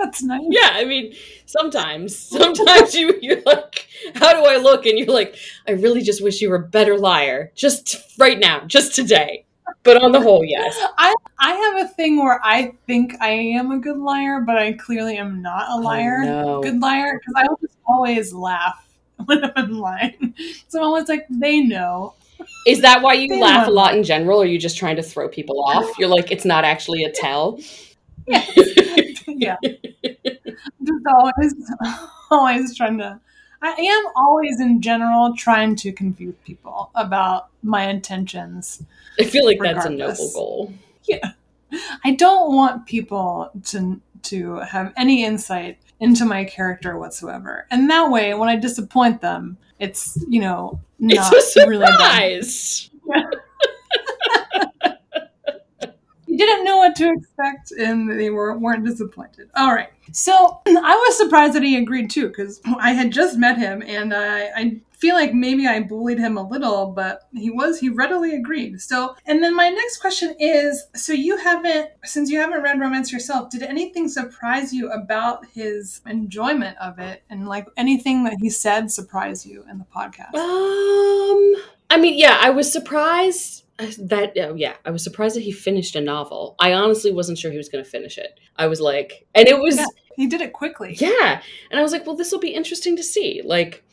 That's 0.00 0.22
nice. 0.22 0.40
Yeah, 0.48 0.70
I 0.72 0.84
mean, 0.84 1.14
sometimes, 1.44 2.16
sometimes 2.38 2.94
you 2.94 3.18
you're 3.20 3.42
like, 3.42 3.86
how 4.14 4.32
do 4.32 4.44
I 4.46 4.56
look? 4.56 4.86
And 4.86 4.98
you're 4.98 5.08
like, 5.08 5.36
I 5.68 5.72
really 5.72 6.02
just 6.02 6.22
wish 6.22 6.40
you 6.40 6.48
were 6.48 6.56
a 6.56 6.68
better 6.68 6.98
liar, 6.98 7.52
just 7.54 8.18
right 8.18 8.38
now, 8.38 8.64
just 8.66 8.94
today. 8.94 9.44
But 9.82 10.02
on 10.02 10.12
the 10.12 10.20
whole, 10.20 10.44
yes. 10.44 10.76
I 10.98 11.14
I 11.38 11.52
have 11.52 11.86
a 11.86 11.88
thing 11.88 12.18
where 12.18 12.40
I 12.42 12.72
think 12.86 13.14
I 13.20 13.30
am 13.30 13.70
a 13.70 13.78
good 13.78 13.98
liar, 13.98 14.40
but 14.40 14.56
I 14.56 14.72
clearly 14.72 15.16
am 15.16 15.42
not 15.42 15.68
a 15.70 15.80
liar, 15.80 16.22
oh, 16.24 16.26
no. 16.26 16.62
good 16.62 16.80
liar, 16.80 17.18
because 17.18 17.34
I 17.36 17.46
just 17.60 17.78
always 17.86 18.32
laugh 18.32 18.86
when 19.26 19.52
I'm 19.54 19.72
lying. 19.72 20.34
So 20.68 20.80
I'm 20.80 20.86
always 20.86 21.08
like, 21.08 21.26
they 21.28 21.60
know. 21.60 22.14
Is 22.66 22.80
that 22.80 23.02
why 23.02 23.14
you 23.14 23.28
they 23.28 23.40
laugh 23.40 23.66
know. 23.66 23.72
a 23.72 23.74
lot 23.74 23.94
in 23.94 24.02
general? 24.02 24.38
Or 24.38 24.44
are 24.44 24.46
you 24.46 24.58
just 24.58 24.78
trying 24.78 24.96
to 24.96 25.02
throw 25.02 25.28
people 25.28 25.62
off? 25.62 25.98
You're 25.98 26.08
like, 26.08 26.32
it's 26.32 26.46
not 26.46 26.64
actually 26.64 27.04
a 27.04 27.12
tell 27.12 27.60
yeah. 29.40 29.56
Just 29.62 31.06
always, 31.06 31.54
always 32.30 32.76
trying 32.76 32.98
to. 32.98 33.20
I 33.62 33.72
am 33.72 34.04
always, 34.16 34.60
in 34.60 34.80
general, 34.80 35.34
trying 35.36 35.76
to 35.76 35.92
confuse 35.92 36.34
people 36.44 36.90
about 36.94 37.48
my 37.62 37.88
intentions. 37.88 38.82
I 39.18 39.24
feel 39.24 39.44
like 39.44 39.58
that's 39.60 39.84
a 39.84 39.90
noble 39.90 40.30
goal. 40.32 40.72
Yeah, 41.04 41.32
I 42.04 42.12
don't 42.12 42.54
want 42.54 42.86
people 42.86 43.50
to 43.66 44.00
to 44.22 44.56
have 44.58 44.92
any 44.96 45.24
insight 45.24 45.78
into 45.98 46.24
my 46.24 46.44
character 46.44 46.98
whatsoever, 46.98 47.66
and 47.70 47.90
that 47.90 48.10
way, 48.10 48.32
when 48.34 48.48
I 48.48 48.56
disappoint 48.56 49.20
them, 49.20 49.58
it's 49.78 50.18
you 50.28 50.40
know 50.40 50.80
not 50.98 51.32
it's 51.32 51.56
a 51.56 51.66
really 51.66 51.86
surprise. 51.86 52.90
You 53.10 53.49
didn't 56.46 56.64
know 56.64 56.78
what 56.78 56.96
to 56.96 57.10
expect, 57.10 57.72
and 57.72 58.10
they 58.18 58.30
were, 58.30 58.58
weren't 58.58 58.84
disappointed. 58.84 59.48
All 59.56 59.72
right. 59.74 59.90
So 60.12 60.60
I 60.66 61.04
was 61.06 61.16
surprised 61.16 61.54
that 61.54 61.62
he 61.62 61.76
agreed 61.76 62.10
too, 62.10 62.28
because 62.28 62.60
I 62.78 62.92
had 62.92 63.12
just 63.12 63.38
met 63.38 63.58
him, 63.58 63.82
and 63.82 64.14
I, 64.14 64.50
I 64.56 64.80
feel 65.00 65.14
like 65.14 65.32
maybe 65.32 65.66
I 65.66 65.80
bullied 65.80 66.18
him 66.18 66.36
a 66.36 66.46
little, 66.46 66.88
but 66.88 67.28
he 67.32 67.50
was 67.50 67.80
he 67.80 67.88
readily 67.88 68.34
agreed. 68.34 68.80
So, 68.80 69.16
and 69.26 69.42
then 69.42 69.56
my 69.56 69.70
next 69.70 69.98
question 69.98 70.34
is: 70.38 70.84
so 70.94 71.12
you 71.12 71.36
haven't, 71.38 71.90
since 72.04 72.30
you 72.30 72.38
haven't 72.38 72.62
read 72.62 72.78
romance 72.78 73.12
yourself, 73.12 73.50
did 73.50 73.62
anything 73.62 74.08
surprise 74.08 74.72
you 74.72 74.90
about 74.90 75.46
his 75.46 76.00
enjoyment 76.06 76.76
of 76.78 76.98
it, 76.98 77.22
and 77.30 77.48
like 77.48 77.66
anything 77.76 78.24
that 78.24 78.36
he 78.40 78.50
said 78.50 78.90
surprise 78.90 79.46
you 79.46 79.64
in 79.70 79.78
the 79.78 79.86
podcast? 79.86 80.34
Um, 80.34 81.64
I 81.88 81.96
mean, 81.98 82.18
yeah, 82.18 82.38
I 82.40 82.50
was 82.50 82.70
surprised 82.70 83.64
that 84.08 84.32
oh, 84.38 84.54
yeah, 84.54 84.74
I 84.84 84.90
was 84.90 85.04
surprised 85.04 85.36
that 85.36 85.42
he 85.42 85.52
finished 85.52 85.96
a 85.96 86.00
novel. 86.00 86.56
I 86.58 86.72
honestly 86.72 87.12
wasn't 87.12 87.38
sure 87.38 87.50
he 87.50 87.56
was 87.56 87.68
going 87.68 87.84
to 87.84 87.90
finish 87.90 88.18
it. 88.18 88.38
I 88.56 88.66
was 88.66 88.80
like, 88.80 89.26
and 89.34 89.48
it 89.48 89.58
was 89.58 89.76
Yeah. 89.76 89.86
He 90.16 90.26
did 90.26 90.40
it 90.40 90.52
quickly. 90.52 90.94
yeah, 90.98 91.40
and 91.70 91.80
I 91.80 91.82
was 91.82 91.92
like, 91.92 92.06
well, 92.06 92.16
this 92.16 92.32
will 92.32 92.40
be 92.40 92.50
interesting 92.50 92.96
to 92.96 93.02
see. 93.02 93.40
Like, 93.44 93.84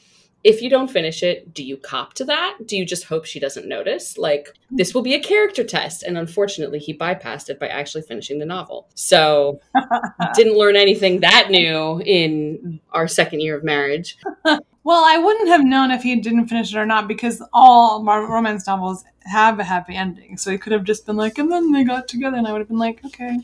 if 0.43 0.62
you 0.62 0.69
don't 0.69 0.89
finish 0.89 1.23
it, 1.23 1.54
do 1.54 1.63
you 1.63 1.78
cop 1.78 2.13
to 2.15 2.26
that? 2.26 2.58
Do 2.65 2.78
you 2.78 2.86
just 2.86 3.06
hope 3.06 3.26
she 3.26 3.39
doesn't 3.39 3.67
notice? 3.67 4.17
Like, 4.17 4.47
mm. 4.71 4.78
this 4.78 4.93
will 4.93 5.02
be 5.02 5.13
a 5.13 5.21
character 5.21 5.63
test, 5.63 6.04
and 6.04 6.17
unfortunately, 6.17 6.80
he 6.80 6.97
bypassed 6.97 7.50
it 7.50 7.60
by 7.60 7.67
actually 7.67 8.04
finishing 8.04 8.39
the 8.39 8.45
novel. 8.45 8.88
So, 8.95 9.60
didn't 10.36 10.58
learn 10.58 10.76
anything 10.76 11.21
that 11.21 11.50
new 11.50 12.02
in 12.02 12.80
our 12.91 13.08
second 13.08 13.41
year 13.41 13.58
of 13.58 13.63
marriage. 13.63 14.17
Well, 14.88 15.04
I 15.06 15.17
wouldn't 15.17 15.50
have 15.50 15.65
known 15.65 15.91
if 15.91 16.04
he 16.04 16.15
didn't 16.15 16.47
finish 16.47 16.73
it 16.73 16.78
or 16.78 16.86
not 16.86 17.10
because 17.10 17.43
all 17.52 18.06
romance 18.06 18.67
novels 18.67 19.04
have 19.26 19.60
a 19.60 19.63
happy 19.65 19.95
ending. 19.95 20.38
So 20.38 20.50
he 20.50 20.58
could 20.58 20.71
have 20.71 20.86
just 20.86 21.06
been 21.06 21.17
like, 21.17 21.38
and 21.38 21.52
then 21.52 21.73
they 21.73 21.84
got 21.84 22.08
together, 22.08 22.38
and 22.38 22.47
I 22.47 22.54
would 22.54 22.60
have 22.60 22.69
been 22.69 22.80
like, 22.80 23.04
okay. 23.04 23.38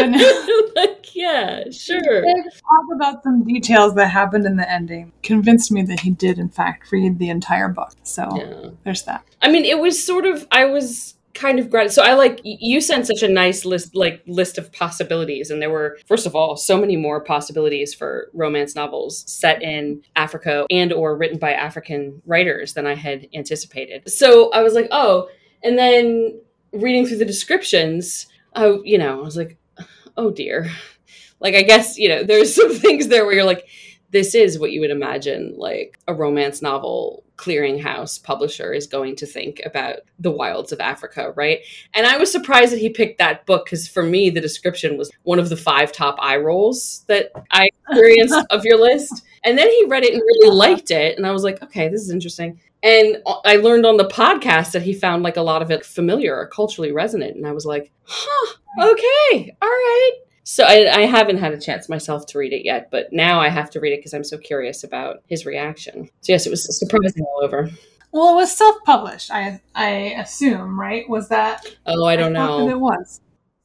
like, 0.76 1.16
yeah, 1.16 1.64
sure. 1.70 2.22
Talk 2.22 2.86
about 2.94 3.22
some 3.22 3.42
details 3.42 3.94
that 3.94 4.08
happened 4.08 4.44
in 4.44 4.56
the 4.56 4.70
ending. 4.70 5.12
Convinced 5.22 5.72
me 5.72 5.80
that 5.84 6.00
he 6.00 6.10
did, 6.10 6.38
in 6.38 6.50
fact, 6.50 6.92
read 6.92 7.18
the 7.18 7.30
entire 7.30 7.68
book. 7.68 7.94
So 8.02 8.28
Yeah. 8.36 8.70
there's 8.84 9.04
that. 9.04 9.24
I 9.40 9.50
mean, 9.50 9.64
it 9.64 9.78
was 9.78 10.04
sort 10.04 10.26
of 10.26 10.46
I 10.52 10.66
was 10.66 11.14
kind 11.34 11.58
of 11.58 11.70
grat- 11.70 11.92
so 11.92 12.02
I 12.02 12.14
like 12.14 12.40
you 12.44 12.80
sent 12.80 13.06
such 13.06 13.22
a 13.22 13.28
nice 13.28 13.64
list 13.64 13.94
like 13.94 14.22
list 14.26 14.58
of 14.58 14.72
possibilities 14.72 15.50
and 15.50 15.62
there 15.62 15.70
were 15.70 15.98
first 16.06 16.26
of 16.26 16.34
all 16.34 16.56
so 16.56 16.78
many 16.78 16.96
more 16.96 17.22
possibilities 17.22 17.94
for 17.94 18.30
romance 18.34 18.74
novels 18.74 19.24
set 19.30 19.62
in 19.62 20.02
Africa 20.16 20.66
and 20.70 20.92
or 20.92 21.16
written 21.16 21.38
by 21.38 21.52
African 21.52 22.20
writers 22.26 22.74
than 22.74 22.86
I 22.86 22.94
had 22.94 23.28
anticipated. 23.34 24.10
So 24.10 24.50
I 24.52 24.62
was 24.62 24.74
like, 24.74 24.88
"Oh." 24.90 25.28
And 25.62 25.78
then 25.78 26.40
reading 26.72 27.06
through 27.06 27.18
the 27.18 27.24
descriptions, 27.24 28.26
oh, 28.56 28.82
you 28.84 28.98
know, 28.98 29.20
I 29.20 29.22
was 29.22 29.36
like, 29.36 29.56
"Oh 30.16 30.30
dear." 30.30 30.70
Like 31.40 31.54
I 31.54 31.62
guess, 31.62 31.96
you 31.96 32.08
know, 32.08 32.22
there's 32.22 32.54
some 32.60 32.74
things 32.74 33.08
there 33.08 33.24
where 33.24 33.34
you're 33.34 33.44
like 33.44 33.66
this 34.10 34.34
is 34.34 34.58
what 34.58 34.72
you 34.72 34.80
would 34.80 34.90
imagine 34.90 35.54
like 35.56 35.98
a 36.08 36.14
romance 36.14 36.62
novel 36.62 37.24
clearinghouse 37.36 38.22
publisher 38.22 38.72
is 38.72 38.86
going 38.86 39.16
to 39.16 39.24
think 39.24 39.62
about 39.64 40.00
the 40.18 40.30
wilds 40.30 40.72
of 40.72 40.80
Africa, 40.80 41.32
right? 41.36 41.60
And 41.94 42.06
I 42.06 42.18
was 42.18 42.30
surprised 42.30 42.72
that 42.72 42.80
he 42.80 42.90
picked 42.90 43.18
that 43.18 43.46
book 43.46 43.64
because 43.64 43.88
for 43.88 44.02
me, 44.02 44.28
the 44.28 44.40
description 44.40 44.98
was 44.98 45.10
one 45.22 45.38
of 45.38 45.48
the 45.48 45.56
five 45.56 45.90
top 45.90 46.16
eye 46.20 46.36
rolls 46.36 47.04
that 47.06 47.32
I 47.50 47.68
experienced 47.88 48.46
of 48.50 48.64
your 48.64 48.78
list. 48.78 49.24
And 49.42 49.56
then 49.56 49.70
he 49.70 49.86
read 49.86 50.04
it 50.04 50.12
and 50.12 50.20
really 50.20 50.54
liked 50.54 50.90
it. 50.90 51.16
And 51.16 51.26
I 51.26 51.30
was 51.30 51.42
like, 51.42 51.62
okay, 51.62 51.88
this 51.88 52.02
is 52.02 52.10
interesting. 52.10 52.60
And 52.82 53.18
I 53.44 53.56
learned 53.56 53.86
on 53.86 53.96
the 53.96 54.08
podcast 54.08 54.72
that 54.72 54.82
he 54.82 54.92
found 54.92 55.22
like 55.22 55.36
a 55.36 55.42
lot 55.42 55.62
of 55.62 55.70
it 55.70 55.84
familiar 55.84 56.36
or 56.36 56.46
culturally 56.46 56.92
resonant. 56.92 57.36
And 57.36 57.46
I 57.46 57.52
was 57.52 57.64
like, 57.64 57.90
huh, 58.04 58.56
okay, 58.80 59.56
all 59.62 59.68
right. 59.68 60.12
So 60.50 60.64
I, 60.64 60.90
I 60.92 61.00
haven't 61.02 61.38
had 61.38 61.52
a 61.52 61.60
chance 61.60 61.88
myself 61.88 62.26
to 62.26 62.38
read 62.38 62.52
it 62.52 62.64
yet, 62.64 62.90
but 62.90 63.12
now 63.12 63.38
I 63.38 63.48
have 63.48 63.70
to 63.70 63.78
read 63.78 63.92
it 63.92 64.00
because 64.00 64.14
I'm 64.14 64.24
so 64.24 64.36
curious 64.36 64.82
about 64.82 65.22
his 65.28 65.46
reaction. 65.46 66.10
So 66.22 66.32
yes, 66.32 66.44
it 66.44 66.50
was 66.50 66.76
surprising 66.76 67.22
all 67.22 67.44
over. 67.44 67.70
Well, 68.10 68.32
it 68.32 68.34
was 68.34 68.50
self-published. 68.50 69.30
I 69.30 69.60
I 69.76 69.90
assume, 70.18 70.78
right? 70.78 71.08
Was 71.08 71.28
that? 71.28 71.64
Oh, 71.86 72.04
I 72.04 72.16
don't 72.16 72.32
that 72.32 72.46
know. 72.46 72.68
it 72.68 72.80
was. 72.80 73.20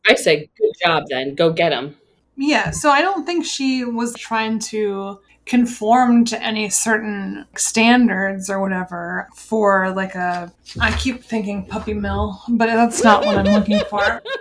I 0.08 0.13
say 0.13 0.48
good 0.60 0.71
job 0.86 1.06
then. 1.10 1.34
Go 1.34 1.52
get 1.52 1.71
him. 1.71 1.95
Yeah, 2.38 2.69
so 2.69 2.91
I 2.91 3.02
don't 3.02 3.26
think 3.26 3.45
she 3.45 3.84
was 3.84 4.13
trying 4.13 4.60
to 4.60 5.21
conform 5.48 6.24
to 6.26 6.39
any 6.39 6.69
certain 6.69 7.48
standards 7.58 8.48
or 8.48 8.62
whatever 8.62 9.28
for 9.36 9.89
like 9.89 10.13
a 10.13 10.54
I 10.80 10.95
keep 10.98 11.24
thinking 11.24 11.65
puppy 11.65 11.95
mill, 11.95 12.43
but 12.48 12.67
that's 12.67 13.04
not 13.04 13.26
what 13.26 13.39
I'm 13.39 13.52
looking 13.52 13.80
for. 13.89 14.21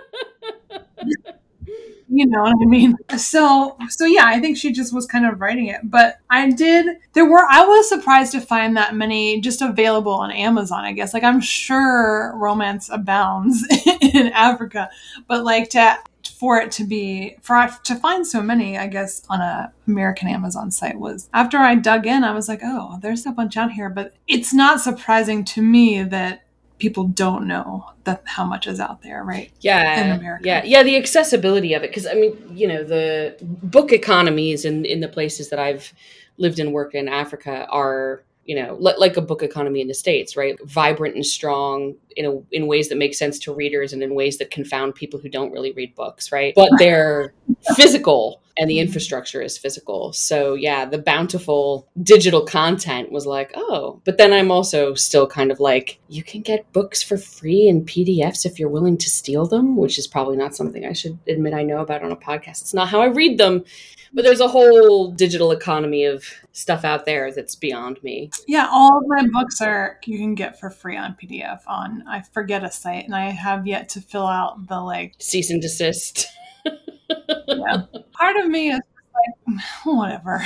You 2.07 2.27
know 2.27 2.43
what 2.43 2.55
I 2.61 2.65
mean? 2.65 2.95
So 3.17 3.77
so 3.89 4.05
yeah, 4.05 4.25
I 4.25 4.39
think 4.39 4.57
she 4.57 4.71
just 4.71 4.93
was 4.93 5.05
kind 5.05 5.25
of 5.25 5.41
writing 5.41 5.67
it. 5.67 5.81
But 5.83 6.19
I 6.29 6.51
did 6.51 6.97
there 7.13 7.25
were 7.25 7.45
I 7.49 7.65
was 7.65 7.89
surprised 7.89 8.31
to 8.33 8.41
find 8.41 8.77
that 8.77 8.95
many 8.95 9.41
just 9.41 9.61
available 9.61 10.13
on 10.13 10.31
Amazon, 10.31 10.83
I 10.83 10.93
guess. 10.93 11.13
Like 11.13 11.23
I'm 11.23 11.41
sure 11.41 12.33
romance 12.35 12.89
abounds 12.89 13.65
in 14.01 14.27
Africa, 14.27 14.89
but 15.27 15.43
like 15.43 15.69
to 15.71 15.97
for 16.39 16.57
it 16.59 16.71
to 16.71 16.83
be 16.83 17.35
for 17.41 17.69
to 17.83 17.95
find 17.95 18.25
so 18.25 18.41
many 18.41 18.77
i 18.77 18.87
guess 18.87 19.23
on 19.29 19.41
a 19.41 19.71
american 19.87 20.27
amazon 20.27 20.71
site 20.71 20.99
was 20.99 21.29
after 21.33 21.57
i 21.57 21.75
dug 21.75 22.05
in 22.05 22.23
i 22.23 22.31
was 22.31 22.49
like 22.49 22.61
oh 22.63 22.97
there's 23.01 23.25
a 23.25 23.31
bunch 23.31 23.55
out 23.55 23.71
here 23.71 23.89
but 23.89 24.13
it's 24.27 24.53
not 24.53 24.81
surprising 24.81 25.45
to 25.45 25.61
me 25.61 26.03
that 26.03 26.44
people 26.77 27.05
don't 27.05 27.47
know 27.47 27.89
that 28.03 28.21
how 28.25 28.43
much 28.45 28.67
is 28.67 28.79
out 28.79 29.01
there 29.01 29.23
right 29.23 29.51
Yeah, 29.61 30.13
in 30.13 30.19
America. 30.19 30.45
yeah, 30.45 30.63
yeah. 30.63 30.83
The 30.83 30.97
accessibility 30.97 31.73
of 31.73 31.83
it, 31.83 31.89
because 31.89 32.05
I 32.05 32.13
mean, 32.13 32.37
you 32.53 32.67
know, 32.67 32.83
the 32.83 33.35
book 33.41 33.91
economies 33.91 34.65
in 34.65 34.85
in 34.85 34.99
the 34.99 35.07
places 35.07 35.49
that 35.49 35.59
I've 35.59 35.93
lived 36.37 36.59
and 36.59 36.73
worked 36.73 36.95
in 36.95 37.07
Africa 37.07 37.65
are, 37.69 38.23
you 38.45 38.55
know, 38.55 38.75
like 38.75 39.17
a 39.17 39.21
book 39.21 39.41
economy 39.41 39.81
in 39.81 39.87
the 39.87 39.93
states, 39.93 40.35
right? 40.35 40.57
Vibrant 40.65 41.15
and 41.15 41.25
strong 41.25 41.95
in 42.15 42.25
a, 42.25 42.55
in 42.55 42.67
ways 42.67 42.89
that 42.89 42.97
make 42.97 43.13
sense 43.13 43.39
to 43.39 43.53
readers 43.53 43.93
and 43.93 44.01
in 44.03 44.15
ways 44.15 44.37
that 44.37 44.51
confound 44.51 44.95
people 44.95 45.19
who 45.19 45.29
don't 45.29 45.51
really 45.51 45.71
read 45.71 45.95
books, 45.95 46.31
right? 46.31 46.53
But 46.55 46.69
they're 46.77 47.33
physical 47.75 48.41
and 48.57 48.69
the 48.69 48.79
infrastructure 48.79 49.41
is 49.41 49.57
physical. 49.57 50.13
So 50.13 50.53
yeah, 50.53 50.85
the 50.85 50.97
bountiful 50.97 51.89
digital 52.01 52.45
content 52.45 53.11
was 53.11 53.25
like, 53.25 53.51
oh, 53.55 54.01
but 54.05 54.17
then 54.17 54.31
I'm 54.31 54.49
also 54.49 54.93
still 54.93 55.27
kind 55.27 55.51
of 55.51 55.59
like, 55.59 55.99
you 56.07 56.23
can 56.23 56.41
get 56.41 56.71
books 56.71 57.03
for 57.03 57.17
free 57.17 57.67
in 57.67 57.85
PDFs 57.85 58.45
if 58.45 58.57
you're 58.57 58.69
willing 58.69 58.97
to 58.97 59.09
steal 59.09 59.45
them, 59.45 59.75
which 59.75 59.99
is 59.99 60.07
probably 60.07 60.37
not 60.37 60.55
something 60.55 60.85
I 60.85 60.93
should 60.93 61.19
admit 61.27 61.53
I 61.53 61.63
know 61.63 61.81
about 61.81 62.03
on 62.03 62.11
a 62.11 62.15
podcast. 62.15 62.61
It's 62.61 62.73
not 62.73 62.87
how 62.87 63.01
I 63.01 63.07
read 63.07 63.37
them. 63.37 63.65
But 64.13 64.23
there's 64.23 64.39
a 64.39 64.47
whole 64.47 65.11
digital 65.11 65.51
economy 65.51 66.05
of 66.05 66.23
stuff 66.53 66.85
out 66.85 67.05
there 67.05 67.33
that's 67.33 67.53
beyond 67.53 68.01
me. 68.01 68.29
yeah 68.47 68.65
all 68.71 68.97
of 68.99 69.03
my 69.07 69.27
books 69.33 69.59
are 69.59 69.99
you 70.05 70.17
can 70.17 70.35
get 70.35 70.57
for 70.57 70.69
free 70.69 70.95
on 70.95 71.13
pdf 71.21 71.59
on 71.67 72.01
i 72.07 72.21
forget 72.21 72.63
a 72.63 72.71
site 72.71 73.05
and 73.05 73.15
i 73.15 73.29
have 73.29 73.67
yet 73.67 73.89
to 73.89 74.01
fill 74.01 74.27
out 74.27 74.67
the 74.67 74.79
like 74.79 75.15
Cease 75.19 75.49
and 75.49 75.61
desist. 75.61 76.27
yeah. 77.47 77.83
part 78.13 78.37
of 78.37 78.47
me 78.47 78.69
is 78.69 78.79
like 79.13 79.55
mm, 79.55 79.97
whatever 79.97 80.45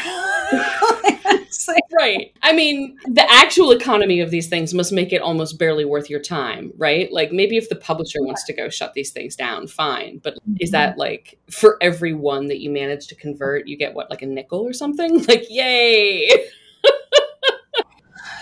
like, 1.67 1.83
Right. 1.91 2.33
I 2.43 2.53
mean, 2.53 2.97
the 3.05 3.29
actual 3.29 3.71
economy 3.71 4.21
of 4.21 4.31
these 4.31 4.47
things 4.47 4.73
must 4.73 4.93
make 4.93 5.11
it 5.11 5.21
almost 5.21 5.59
barely 5.59 5.85
worth 5.85 6.09
your 6.09 6.21
time, 6.21 6.71
right? 6.77 7.11
Like 7.11 7.31
maybe 7.31 7.57
if 7.57 7.67
the 7.67 7.75
publisher 7.75 8.19
wants 8.21 8.45
to 8.45 8.53
go 8.53 8.69
shut 8.69 8.93
these 8.93 9.11
things 9.11 9.35
down, 9.35 9.67
fine. 9.67 10.19
But 10.23 10.37
is 10.59 10.71
that 10.71 10.91
mm-hmm. 10.91 10.99
like 10.99 11.39
for 11.51 11.77
every 11.81 12.13
one 12.13 12.47
that 12.47 12.59
you 12.59 12.69
manage 12.69 13.07
to 13.07 13.15
convert, 13.15 13.67
you 13.67 13.75
get 13.77 13.93
what, 13.93 14.09
like 14.09 14.21
a 14.21 14.27
nickel 14.27 14.61
or 14.61 14.73
something? 14.73 15.23
Like, 15.29 15.45
yay. 15.47 16.31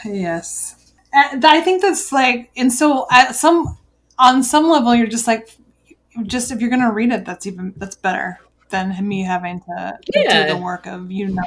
Yes. 0.06 0.87
Uh, 1.14 1.30
and 1.34 1.46
I 1.46 1.62
think 1.62 1.82
that's 1.82 2.12
like, 2.12 2.52
and 2.58 2.72
so 2.72 3.08
at 3.12 3.36
some, 3.36 3.78
on 4.20 4.44
some 4.44 4.70
level, 4.70 4.96
you're 4.96 5.08
just 5.08 5.28
like, 5.28 5.50
just 6.24 6.52
if 6.52 6.60
you're 6.60 6.70
going 6.70 6.82
to 6.82 6.92
read 6.92 7.12
it, 7.12 7.26
that's 7.26 7.46
even, 7.46 7.74
that's 7.78 7.96
better 7.96 8.40
than 8.70 9.08
me 9.08 9.24
having 9.24 9.62
to 9.62 9.98
Yeah. 10.14 10.48
do 10.48 10.54
the 10.54 10.62
work 10.62 10.88
of, 10.88 11.12
you 11.12 11.30
know. 11.30 11.44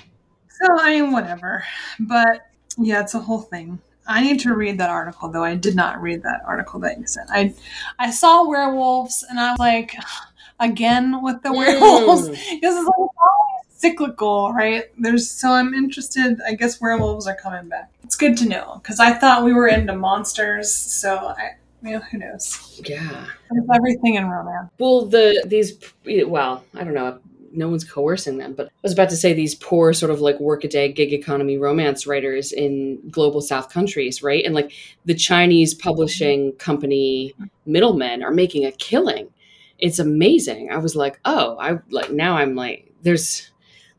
So, 0.48 0.78
I 0.80 1.00
mean, 1.00 1.12
whatever. 1.12 1.64
But 1.98 2.46
yeah, 2.78 3.00
it's 3.00 3.14
a 3.14 3.20
whole 3.20 3.40
thing. 3.40 3.80
I 4.06 4.22
need 4.22 4.40
to 4.40 4.54
read 4.54 4.78
that 4.78 4.90
article, 4.90 5.28
though. 5.28 5.44
I 5.44 5.54
did 5.54 5.76
not 5.76 6.00
read 6.00 6.22
that 6.22 6.42
article 6.46 6.80
that 6.80 6.98
you 6.98 7.06
sent. 7.06 7.30
I, 7.30 7.54
I 7.98 8.10
saw 8.10 8.48
werewolves 8.48 9.24
and 9.28 9.38
I 9.38 9.52
was 9.52 9.58
like, 9.58 9.94
again 10.60 11.22
with 11.22 11.42
the 11.42 11.48
mm. 11.48 11.56
werewolves 11.56 12.28
because 12.28 12.76
it's 12.76 12.86
like 12.86 12.96
always 12.96 13.59
cyclical, 13.80 14.52
right? 14.52 14.84
There's 14.98 15.30
so 15.30 15.52
I'm 15.52 15.74
interested. 15.74 16.38
I 16.46 16.54
guess 16.54 16.80
werewolves 16.80 17.26
are 17.26 17.34
coming 17.34 17.68
back. 17.68 17.90
It's 18.04 18.16
good 18.16 18.36
to 18.38 18.48
know 18.48 18.80
because 18.82 19.00
I 19.00 19.12
thought 19.12 19.44
we 19.44 19.52
were 19.52 19.68
into 19.68 19.94
monsters, 19.96 20.72
so 20.72 21.16
I. 21.16 21.56
You 21.82 21.92
know, 21.92 22.00
who 22.00 22.18
knows? 22.18 22.78
Yeah, 22.84 23.24
There's 23.50 23.64
everything 23.74 24.16
in 24.16 24.28
romance. 24.28 24.68
Well, 24.78 25.06
the 25.06 25.42
these 25.46 25.78
well, 26.26 26.62
I 26.74 26.84
don't 26.84 26.92
know. 26.92 27.20
No 27.52 27.70
one's 27.70 27.84
coercing 27.84 28.36
them, 28.36 28.52
but 28.52 28.66
I 28.66 28.70
was 28.82 28.92
about 28.92 29.08
to 29.08 29.16
say 29.16 29.32
these 29.32 29.54
poor 29.54 29.94
sort 29.94 30.12
of 30.12 30.20
like 30.20 30.38
workaday 30.38 30.92
gig 30.92 31.14
economy 31.14 31.56
romance 31.56 32.06
writers 32.06 32.52
in 32.52 33.00
global 33.08 33.40
South 33.40 33.70
countries, 33.70 34.22
right? 34.22 34.44
And 34.44 34.54
like 34.54 34.72
the 35.06 35.14
Chinese 35.14 35.72
publishing 35.72 36.52
company 36.56 37.32
middlemen 37.64 38.22
are 38.22 38.30
making 38.30 38.66
a 38.66 38.72
killing. 38.72 39.30
It's 39.78 39.98
amazing. 39.98 40.70
I 40.70 40.76
was 40.76 40.94
like, 40.94 41.18
oh, 41.24 41.56
I 41.58 41.78
like 41.88 42.12
now 42.12 42.36
I'm 42.36 42.54
like, 42.54 42.92
there's 43.02 43.49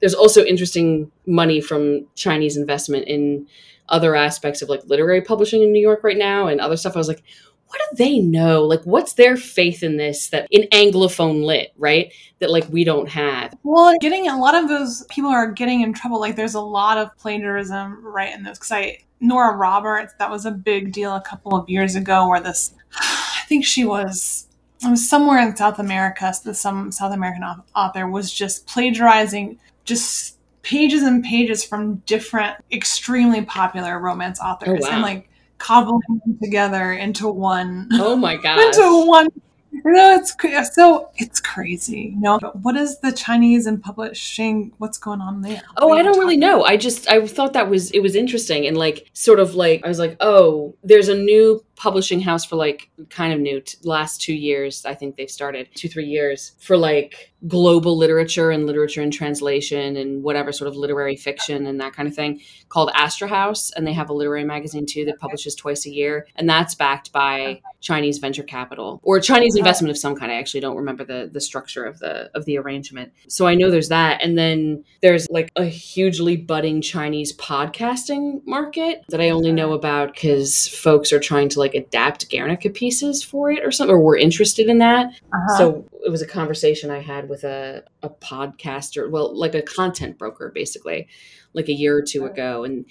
there's 0.01 0.13
also 0.13 0.43
interesting 0.43 1.11
money 1.25 1.61
from 1.61 2.07
Chinese 2.15 2.57
investment 2.57 3.07
in 3.07 3.47
other 3.89 4.15
aspects 4.15 4.61
of 4.61 4.69
like 4.69 4.81
literary 4.85 5.21
publishing 5.21 5.61
in 5.61 5.71
New 5.71 5.81
York 5.81 6.03
right 6.03 6.17
now 6.17 6.47
and 6.47 6.59
other 6.59 6.77
stuff. 6.77 6.95
I 6.95 6.99
was 6.99 7.07
like, 7.07 7.23
what 7.71 7.79
do 7.89 8.03
they 8.03 8.19
know? 8.19 8.63
Like, 8.63 8.83
what's 8.83 9.13
their 9.13 9.37
faith 9.37 9.81
in 9.81 9.95
this 9.95 10.27
that 10.29 10.47
in 10.51 10.63
Anglophone 10.73 11.45
lit, 11.45 11.71
right? 11.77 12.11
That 12.39 12.51
like 12.51 12.67
we 12.69 12.83
don't 12.83 13.07
have. 13.07 13.57
Well, 13.63 13.95
getting 14.01 14.27
a 14.27 14.37
lot 14.37 14.55
of 14.55 14.67
those 14.67 15.05
people 15.09 15.29
are 15.29 15.49
getting 15.51 15.81
in 15.81 15.93
trouble. 15.93 16.19
Like, 16.19 16.35
there's 16.35 16.55
a 16.55 16.61
lot 16.61 16.97
of 16.97 17.15
plagiarism 17.17 18.05
right 18.05 18.33
in 18.33 18.43
this. 18.43 18.57
Because 18.57 18.71
I, 18.73 18.99
Nora 19.21 19.55
Roberts, 19.55 20.13
that 20.19 20.29
was 20.29 20.45
a 20.45 20.51
big 20.51 20.91
deal 20.91 21.15
a 21.15 21.21
couple 21.21 21.55
of 21.55 21.69
years 21.69 21.95
ago 21.95 22.27
where 22.27 22.41
this, 22.41 22.73
I 22.95 23.43
think 23.47 23.63
she 23.63 23.85
was, 23.85 24.47
it 24.83 24.89
was 24.89 25.07
somewhere 25.07 25.39
in 25.39 25.55
South 25.55 25.79
America, 25.79 26.33
so 26.33 26.51
some 26.51 26.91
South 26.91 27.13
American 27.13 27.43
author 27.73 28.07
was 28.07 28.33
just 28.33 28.67
plagiarizing 28.67 29.59
just 29.85 30.37
pages 30.61 31.03
and 31.03 31.23
pages 31.23 31.63
from 31.63 31.95
different 32.05 32.57
extremely 32.71 33.43
popular 33.43 33.99
romance 33.99 34.39
oh, 34.41 34.47
authors. 34.47 34.81
Oh, 34.83 34.89
wow. 34.89 34.93
And 34.93 35.01
like, 35.01 35.27
cobbling 35.61 36.01
them 36.25 36.37
together 36.41 36.91
into 36.93 37.29
one 37.29 37.87
Oh 37.93 38.15
my 38.15 38.35
god. 38.35 38.59
into 38.65 39.05
one 39.05 39.27
you 39.71 39.81
know 39.85 40.15
it's 40.15 40.75
so 40.75 41.09
it's 41.15 41.39
crazy 41.39 42.13
you 42.13 42.19
know 42.19 42.37
but 42.39 42.55
what 42.57 42.75
is 42.75 42.99
the 42.99 43.11
chinese 43.11 43.65
and 43.67 43.81
publishing 43.81 44.73
what's 44.79 44.97
going 44.97 45.21
on 45.21 45.41
there 45.41 45.61
Oh, 45.77 45.87
What 45.87 45.99
I 45.99 46.03
don't 46.03 46.19
really 46.19 46.37
know. 46.37 46.63
I 46.63 46.77
just 46.77 47.07
I 47.09 47.25
thought 47.25 47.53
that 47.53 47.69
was 47.69 47.89
it 47.91 47.99
was 47.99 48.15
interesting 48.15 48.67
and 48.67 48.77
like 48.77 49.09
sort 49.13 49.39
of 49.39 49.55
like 49.55 49.83
I 49.83 49.87
was 49.87 49.97
like, 49.99 50.17
oh, 50.19 50.75
there's 50.83 51.07
a 51.07 51.15
new 51.15 51.63
publishing 51.81 52.21
house 52.21 52.45
for 52.45 52.57
like 52.57 52.91
kind 53.09 53.33
of 53.33 53.39
new 53.39 53.59
t- 53.59 53.75
last 53.83 54.21
two 54.21 54.35
years. 54.35 54.85
I 54.85 54.93
think 54.93 55.15
they've 55.15 55.27
started 55.27 55.67
two 55.73 55.89
three 55.89 56.05
years 56.05 56.51
for 56.59 56.77
like 56.77 57.31
global 57.47 57.97
literature 57.97 58.51
and 58.51 58.67
literature 58.67 59.01
and 59.01 59.11
translation 59.11 59.97
and 59.97 60.21
whatever 60.21 60.51
sort 60.51 60.67
of 60.67 60.75
literary 60.75 61.15
fiction 61.15 61.65
and 61.65 61.81
that 61.81 61.91
kind 61.91 62.07
of 62.07 62.13
thing 62.13 62.39
called 62.69 62.91
Astra 62.93 63.27
House, 63.27 63.71
and 63.71 63.87
they 63.87 63.93
have 63.93 64.11
a 64.11 64.13
literary 64.13 64.43
magazine 64.43 64.85
too 64.85 65.05
that 65.05 65.19
publishes 65.19 65.55
twice 65.55 65.87
a 65.87 65.89
year, 65.89 66.27
and 66.35 66.47
that's 66.47 66.75
backed 66.75 67.11
by 67.11 67.61
Chinese 67.81 68.19
venture 68.19 68.43
capital 68.43 68.99
or 69.03 69.19
Chinese 69.19 69.55
investment 69.55 69.89
of 69.89 69.97
some 69.97 70.15
kind. 70.15 70.31
I 70.31 70.35
actually 70.35 70.59
don't 70.59 70.77
remember 70.77 71.03
the 71.03 71.31
the 71.33 71.41
structure 71.41 71.83
of 71.83 71.97
the 71.97 72.29
of 72.35 72.45
the 72.45 72.59
arrangement. 72.59 73.11
So 73.27 73.47
I 73.47 73.55
know 73.55 73.71
there's 73.71 73.89
that, 73.89 74.21
and 74.21 74.37
then 74.37 74.83
there's 75.01 75.27
like 75.31 75.49
a 75.55 75.65
hugely 75.65 76.37
budding 76.37 76.79
Chinese 76.81 77.35
podcasting 77.35 78.45
market 78.45 79.03
that 79.09 79.19
I 79.19 79.31
only 79.31 79.51
know 79.51 79.73
about 79.73 80.13
because 80.13 80.67
folks 80.67 81.11
are 81.11 81.19
trying 81.19 81.49
to 81.49 81.59
like 81.59 81.70
adapt 81.73 82.29
Guernica 82.29 82.69
pieces 82.69 83.23
for 83.23 83.51
it 83.51 83.63
or 83.63 83.71
something, 83.71 83.95
or 83.95 83.99
were 83.99 84.17
interested 84.17 84.67
in 84.67 84.77
that. 84.79 85.07
Uh-huh. 85.33 85.57
So 85.57 85.85
it 86.05 86.09
was 86.09 86.21
a 86.21 86.27
conversation 86.27 86.89
I 86.89 87.01
had 87.01 87.29
with 87.29 87.43
a, 87.43 87.83
a 88.01 88.09
podcaster, 88.09 89.09
well, 89.09 89.35
like 89.37 89.55
a 89.55 89.61
content 89.61 90.17
broker, 90.17 90.51
basically, 90.53 91.07
like 91.53 91.69
a 91.69 91.73
year 91.73 91.97
or 91.97 92.01
two 92.01 92.25
ago, 92.25 92.63
and 92.63 92.85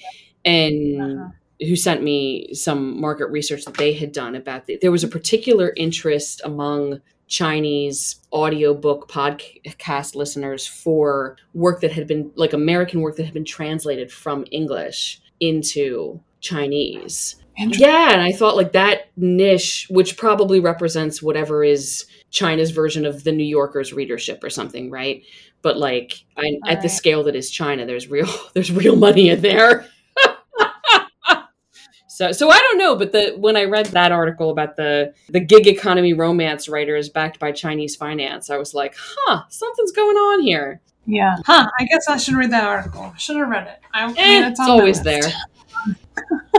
and 0.44 1.02
Uh-huh. 1.02 1.28
who 1.60 1.76
sent 1.76 2.02
me 2.02 2.54
some 2.54 3.00
market 3.00 3.26
research 3.26 3.64
that 3.64 3.76
they 3.76 3.92
had 3.92 4.12
done 4.12 4.34
about 4.34 4.66
the, 4.66 4.78
there 4.80 4.90
was 4.90 5.04
a 5.04 5.08
particular 5.08 5.72
interest 5.76 6.40
among 6.44 7.00
Chinese 7.28 8.20
audiobook 8.32 9.08
podcast 9.08 10.16
listeners 10.16 10.66
for 10.66 11.36
work 11.54 11.80
that 11.80 11.92
had 11.92 12.08
been 12.08 12.32
like 12.34 12.52
American 12.52 13.02
work 13.02 13.16
that 13.16 13.24
had 13.24 13.34
been 13.34 13.44
translated 13.44 14.10
from 14.10 14.44
English 14.50 15.20
into 15.38 16.20
Chinese. 16.40 17.36
Interesting. 17.58 17.88
Yeah, 17.88 18.12
and 18.12 18.22
I 18.22 18.32
thought 18.32 18.56
like 18.56 18.72
that 18.72 19.10
niche, 19.16 19.86
which 19.90 20.16
probably 20.16 20.60
represents 20.60 21.22
whatever 21.22 21.62
is 21.62 22.06
China's 22.30 22.70
version 22.70 23.04
of 23.04 23.24
the 23.24 23.32
New 23.32 23.44
Yorker's 23.44 23.92
readership 23.92 24.42
or 24.42 24.48
something, 24.50 24.90
right? 24.90 25.22
But 25.62 25.76
like 25.76 26.14
I, 26.38 26.58
at 26.68 26.80
the 26.80 26.88
scale 26.88 27.22
that 27.24 27.36
is 27.36 27.50
China, 27.50 27.84
there's 27.86 28.08
real 28.08 28.28
there's 28.54 28.72
real 28.72 28.96
money 28.96 29.28
in 29.30 29.40
there. 29.42 29.86
so 32.08 32.32
so 32.32 32.50
I 32.50 32.58
don't 32.58 32.78
know, 32.78 32.96
but 32.96 33.12
the 33.12 33.34
when 33.38 33.56
I 33.56 33.64
read 33.64 33.86
that 33.86 34.12
article 34.12 34.50
about 34.50 34.76
the 34.76 35.14
the 35.28 35.40
gig 35.40 35.66
economy 35.66 36.12
romance 36.12 36.68
writers 36.68 37.08
backed 37.08 37.38
by 37.38 37.52
Chinese 37.52 37.96
finance, 37.96 38.50
I 38.50 38.56
was 38.56 38.74
like, 38.74 38.94
huh, 38.98 39.42
something's 39.48 39.92
going 39.92 40.16
on 40.16 40.42
here. 40.42 40.80
yeah 41.06 41.36
huh 41.46 41.66
i 41.80 41.84
guess 41.86 42.06
i 42.08 42.16
should 42.18 42.34
read 42.34 42.50
that 42.52 42.64
article 42.64 43.12
should 43.16 43.36
have 43.36 43.48
read 43.48 43.66
it 43.66 43.78
I, 43.92 44.04
I 44.04 44.06
mean, 44.08 44.16
Eh, 44.18 44.48
it's 44.50 44.60
always 44.60 45.02
list. 45.02 45.04
there. 45.04 45.32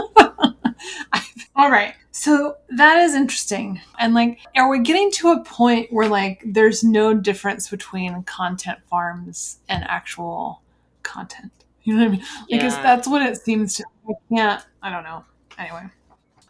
all 1.56 1.70
right. 1.70 1.94
So 2.10 2.56
that 2.70 2.98
is 2.98 3.14
interesting. 3.14 3.80
And 3.98 4.14
like 4.14 4.38
are 4.56 4.68
we 4.68 4.80
getting 4.80 5.10
to 5.12 5.28
a 5.32 5.42
point 5.44 5.92
where 5.92 6.08
like 6.08 6.42
there's 6.44 6.84
no 6.84 7.14
difference 7.14 7.68
between 7.70 8.22
content 8.24 8.78
farms 8.88 9.58
and 9.68 9.84
actual 9.84 10.62
content? 11.02 11.52
You 11.84 11.94
know 11.94 12.02
what 12.02 12.08
i 12.08 12.10
mean? 12.12 12.24
Because 12.48 12.74
Yeah. 12.76 12.82
that's 12.82 13.08
what 13.08 13.22
it 13.22 13.36
seems 13.38 13.74
to 13.76 13.84
i 14.08 14.12
can't 14.32 14.64
i 14.82 14.90
don't 14.90 15.02
know. 15.02 15.24
Anyway. 15.58 15.82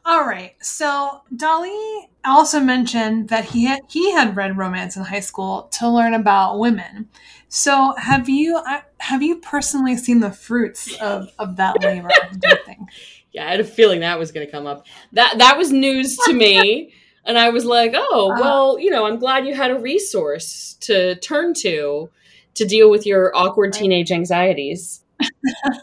All 0.05 0.27
right. 0.27 0.55
So 0.61 1.23
Daly 1.35 2.09
also 2.25 2.61
mentioned 2.61 3.29
that 3.29 3.45
he 3.47 3.65
had 3.65 3.81
he 3.89 4.13
had 4.13 4.37
read 4.37 4.57
romance 4.59 4.97
in 4.97 5.05
high 5.05 5.21
school 5.21 5.69
to 5.79 5.89
learn 5.89 6.13
about 6.15 6.59
women. 6.59 7.09
So 7.49 7.95
have 7.97 8.29
you 8.29 8.63
have 8.99 9.23
you 9.23 9.37
personally 9.37 9.97
seen 9.97 10.21
the 10.21 10.31
fruits 10.33 10.95
of, 11.01 11.29
of 11.39 11.57
that 11.57 11.81
labor 11.83 12.09
do 12.39 12.49
you 12.49 12.57
think 12.67 12.81
Yeah, 13.33 13.47
I 13.47 13.51
had 13.51 13.61
a 13.61 13.65
feeling 13.65 14.01
that 14.01 14.19
was 14.19 14.31
going 14.33 14.47
to 14.47 14.51
come 14.51 14.67
up. 14.67 14.87
That 15.13 15.39
that 15.39 15.57
was 15.57 15.73
news 15.73 16.17
to 16.27 16.33
me, 16.33 16.93
and 17.25 17.39
I 17.39 17.49
was 17.51 17.65
like, 17.65 17.93
"Oh, 17.95 18.31
Uh-huh. 18.33 18.41
well, 18.41 18.79
you 18.79 18.91
know, 18.91 19.07
I'm 19.07 19.19
glad 19.19 19.47
you 19.47 19.55
had 19.55 19.71
a 19.71 19.79
resource 19.79 20.77
to 20.81 21.15
turn 21.17 21.55
to 21.55 22.11
to 22.55 22.65
deal 22.67 22.91
with 22.91 23.07
your 23.07 23.35
awkward 23.37 23.73
teenage 23.73 24.11
anxieties." 24.13 25.01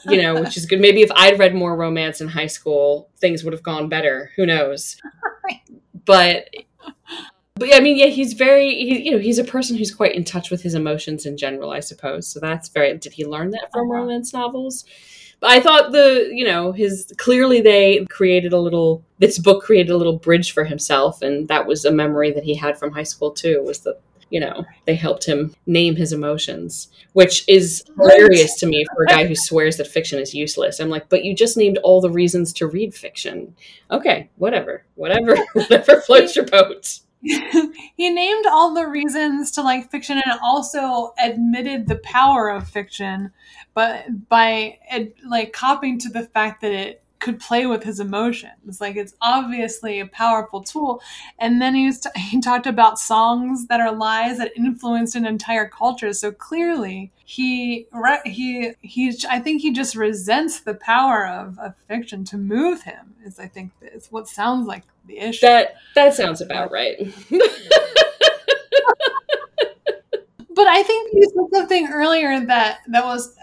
you 0.05 0.21
know, 0.21 0.35
which 0.41 0.57
is 0.57 0.65
good. 0.65 0.79
Maybe 0.81 1.01
if 1.01 1.11
I'd 1.15 1.39
read 1.39 1.55
more 1.55 1.75
romance 1.75 2.19
in 2.21 2.27
high 2.27 2.47
school, 2.47 3.09
things 3.19 3.43
would 3.43 3.53
have 3.53 3.63
gone 3.63 3.87
better. 3.89 4.31
Who 4.35 4.45
knows? 4.45 4.97
But 6.05 6.49
but 7.55 7.67
yeah, 7.67 7.75
I 7.77 7.79
mean, 7.81 7.97
yeah, 7.97 8.05
he's 8.07 8.33
very, 8.33 8.69
he, 8.69 9.01
you 9.03 9.11
know, 9.11 9.17
he's 9.17 9.37
a 9.37 9.43
person 9.43 9.75
who's 9.77 9.93
quite 9.93 10.15
in 10.15 10.23
touch 10.23 10.49
with 10.49 10.61
his 10.61 10.75
emotions 10.75 11.25
in 11.25 11.35
general, 11.37 11.71
I 11.71 11.81
suppose. 11.81 12.25
So 12.27 12.39
that's 12.39 12.69
very. 12.69 12.97
Did 12.97 13.13
he 13.13 13.25
learn 13.25 13.51
that 13.51 13.69
from 13.71 13.91
Uh-huh. 13.91 13.99
romance 14.01 14.33
novels? 14.33 14.85
But 15.39 15.51
I 15.51 15.61
thought 15.61 15.91
the, 15.91 16.29
you 16.33 16.45
know, 16.45 16.71
his 16.71 17.13
clearly 17.17 17.61
they 17.61 18.05
created 18.09 18.53
a 18.53 18.59
little. 18.59 19.03
This 19.19 19.37
book 19.37 19.63
created 19.63 19.91
a 19.91 19.97
little 19.97 20.17
bridge 20.17 20.51
for 20.51 20.65
himself, 20.65 21.21
and 21.21 21.47
that 21.47 21.65
was 21.65 21.85
a 21.85 21.91
memory 21.91 22.31
that 22.31 22.43
he 22.43 22.55
had 22.55 22.77
from 22.77 22.91
high 22.91 23.03
school 23.03 23.31
too. 23.31 23.63
Was 23.63 23.79
that 23.81 24.01
you 24.29 24.39
know 24.39 24.65
they 24.85 24.95
helped 24.95 25.25
him 25.25 25.53
name 25.65 25.95
his 25.95 26.11
emotions, 26.11 26.89
which 27.13 27.47
is 27.47 27.83
hilarious 27.97 28.55
to 28.59 28.65
me 28.65 28.85
for 28.93 29.03
a 29.03 29.07
guy 29.07 29.25
who 29.25 29.35
swears 29.35 29.77
that 29.77 29.87
fiction 29.87 30.19
is 30.19 30.33
useless. 30.33 30.79
I'm 30.79 30.89
like, 30.89 31.09
but 31.09 31.23
you 31.23 31.33
just 31.33 31.57
named 31.57 31.77
all 31.79 32.01
the 32.01 32.11
reasons 32.11 32.51
to 32.53 32.67
read 32.67 32.93
fiction. 32.93 33.55
Okay, 33.91 34.29
whatever, 34.35 34.83
whatever, 34.95 35.37
whatever 35.53 36.01
floats 36.01 36.35
your 36.35 36.45
boat. 36.45 36.99
he 37.21 38.09
named 38.09 38.45
all 38.45 38.73
the 38.73 38.87
reasons 38.87 39.51
to 39.51 39.61
like 39.61 39.91
fiction 39.91 40.21
and 40.23 40.39
also 40.41 41.13
admitted 41.21 41.87
the 41.87 41.97
power 41.97 42.49
of 42.49 42.67
fiction 42.67 43.31
but 43.73 44.29
by 44.29 44.77
like 45.27 45.53
copying 45.53 45.99
to 45.99 46.09
the 46.09 46.23
fact 46.23 46.61
that 46.61 46.71
it 46.71 47.03
could 47.19 47.39
play 47.39 47.65
with 47.65 47.83
his 47.83 47.99
emotions. 47.99 48.81
Like 48.81 48.95
it's 48.95 49.13
obviously 49.21 49.99
a 49.99 50.07
powerful 50.07 50.63
tool. 50.63 51.01
And 51.37 51.61
then 51.61 51.75
he 51.75 51.85
was 51.85 51.99
t- 51.99 52.09
he 52.15 52.39
talked 52.41 52.67
about 52.67 52.99
songs 52.99 53.67
that 53.67 53.81
are 53.81 53.91
lies 53.91 54.37
that 54.37 54.53
influenced 54.55 55.15
an 55.15 55.25
entire 55.25 55.67
culture. 55.67 56.13
So 56.13 56.31
clearly 56.31 57.11
he 57.29 57.85
re- 57.93 58.21
he 58.25 58.71
he 58.81 59.15
i 59.29 59.39
think 59.39 59.61
he 59.61 59.71
just 59.71 59.95
resents 59.95 60.61
the 60.61 60.73
power 60.73 61.27
of, 61.27 61.59
of 61.59 61.75
fiction 61.87 62.23
to 62.25 62.35
move 62.39 62.81
him 62.81 63.13
is 63.23 63.39
i 63.39 63.45
think 63.45 63.71
is 63.83 64.07
what 64.07 64.27
sounds 64.27 64.65
like 64.65 64.81
the 65.09 65.19
issue 65.19 65.45
That 65.45 65.75
that 65.95 66.13
sounds 66.13 66.41
about 66.41 66.71
right. 66.71 66.97
But 70.59 70.67
I 70.67 70.83
think 70.83 71.13
you 71.13 71.23
said 71.23 71.57
something 71.57 71.87
earlier 71.87 72.45
that 72.47 72.79
that 72.87 73.05
was 73.05 73.33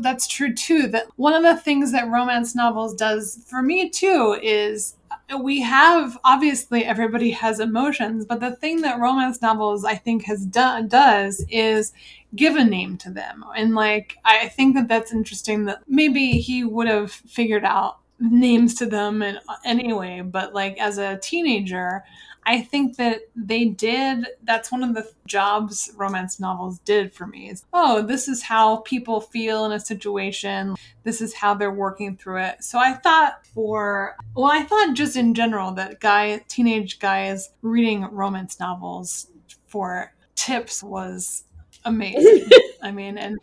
that's 0.00 0.26
true 0.26 0.52
too. 0.52 0.88
That 0.88 1.06
one 1.14 1.32
of 1.32 1.44
the 1.44 1.56
things 1.62 1.92
that 1.92 2.08
romance 2.10 2.56
novels 2.56 2.94
does 2.94 3.44
for 3.46 3.62
me 3.62 3.90
too 3.90 4.36
is 4.42 4.96
uh, 5.32 5.38
we 5.38 5.60
have 5.60 6.18
obviously 6.24 6.84
everybody 6.84 7.30
has 7.30 7.60
emotions, 7.60 8.24
but 8.24 8.40
the 8.40 8.56
thing 8.56 8.80
that 8.80 8.98
romance 8.98 9.40
novels 9.40 9.84
I 9.84 9.94
think 9.94 10.24
has 10.24 10.44
done 10.46 10.88
does 10.88 11.46
is 11.48 11.92
give 12.34 12.56
a 12.56 12.64
name 12.64 12.96
to 12.98 13.10
them. 13.10 13.44
And 13.56 13.76
like 13.76 14.16
I 14.24 14.48
think 14.48 14.74
that 14.74 14.88
that's 14.88 15.12
interesting 15.12 15.66
that 15.66 15.82
maybe 15.86 16.32
he 16.40 16.64
would 16.64 16.88
have 16.88 17.12
figured 17.12 17.64
out 17.64 17.98
names 18.18 18.74
to 18.74 18.86
them 18.86 19.22
and 19.22 19.38
uh, 19.48 19.56
anyway, 19.64 20.20
but 20.20 20.54
like 20.54 20.78
as 20.78 20.98
a 20.98 21.18
teenager, 21.18 22.04
I 22.46 22.60
think 22.60 22.96
that 22.96 23.22
they 23.34 23.64
did. 23.66 24.26
That's 24.42 24.70
one 24.70 24.82
of 24.82 24.94
the 24.94 25.10
jobs 25.26 25.90
romance 25.96 26.38
novels 26.38 26.78
did 26.80 27.12
for 27.12 27.26
me. 27.26 27.50
Is 27.50 27.64
oh, 27.72 28.02
this 28.02 28.28
is 28.28 28.42
how 28.42 28.78
people 28.78 29.20
feel 29.20 29.64
in 29.64 29.72
a 29.72 29.80
situation. 29.80 30.76
This 31.04 31.20
is 31.20 31.34
how 31.34 31.54
they're 31.54 31.70
working 31.70 32.16
through 32.16 32.42
it. 32.42 32.62
So 32.62 32.78
I 32.78 32.92
thought 32.92 33.46
for 33.46 34.16
well, 34.34 34.50
I 34.50 34.62
thought 34.64 34.94
just 34.94 35.16
in 35.16 35.34
general 35.34 35.72
that 35.72 36.00
guy, 36.00 36.40
teenage 36.48 36.98
guys 36.98 37.50
reading 37.62 38.04
romance 38.10 38.60
novels 38.60 39.28
for 39.66 40.12
tips 40.34 40.82
was 40.82 41.44
amazing. 41.84 42.48
I 42.82 42.90
mean, 42.90 43.16
and 43.16 43.38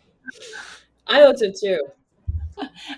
I 1.08 1.24
thought 1.24 1.38
so 1.38 1.50
too. 1.50 1.80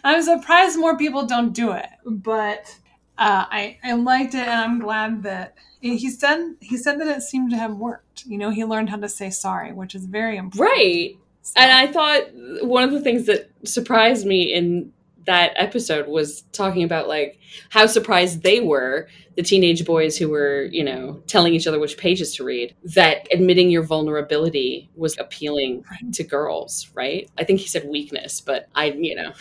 I'm 0.05 0.23
surprised 0.23 0.79
more 0.79 0.97
people 0.97 1.27
don't 1.27 1.53
do 1.53 1.73
it, 1.73 1.87
but 2.05 2.77
uh, 3.19 3.45
I 3.51 3.79
I 3.85 3.93
liked 3.93 4.35
it, 4.35 4.47
and 4.47 4.51
I'm 4.51 4.79
glad 4.81 5.23
that 5.23 5.55
he 5.81 6.11
said 6.11 6.57
he 6.61 6.77
said 6.77 7.01
that 7.01 7.09
it 7.09 7.23
seemed 7.23 7.51
to 7.51 7.57
have 7.57 7.77
worked. 7.77 8.25
You 8.27 8.39
know, 8.39 8.51
he 8.51 8.65
learned 8.65 8.91
how 8.91 8.97
to 8.97 9.09
say 9.09 9.31
sorry, 9.31 9.73
which 9.73 9.95
is 9.95 10.07
very 10.07 10.37
important. 10.37 10.71
Right. 10.71 11.17
So. 11.43 11.53
And 11.57 11.71
I 11.71 11.87
thought 11.93 12.23
one 12.67 12.85
of 12.85 12.93
the 12.93 13.03
things 13.03 13.27
that 13.27 13.51
surprised 13.65 14.27
me 14.27 14.53
in 14.53 14.93
that 15.27 15.53
episode 15.57 16.09
was 16.09 16.43
talking 16.53 16.83
about 16.83 17.09
like 17.09 17.39
how 17.71 17.87
surprised 17.87 18.43
they 18.43 18.61
were 18.61 19.09
the 19.37 19.43
teenage 19.43 19.85
boys 19.85 20.17
who 20.17 20.29
were 20.29 20.69
you 20.71 20.85
know 20.85 21.23
telling 21.27 21.55
each 21.55 21.67
other 21.67 21.79
which 21.79 21.97
pages 21.97 22.35
to 22.37 22.45
read 22.45 22.75
that 22.95 23.27
admitting 23.33 23.71
your 23.71 23.83
vulnerability 23.83 24.91
was 24.95 25.19
appealing 25.19 25.85
right. 25.91 26.13
to 26.13 26.25
girls 26.25 26.89
right? 26.95 27.31
I 27.39 27.45
think 27.45 27.61
he 27.61 27.69
said 27.69 27.87
weakness 27.89 28.41
but 28.41 28.69
i 28.75 28.87
you 28.87 29.15
know 29.15 29.33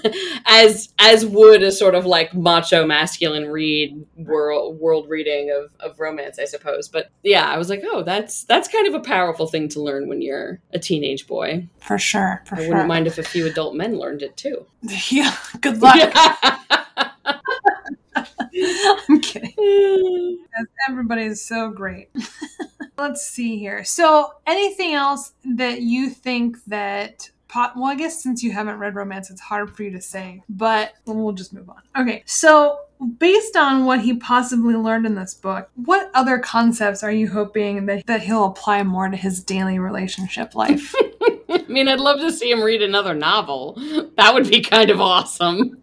as 0.46 0.92
as 0.98 1.26
would 1.26 1.62
a 1.62 1.72
sort 1.72 1.94
of 1.94 2.06
like 2.06 2.34
macho 2.34 2.86
masculine 2.86 3.48
read 3.48 4.04
world 4.16 4.78
world 4.78 5.08
reading 5.08 5.50
of 5.50 5.72
of 5.80 5.98
romance 5.98 6.38
i 6.38 6.44
suppose. 6.44 6.88
But 6.88 7.10
yeah 7.22 7.46
i 7.46 7.58
was 7.58 7.68
like 7.68 7.82
oh 7.84 8.02
that's 8.02 8.44
that's 8.44 8.68
kind 8.68 8.86
of 8.86 8.94
a 8.94 9.00
powerful 9.00 9.46
thing 9.46 9.68
to 9.70 9.82
learn 9.82 10.08
when 10.08 10.22
you're 10.22 10.60
a 10.72 10.78
teenage 10.78 11.26
boy. 11.26 11.68
For 11.80 11.98
sure 11.98 12.42
for 12.46 12.56
i 12.56 12.68
wouldn't 12.68 12.88
mind 12.88 13.06
if 13.06 13.18
a 13.18 13.22
few 13.22 13.46
adult 13.46 13.74
men 13.74 13.98
learned 13.98 14.22
it 14.22 14.36
too. 14.36 14.66
Yeah 15.10 15.36
good 15.60 15.80
luck. 15.80 16.12
I'm 18.14 19.09
kidding. 19.30 20.44
Everybody 20.88 21.22
is 21.22 21.44
so 21.44 21.70
great. 21.70 22.10
Let's 22.98 23.26
see 23.26 23.58
here. 23.58 23.84
So, 23.84 24.34
anything 24.46 24.94
else 24.94 25.32
that 25.44 25.80
you 25.80 26.10
think 26.10 26.62
that 26.66 27.30
well, 27.74 27.86
I 27.86 27.96
guess 27.96 28.22
since 28.22 28.44
you 28.44 28.52
haven't 28.52 28.78
read 28.78 28.94
romance, 28.94 29.28
it's 29.28 29.40
hard 29.40 29.74
for 29.74 29.82
you 29.82 29.90
to 29.92 30.00
say, 30.00 30.42
but 30.48 30.92
we'll 31.04 31.32
just 31.32 31.52
move 31.52 31.68
on. 31.68 31.82
Okay, 31.98 32.22
so 32.24 32.78
based 33.18 33.56
on 33.56 33.86
what 33.86 34.02
he 34.02 34.14
possibly 34.14 34.74
learned 34.74 35.04
in 35.04 35.16
this 35.16 35.34
book, 35.34 35.68
what 35.74 36.12
other 36.14 36.38
concepts 36.38 37.02
are 37.02 37.10
you 37.10 37.28
hoping 37.28 37.86
that, 37.86 38.06
that 38.06 38.20
he'll 38.20 38.44
apply 38.44 38.84
more 38.84 39.08
to 39.08 39.16
his 39.16 39.42
daily 39.42 39.80
relationship 39.80 40.54
life? 40.54 40.94
I 41.50 41.64
mean, 41.66 41.88
I'd 41.88 41.98
love 41.98 42.20
to 42.20 42.30
see 42.30 42.52
him 42.52 42.62
read 42.62 42.82
another 42.82 43.14
novel. 43.14 43.74
That 44.16 44.32
would 44.32 44.48
be 44.48 44.60
kind 44.60 44.90
of 44.90 45.00
awesome 45.00 45.80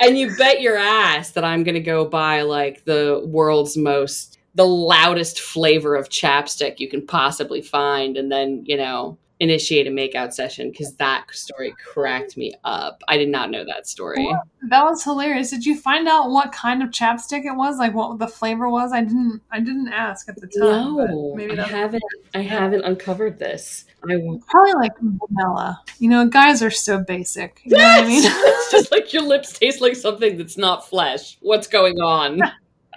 and 0.00 0.18
you 0.18 0.34
bet 0.36 0.60
your 0.60 0.76
ass 0.76 1.30
that 1.32 1.44
I'm 1.44 1.64
going 1.64 1.74
to 1.74 1.80
go 1.80 2.04
buy 2.04 2.42
like 2.42 2.84
the 2.84 3.22
world's 3.26 3.76
most, 3.76 4.38
the 4.54 4.66
loudest 4.66 5.40
flavor 5.40 5.94
of 5.94 6.08
chapstick 6.08 6.78
you 6.78 6.88
can 6.88 7.06
possibly 7.06 7.62
find. 7.62 8.16
And 8.16 8.30
then, 8.30 8.62
you 8.66 8.76
know, 8.76 9.18
initiate 9.40 9.86
a 9.86 9.90
makeout 9.90 10.32
session 10.32 10.70
because 10.70 10.94
that 10.94 11.26
story 11.32 11.74
cracked 11.84 12.36
me 12.36 12.54
up. 12.64 13.02
I 13.08 13.16
did 13.16 13.28
not 13.28 13.50
know 13.50 13.64
that 13.64 13.86
story. 13.86 14.26
that 14.68 14.84
was 14.84 15.02
hilarious. 15.02 15.50
Did 15.50 15.66
you 15.66 15.76
find 15.76 16.08
out 16.08 16.30
what 16.30 16.52
kind 16.52 16.82
of 16.82 16.90
chapstick 16.90 17.44
it 17.44 17.56
was? 17.56 17.78
Like 17.78 17.94
what 17.94 18.18
the 18.18 18.28
flavor 18.28 18.68
was? 18.68 18.92
I 18.92 19.02
didn't. 19.02 19.42
I 19.50 19.60
didn't 19.60 19.88
ask 19.88 20.28
at 20.28 20.36
the 20.36 20.46
time. 20.46 20.96
No, 20.96 21.34
maybe 21.34 21.58
I 21.58 21.66
haven't. 21.66 22.02
I 22.34 22.40
haven't 22.40 22.84
uncovered 22.84 23.38
this. 23.38 23.84
I 24.10 24.38
probably 24.48 24.72
like 24.74 24.92
vanilla. 25.00 25.80
You 25.98 26.08
know, 26.08 26.26
guys 26.28 26.62
are 26.62 26.70
so 26.70 26.98
basic. 26.98 27.60
You 27.64 27.76
yes! 27.76 27.80
know 27.80 27.88
what 27.88 28.04
I 28.04 28.08
mean? 28.08 28.22
it's 28.24 28.70
just 28.70 28.90
like 28.92 29.12
your 29.12 29.22
lips 29.22 29.58
taste 29.58 29.80
like 29.80 29.96
something 29.96 30.36
that's 30.36 30.56
not 30.56 30.88
flesh. 30.88 31.38
What's 31.40 31.66
going 31.66 32.00
on? 32.00 32.40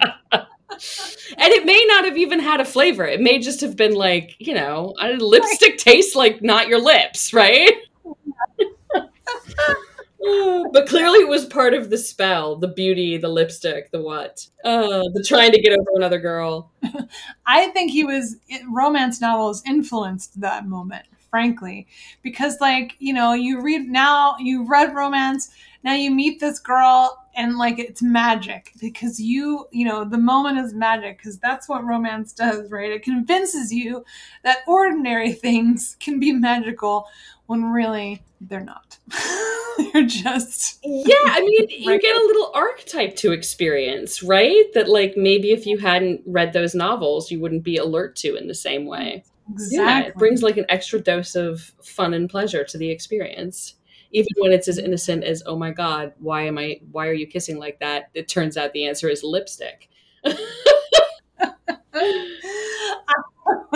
and 0.00 1.52
it 1.52 1.64
may 1.64 1.84
not 1.88 2.04
have 2.04 2.16
even 2.16 2.40
had 2.40 2.60
a 2.60 2.64
flavor. 2.64 3.06
It 3.06 3.20
may 3.20 3.38
just 3.38 3.60
have 3.60 3.76
been 3.76 3.94
like, 3.94 4.36
you 4.38 4.54
know, 4.54 4.94
lipstick 5.18 5.78
tastes 5.78 6.14
like 6.14 6.42
not 6.42 6.68
your 6.68 6.80
lips, 6.80 7.32
right? 7.32 7.72
but 10.72 10.88
clearly 10.88 11.20
it 11.20 11.28
was 11.28 11.46
part 11.46 11.74
of 11.74 11.90
the 11.90 11.98
spell 11.98 12.56
the 12.56 12.68
beauty 12.68 13.16
the 13.16 13.28
lipstick 13.28 13.90
the 13.92 14.02
what? 14.02 14.46
Uh 14.64 15.04
the 15.14 15.24
trying 15.26 15.52
to 15.52 15.60
get 15.60 15.78
over 15.78 15.90
another 15.94 16.18
girl. 16.18 16.72
I 17.46 17.68
think 17.68 17.92
he 17.92 18.04
was 18.04 18.36
romance 18.70 19.20
novels 19.20 19.62
influenced 19.66 20.40
that 20.40 20.66
moment 20.66 21.04
frankly. 21.30 21.86
Because 22.22 22.56
like 22.60 22.96
you 22.98 23.12
know 23.12 23.32
you 23.32 23.60
read 23.60 23.88
now 23.88 24.36
you 24.38 24.66
read 24.66 24.94
romance 24.94 25.50
now 25.84 25.94
you 25.94 26.10
meet 26.10 26.40
this 26.40 26.58
girl 26.58 27.24
and 27.36 27.56
like 27.56 27.78
it's 27.78 28.02
magic. 28.02 28.72
Because 28.80 29.20
you 29.20 29.66
you 29.70 29.84
know 29.84 30.04
the 30.04 30.18
moment 30.18 30.58
is 30.58 30.74
magic 30.74 31.18
because 31.18 31.38
that's 31.38 31.68
what 31.68 31.84
romance 31.84 32.32
does 32.32 32.70
right? 32.70 32.90
It 32.90 33.02
convinces 33.02 33.72
you 33.72 34.04
that 34.42 34.58
ordinary 34.66 35.32
things 35.44 35.96
can 36.00 36.18
be 36.18 36.32
magical 36.32 37.06
when 37.48 37.72
really 37.72 38.22
they're 38.40 38.60
not. 38.60 38.98
They're 39.92 40.06
just 40.06 40.80
yeah 40.82 41.14
i 41.26 41.40
mean 41.40 41.68
you 41.70 42.00
get 42.00 42.16
a 42.16 42.26
little 42.26 42.50
archetype 42.52 43.14
to 43.16 43.30
experience 43.30 44.24
right? 44.24 44.64
That 44.74 44.88
like 44.88 45.16
maybe 45.16 45.52
if 45.52 45.66
you 45.66 45.78
hadn't 45.78 46.20
read 46.26 46.52
those 46.52 46.74
novels 46.74 47.30
you 47.30 47.38
wouldn't 47.38 47.62
be 47.62 47.76
alert 47.76 48.16
to 48.16 48.34
in 48.34 48.48
the 48.48 48.56
same 48.56 48.86
way. 48.86 49.22
Exactly. 49.50 49.78
yeah 49.78 50.00
it 50.00 50.14
brings 50.16 50.42
like 50.42 50.56
an 50.56 50.66
extra 50.68 51.00
dose 51.00 51.36
of 51.36 51.60
fun 51.80 52.12
and 52.12 52.28
pleasure 52.28 52.64
to 52.64 52.76
the 52.76 52.90
experience. 52.90 53.74
Even 54.10 54.32
when 54.38 54.52
it's 54.52 54.66
as 54.66 54.78
innocent 54.78 55.22
as 55.22 55.44
oh 55.46 55.56
my 55.56 55.70
god 55.70 56.12
why 56.18 56.42
am 56.42 56.58
i 56.58 56.80
why 56.90 57.06
are 57.06 57.14
you 57.14 57.28
kissing 57.28 57.58
like 57.58 57.78
that? 57.78 58.10
It 58.14 58.28
turns 58.28 58.56
out 58.56 58.72
the 58.72 58.84
answer 58.84 59.08
is 59.08 59.22
lipstick 59.22 59.88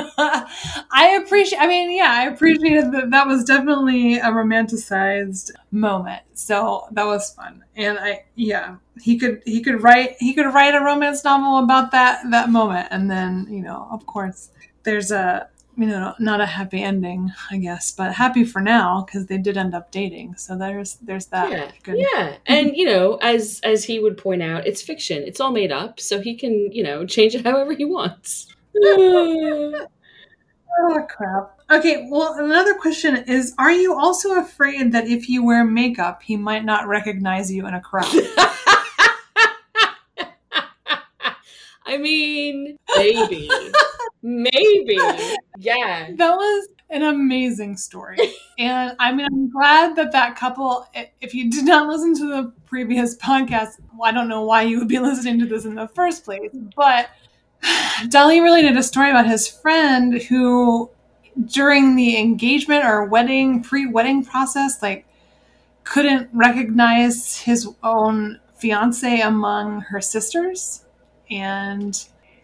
I 0.07 1.21
appreciate. 1.23 1.59
I 1.59 1.67
mean, 1.67 1.97
yeah, 1.97 2.11
I 2.11 2.27
appreciated 2.27 2.93
that. 2.93 3.11
That 3.11 3.27
was 3.27 3.45
definitely 3.45 4.17
a 4.19 4.27
romanticized 4.27 5.51
moment. 5.71 6.23
So 6.35 6.87
that 6.93 7.07
was 7.07 7.33
fun, 7.35 7.65
and 7.77 7.99
I, 7.99 8.25
yeah, 8.35 8.77
he 9.01 9.19
could 9.19 9.43
he 9.45 9.63
could 9.63 9.83
write 9.83 10.17
he 10.19 10.35
could 10.35 10.53
write 10.53 10.75
a 10.75 10.81
romance 10.81 11.25
novel 11.25 11.59
about 11.63 11.91
that 11.93 12.31
that 12.31 12.51
moment, 12.51 12.89
and 12.91 13.11
then 13.11 13.47
you 13.51 13.63
know, 13.63 13.89
of 13.91 14.07
course, 14.07 14.51
there's 14.85 15.11
a 15.11 15.49
you 15.77 15.87
know 15.87 16.15
not 16.19 16.41
a 16.41 16.47
happy 16.47 16.83
ending 16.83 17.33
i 17.51 17.57
guess 17.57 17.91
but 17.91 18.13
happy 18.13 18.45
for 18.45 18.61
now 18.61 19.03
because 19.05 19.27
they 19.27 19.39
did 19.39 19.57
end 19.57 19.75
up 19.75 19.91
dating 19.91 20.35
so 20.37 20.57
there's 20.57 20.97
there's 20.97 21.27
that 21.27 21.51
yeah 21.51 21.71
good. 21.83 21.97
yeah 21.99 22.37
and 22.47 22.77
you 22.77 22.85
know 22.85 23.15
as 23.23 23.61
as 23.65 23.85
he 23.85 23.99
would 23.99 24.19
point 24.19 24.43
out 24.43 24.67
it's 24.67 24.83
fiction 24.83 25.23
it's 25.23 25.41
all 25.41 25.51
made 25.51 25.73
up 25.73 25.99
so 25.99 26.21
he 26.21 26.35
can 26.35 26.71
you 26.73 26.83
know 26.83 27.07
change 27.07 27.35
it 27.35 27.45
however 27.47 27.73
he 27.73 27.85
wants 27.85 28.49
oh 30.81 31.07
crap 31.09 31.59
okay 31.71 32.09
well 32.11 32.35
another 32.39 32.75
question 32.75 33.17
is 33.27 33.55
are 33.59 33.73
you 33.73 33.95
also 33.95 34.41
afraid 34.41 34.93
that 34.93 35.07
if 35.07 35.29
you 35.29 35.45
wear 35.45 35.65
makeup 35.65 36.23
he 36.23 36.37
might 36.37 36.65
not 36.65 36.89
recognize 36.89 37.53
you 37.53 37.67
in 37.67 37.75
a 37.75 37.81
crowd 37.81 38.07
i 41.85 41.99
mean 41.99 42.79
maybe 42.97 43.51
Maybe. 44.23 44.99
Yeah. 45.59 46.11
That 46.15 46.37
was 46.37 46.69
an 46.91 47.03
amazing 47.03 47.77
story. 47.77 48.19
and 48.59 48.95
I 49.01 49.13
mean, 49.13 49.27
I'm 49.27 49.51
glad 49.51 49.97
that 49.97 50.13
that 50.13 50.37
couple, 50.37 50.87
if 51.21 51.35
you 51.35 51.51
did 51.51 51.65
not 51.65 51.89
listen 51.89 52.15
to 52.17 52.29
the 52.29 52.53
previous 52.67 53.17
podcast, 53.17 53.81
I 54.03 54.13
don't 54.13 54.29
know 54.29 54.45
why 54.45 54.63
you 54.63 54.79
would 54.79 54.89
be 54.89 54.99
listening 55.01 55.41
to 55.41 55.47
this 55.47 55.65
in 55.65 55.75
the 55.75 55.89
first 55.89 56.25
place, 56.25 56.51
but 56.77 57.11
Daly 58.09 58.41
related 58.41 58.77
a 58.77 58.83
story 58.83 59.11
about 59.11 59.27
his 59.27 59.49
friend 59.49 60.21
who, 60.23 60.91
during 61.47 61.97
the 61.97 62.19
engagement 62.19 62.85
or 62.85 63.05
wedding, 63.05 63.63
pre 63.63 63.87
wedding 63.87 64.25
process, 64.25 64.83
like, 64.83 65.07
couldn't 65.85 66.29
recognize 66.33 67.39
his 67.39 67.69
own 67.83 68.41
fiance 68.57 69.21
among 69.21 69.81
her 69.83 70.01
sisters. 70.01 70.85
And 71.31 71.95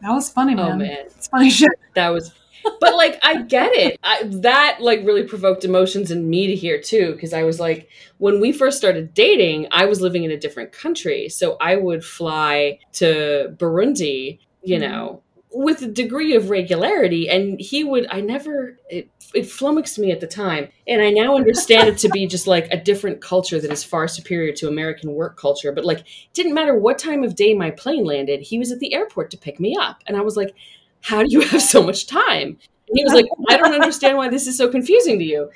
That 0.02 0.10
was 0.10 0.30
funny, 0.30 0.54
oh, 0.54 0.56
man. 0.56 0.72
Oh 0.72 0.76
man, 0.76 0.98
It's 1.06 1.28
funny 1.28 1.50
shit. 1.50 1.70
that 1.94 2.08
was. 2.08 2.32
But 2.80 2.96
like, 2.96 3.18
I 3.22 3.42
get 3.42 3.72
it. 3.72 3.98
I, 4.02 4.24
that 4.24 4.78
like 4.80 5.00
really 5.04 5.22
provoked 5.22 5.64
emotions 5.64 6.10
in 6.10 6.28
me 6.28 6.48
to 6.48 6.54
hear 6.56 6.80
too, 6.80 7.12
because 7.12 7.32
I 7.32 7.44
was 7.44 7.60
like, 7.60 7.88
when 8.18 8.40
we 8.40 8.52
first 8.52 8.76
started 8.76 9.14
dating, 9.14 9.68
I 9.70 9.86
was 9.86 10.00
living 10.00 10.24
in 10.24 10.30
a 10.32 10.36
different 10.36 10.72
country, 10.72 11.28
so 11.28 11.56
I 11.60 11.76
would 11.76 12.04
fly 12.04 12.80
to 12.94 13.54
Burundi, 13.56 14.40
you 14.68 14.78
Mhm. 14.78 14.80
know, 14.80 15.22
with 15.50 15.82
a 15.82 15.86
degree 15.86 16.34
of 16.34 16.50
regularity, 16.50 17.28
and 17.28 17.60
he 17.60 17.84
would. 17.84 18.06
I 18.10 18.20
never. 18.20 18.78
It 18.90 19.08
it 19.34 19.46
flummoxed 19.46 19.98
me 19.98 20.10
at 20.10 20.20
the 20.20 20.26
time, 20.26 20.68
and 20.86 21.02
I 21.02 21.10
now 21.10 21.36
understand 21.36 21.88
it 21.88 21.98
to 21.98 22.08
be 22.08 22.26
just 22.26 22.46
like 22.46 22.68
a 22.70 22.76
different 22.78 23.20
culture 23.20 23.60
that 23.60 23.70
is 23.72 23.84
far 23.84 24.08
superior 24.08 24.52
to 24.54 24.68
American 24.68 25.12
work 25.14 25.38
culture. 25.38 25.72
But 25.72 25.84
like, 25.84 26.04
didn't 26.34 26.54
matter 26.54 26.74
what 26.74 26.98
time 26.98 27.24
of 27.24 27.34
day 27.34 27.54
my 27.54 27.70
plane 27.70 28.04
landed, 28.04 28.40
he 28.40 28.58
was 28.58 28.72
at 28.72 28.78
the 28.80 28.94
airport 28.94 29.30
to 29.32 29.38
pick 29.38 29.60
me 29.60 29.76
up, 29.78 30.02
and 30.06 30.16
I 30.16 30.20
was 30.22 30.36
like 30.36 30.54
how 31.00 31.22
do 31.22 31.28
you 31.30 31.40
have 31.40 31.62
so 31.62 31.82
much 31.82 32.06
time? 32.06 32.58
And 32.88 32.96
he 32.96 33.04
was 33.04 33.12
like, 33.12 33.26
I 33.48 33.56
don't 33.56 33.72
understand 33.74 34.16
why 34.16 34.28
this 34.28 34.46
is 34.48 34.56
so 34.56 34.68
confusing 34.68 35.18
to 35.18 35.24
you. 35.24 35.50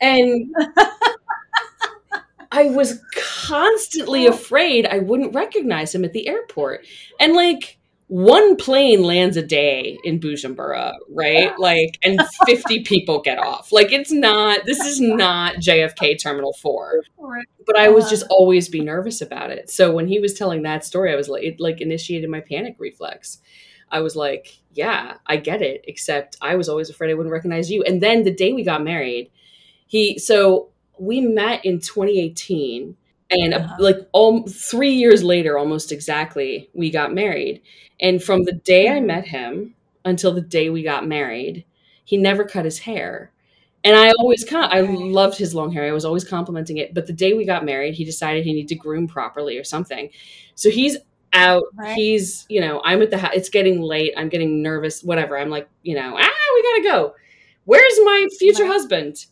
And 0.00 0.54
I 2.52 2.64
was 2.64 3.00
constantly 3.46 4.26
afraid 4.28 4.86
I 4.86 4.98
wouldn't 4.98 5.34
recognize 5.34 5.94
him 5.94 6.04
at 6.04 6.12
the 6.12 6.28
airport. 6.28 6.86
And 7.18 7.34
like, 7.34 7.78
one 8.12 8.56
plane 8.56 9.04
lands 9.04 9.36
a 9.36 9.42
day 9.42 9.96
in 10.02 10.18
Bujumbura, 10.18 10.94
right? 11.10 11.56
Like, 11.60 11.96
and 12.02 12.20
50 12.44 12.80
people 12.84 13.20
get 13.20 13.38
off. 13.38 13.70
Like, 13.70 13.92
it's 13.92 14.10
not, 14.10 14.66
this 14.66 14.80
is 14.80 15.00
not 15.00 15.54
JFK 15.56 16.20
Terminal 16.20 16.52
4 16.54 17.04
but 17.66 17.76
I 17.78 17.88
was 17.88 18.04
Uh-huh. 18.06 18.10
just 18.10 18.26
always 18.30 18.68
be 18.68 18.80
nervous 18.80 19.20
about 19.20 19.50
it. 19.52 19.70
So 19.70 19.92
when 19.92 20.08
he 20.08 20.18
was 20.18 20.34
telling 20.34 20.62
that 20.62 20.84
story, 20.84 21.12
I 21.12 21.16
was 21.16 21.28
like, 21.28 21.44
it 21.44 21.60
like 21.60 21.80
initiated 21.80 22.28
my 22.28 22.40
panic 22.40 22.74
reflex. 22.80 23.38
I 23.92 24.00
was 24.00 24.16
like, 24.16 24.58
yeah, 24.72 25.18
I 25.26 25.36
get 25.36 25.62
it, 25.62 25.84
except 25.86 26.36
I 26.40 26.56
was 26.56 26.68
always 26.68 26.90
afraid 26.90 27.10
I 27.12 27.14
wouldn't 27.14 27.32
recognize 27.32 27.70
you. 27.70 27.84
And 27.84 28.00
then 28.00 28.24
the 28.24 28.34
day 28.34 28.52
we 28.52 28.64
got 28.64 28.82
married, 28.82 29.30
he, 29.86 30.18
so 30.18 30.70
we 30.98 31.20
met 31.20 31.64
in 31.64 31.78
2018 31.80 32.96
and 33.30 33.54
uh, 33.54 33.58
Uh-huh. 33.58 33.76
like 33.78 33.96
all 34.12 34.42
three 34.48 34.92
years 34.92 35.22
later, 35.22 35.58
almost 35.58 35.92
exactly, 35.92 36.68
we 36.74 36.90
got 36.90 37.14
married. 37.14 37.60
And 38.00 38.22
from 38.22 38.44
the 38.44 38.52
day 38.52 38.88
I 38.88 39.00
Mhm. 39.00 39.06
met 39.06 39.26
him 39.28 39.74
until 40.04 40.32
the 40.32 40.40
day 40.40 40.70
we 40.70 40.82
got 40.82 41.06
married, 41.06 41.64
he 42.04 42.16
never 42.16 42.44
cut 42.44 42.64
his 42.64 42.80
hair. 42.80 43.32
And 43.84 43.96
I 43.96 44.10
always 44.18 44.44
com- 44.44 44.68
I 44.70 44.80
loved 44.82 45.38
his 45.38 45.54
long 45.54 45.72
hair. 45.72 45.84
I 45.84 45.92
was 45.92 46.04
always 46.04 46.24
complimenting 46.24 46.76
it. 46.78 46.92
But 46.94 47.06
the 47.06 47.12
day 47.14 47.32
we 47.34 47.44
got 47.46 47.64
married, 47.64 47.94
he 47.94 48.04
decided 48.04 48.44
he 48.44 48.52
needed 48.52 48.68
to 48.68 48.74
groom 48.74 49.06
properly 49.08 49.56
or 49.58 49.64
something. 49.64 50.10
So 50.54 50.68
he's 50.70 50.98
out. 51.32 51.62
Right. 51.74 51.94
He's, 51.94 52.44
you 52.50 52.60
know, 52.60 52.82
I'm 52.84 53.00
at 53.02 53.10
the 53.10 53.18
house. 53.18 53.32
It's 53.34 53.48
getting 53.48 53.80
late. 53.80 54.12
I'm 54.16 54.28
getting 54.28 54.62
nervous. 54.62 55.02
Whatever. 55.02 55.38
I'm 55.38 55.48
like, 55.50 55.68
you 55.82 55.94
know, 55.94 56.16
ah, 56.18 56.30
we 56.54 56.62
gotta 56.62 56.82
go. 56.82 57.14
Where's 57.64 57.98
my 58.04 58.26
future 58.38 58.64
Right. 58.64 58.72
husband? 58.72 59.26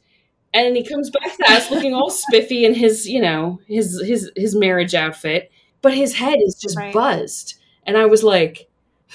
And 0.54 0.76
he 0.76 0.82
comes 0.82 1.10
back 1.10 1.36
to 1.36 1.52
us 1.52 1.70
looking 1.70 1.94
all 1.94 2.10
spiffy 2.10 2.64
in 2.64 2.74
his, 2.74 3.08
you 3.08 3.20
know, 3.20 3.60
his 3.66 4.00
his 4.02 4.30
his 4.34 4.54
marriage 4.54 4.94
outfit, 4.94 5.50
but 5.82 5.94
his 5.94 6.14
head 6.14 6.38
is 6.44 6.54
just 6.54 6.76
Right. 6.76 6.92
buzzed. 6.92 7.54
And 7.84 7.96
I 7.96 8.06
was 8.06 8.24
like, 8.24 8.68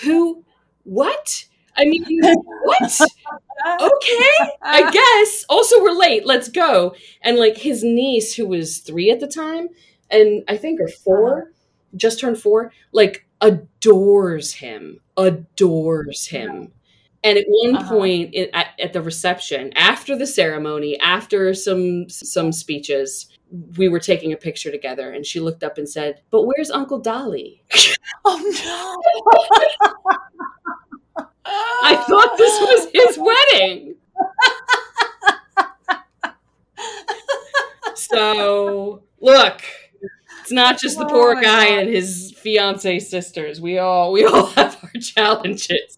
who? 0.03 0.43
What? 0.83 1.45
I 1.75 1.85
mean, 1.85 2.05
what? 2.21 3.01
okay, 3.81 4.51
I 4.61 4.91
guess. 4.91 5.45
Also, 5.49 5.81
we're 5.81 5.91
late. 5.91 6.25
Let's 6.25 6.49
go. 6.49 6.95
And 7.21 7.37
like 7.37 7.57
his 7.57 7.83
niece, 7.83 8.35
who 8.35 8.47
was 8.47 8.79
three 8.79 9.09
at 9.09 9.19
the 9.19 9.27
time, 9.27 9.69
and 10.11 10.43
I 10.47 10.57
think 10.57 10.79
or 10.79 10.87
4 10.87 11.37
uh-huh. 11.41 11.45
just 11.95 12.19
turned 12.19 12.39
four, 12.39 12.71
like 12.91 13.25
adores 13.41 14.53
him, 14.55 14.99
adores 15.17 16.27
him. 16.27 16.71
And 17.23 17.37
at 17.37 17.45
one 17.47 17.77
Uh-huh. 17.77 17.89
point 17.89 18.33
in, 18.33 18.49
at, 18.53 18.67
at 18.79 18.93
the 18.93 19.01
reception, 19.01 19.71
after 19.75 20.15
the 20.17 20.27
ceremony, 20.27 20.99
after 20.99 21.53
some 21.53 22.09
some 22.09 22.51
speeches, 22.51 23.27
we 23.77 23.87
were 23.87 23.99
taking 23.99 24.33
a 24.33 24.37
picture 24.37 24.71
together, 24.71 25.11
and 25.11 25.25
she 25.25 25.39
looked 25.39 25.63
up 25.63 25.77
and 25.77 25.87
said, 25.87 26.21
"But 26.31 26.43
where's 26.43 26.69
Uncle 26.71 26.99
Daly?" 26.99 27.63
Oh 28.25 28.39
no! 28.65 29.01
I 31.83 31.95
thought 32.07 32.37
this 32.37 32.59
was 32.61 32.87
his 32.93 33.17
wedding. 33.19 33.95
so 37.95 39.03
look, 39.21 39.61
it's 40.41 40.51
not 40.51 40.79
just 40.79 40.97
the 40.97 41.05
Oh 41.05 41.09
poor 41.09 41.35
my 41.35 41.41
guy 41.43 41.69
God. 41.69 41.79
and 41.79 41.89
his 41.89 42.33
fiance 42.37 42.99
sisters. 42.99 43.61
We 43.61 43.77
all 43.77 44.11
we 44.11 44.25
all 44.25 44.45
have 44.57 44.77
our 44.83 44.99
challenges. 45.01 45.97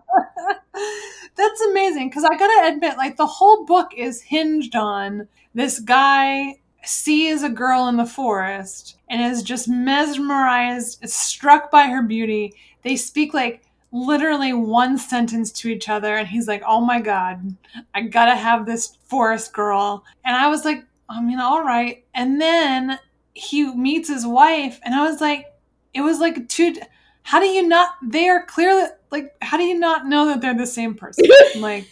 That's 1.36 1.60
amazing 1.62 2.08
because 2.08 2.24
I 2.24 2.36
gotta 2.36 2.68
admit, 2.74 2.96
like 2.96 3.16
the 3.16 3.26
whole 3.26 3.64
book 3.64 3.92
is 3.96 4.22
hinged 4.22 4.76
on 4.76 5.28
this 5.54 5.80
guy 5.80 6.56
sees 6.84 7.42
a 7.42 7.48
girl 7.48 7.88
in 7.88 7.96
the 7.96 8.06
forest 8.06 8.96
and 9.08 9.22
is 9.22 9.42
just 9.42 9.68
mesmerized, 9.68 11.08
struck 11.08 11.70
by 11.70 11.84
her 11.84 12.02
beauty. 12.02 12.54
They 12.82 12.96
speak 12.96 13.34
like 13.34 13.62
literally 13.92 14.52
one 14.52 14.96
sentence 14.98 15.52
to 15.52 15.68
each 15.68 15.88
other, 15.88 16.16
and 16.16 16.26
he's 16.28 16.48
like, 16.48 16.62
"Oh 16.66 16.80
my 16.80 17.00
god, 17.00 17.56
I 17.94 18.02
gotta 18.02 18.34
have 18.36 18.66
this 18.66 18.96
forest 19.04 19.52
girl." 19.52 20.04
And 20.24 20.34
I 20.36 20.48
was 20.48 20.64
like, 20.64 20.84
"I 21.08 21.20
mean, 21.22 21.38
all 21.38 21.62
right." 21.62 22.04
And 22.14 22.40
then 22.40 22.98
he 23.34 23.72
meets 23.74 24.08
his 24.08 24.26
wife, 24.26 24.80
and 24.84 24.94
I 24.94 25.02
was 25.08 25.20
like, 25.20 25.46
"It 25.94 26.00
was 26.02 26.18
like 26.20 26.48
two." 26.48 26.74
How 27.22 27.40
do 27.40 27.46
you 27.46 27.66
not? 27.66 27.94
They 28.02 28.28
are 28.28 28.44
clearly 28.46 28.88
like. 29.10 29.34
How 29.42 29.56
do 29.56 29.64
you 29.64 29.78
not 29.78 30.06
know 30.06 30.26
that 30.26 30.40
they're 30.40 30.56
the 30.56 30.66
same 30.66 30.94
person? 30.94 31.24
like, 31.58 31.86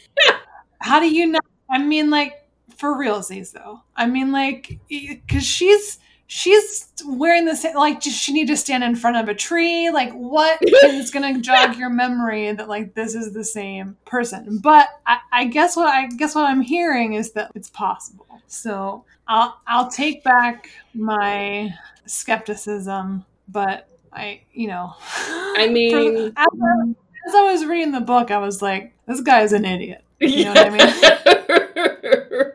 how 0.81 1.01
do 1.01 1.07
you 1.07 1.27
not? 1.27 1.45
I 1.71 1.79
mean, 1.79 2.11
like 2.11 2.47
for 2.77 2.97
real, 2.97 3.21
realsies 3.21 3.53
though. 3.53 3.81
I 3.95 4.07
mean, 4.07 4.33
like 4.33 4.79
because 4.89 5.45
she's 5.45 5.99
she's 6.27 6.87
wearing 7.05 7.45
the 7.45 7.57
same. 7.57 7.77
Like, 7.77 8.01
does 8.01 8.17
she 8.17 8.33
need 8.33 8.47
to 8.47 8.57
stand 8.57 8.85
in 8.85 8.95
front 8.95 9.17
of 9.17 9.29
a 9.29 9.35
tree? 9.35 9.91
Like, 9.91 10.13
what 10.13 10.59
is 10.63 11.11
going 11.11 11.35
to 11.35 11.41
jog 11.41 11.77
your 11.77 11.91
memory 11.91 12.53
that 12.53 12.69
like 12.69 12.95
this 12.95 13.15
is 13.15 13.33
the 13.33 13.45
same 13.45 13.97
person? 14.05 14.59
But 14.59 14.89
I, 15.07 15.19
I 15.33 15.45
guess 15.47 15.77
what 15.77 15.89
I 15.89 16.07
guess 16.07 16.35
what 16.35 16.45
I'm 16.45 16.63
hearing 16.63 17.15
is 17.15 17.33
that 17.33 17.53
it's 17.55 17.71
possible. 17.71 18.27
So 18.47 19.05
I'll 19.29 19.61
I'll 19.67 19.91
take 19.91 20.25
back 20.25 20.71
my 20.95 21.75
skepticism, 22.07 23.25
but 23.49 23.89
I 24.13 24.43
you 24.53 24.69
know. 24.69 24.95
I 25.01 25.69
mean- 25.73 26.33
as, 26.37 26.47
I- 26.61 26.95
as 27.29 27.35
I 27.35 27.53
was 27.53 27.65
reading 27.67 27.93
the 27.93 28.01
book, 28.01 28.31
I 28.31 28.39
was 28.39 28.63
like, 28.63 28.93
this 29.07 29.21
guy's 29.21 29.53
an 29.53 29.65
idiot. 29.65 30.03
You 30.21 30.45
know 30.45 30.53
what 30.53 30.67
I 30.67 30.71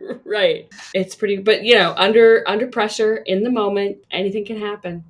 mean? 0.09 0.19
right. 0.25 0.67
It's 0.93 1.15
pretty 1.15 1.37
but 1.37 1.63
you 1.63 1.75
know, 1.75 1.93
under 1.97 2.43
under 2.47 2.67
pressure 2.67 3.17
in 3.17 3.43
the 3.43 3.49
moment, 3.51 3.97
anything 4.11 4.45
can 4.45 4.59
happen. 4.59 5.03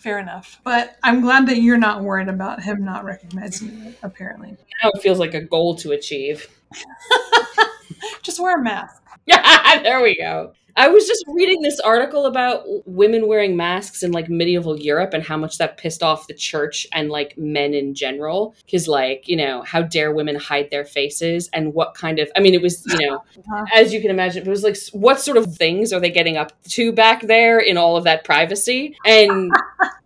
Fair 0.00 0.18
enough. 0.18 0.60
But 0.64 0.96
I'm 1.04 1.20
glad 1.20 1.46
that 1.46 1.58
you're 1.62 1.78
not 1.78 2.02
worried 2.02 2.28
about 2.28 2.62
him 2.62 2.84
not 2.84 3.04
recognizing 3.04 3.68
you, 3.84 3.94
apparently. 4.02 4.56
Now 4.82 4.90
it 4.94 5.00
feels 5.02 5.18
like 5.20 5.34
a 5.34 5.40
goal 5.40 5.76
to 5.76 5.92
achieve. 5.92 6.48
Just 8.22 8.40
wear 8.40 8.58
a 8.58 8.62
mask. 8.62 9.00
Yeah, 9.26 9.80
there 9.82 10.02
we 10.02 10.16
go. 10.16 10.54
I 10.76 10.88
was 10.88 11.06
just 11.06 11.24
reading 11.28 11.60
this 11.62 11.78
article 11.80 12.26
about 12.26 12.64
women 12.86 13.26
wearing 13.26 13.56
masks 13.56 14.02
in 14.02 14.12
like 14.12 14.28
medieval 14.28 14.78
Europe 14.78 15.12
and 15.12 15.22
how 15.22 15.36
much 15.36 15.58
that 15.58 15.76
pissed 15.76 16.02
off 16.02 16.26
the 16.26 16.34
church 16.34 16.86
and 16.92 17.10
like 17.10 17.36
men 17.36 17.74
in 17.74 17.94
general. 17.94 18.54
Cause 18.70 18.88
like, 18.88 19.28
you 19.28 19.36
know, 19.36 19.62
how 19.62 19.82
dare 19.82 20.12
women 20.12 20.36
hide 20.36 20.70
their 20.70 20.84
faces 20.84 21.50
and 21.52 21.74
what 21.74 21.94
kind 21.94 22.18
of, 22.18 22.30
I 22.36 22.40
mean, 22.40 22.54
it 22.54 22.62
was, 22.62 22.84
you 22.86 23.06
know, 23.06 23.16
Uh-huh. 23.16 23.64
as 23.74 23.92
you 23.92 24.00
can 24.00 24.10
imagine, 24.10 24.46
it 24.46 24.50
was 24.50 24.62
like, 24.62 24.76
what 24.92 25.20
sort 25.20 25.36
of 25.36 25.54
things 25.54 25.92
are 25.92 26.00
they 26.00 26.10
getting 26.10 26.36
up 26.36 26.52
to 26.70 26.92
back 26.92 27.22
there 27.22 27.58
in 27.58 27.76
all 27.76 27.96
of 27.96 28.04
that 28.04 28.24
privacy? 28.24 28.96
And 29.04 29.52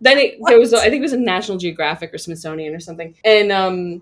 then 0.01 0.17
it, 0.17 0.37
there 0.47 0.59
was, 0.59 0.73
I 0.73 0.89
think 0.89 0.95
it 0.95 1.01
was 1.01 1.13
a 1.13 1.17
National 1.17 1.57
Geographic 1.57 2.13
or 2.13 2.17
Smithsonian 2.17 2.75
or 2.75 2.79
something. 2.79 3.15
And, 3.23 3.51
um, 3.51 4.01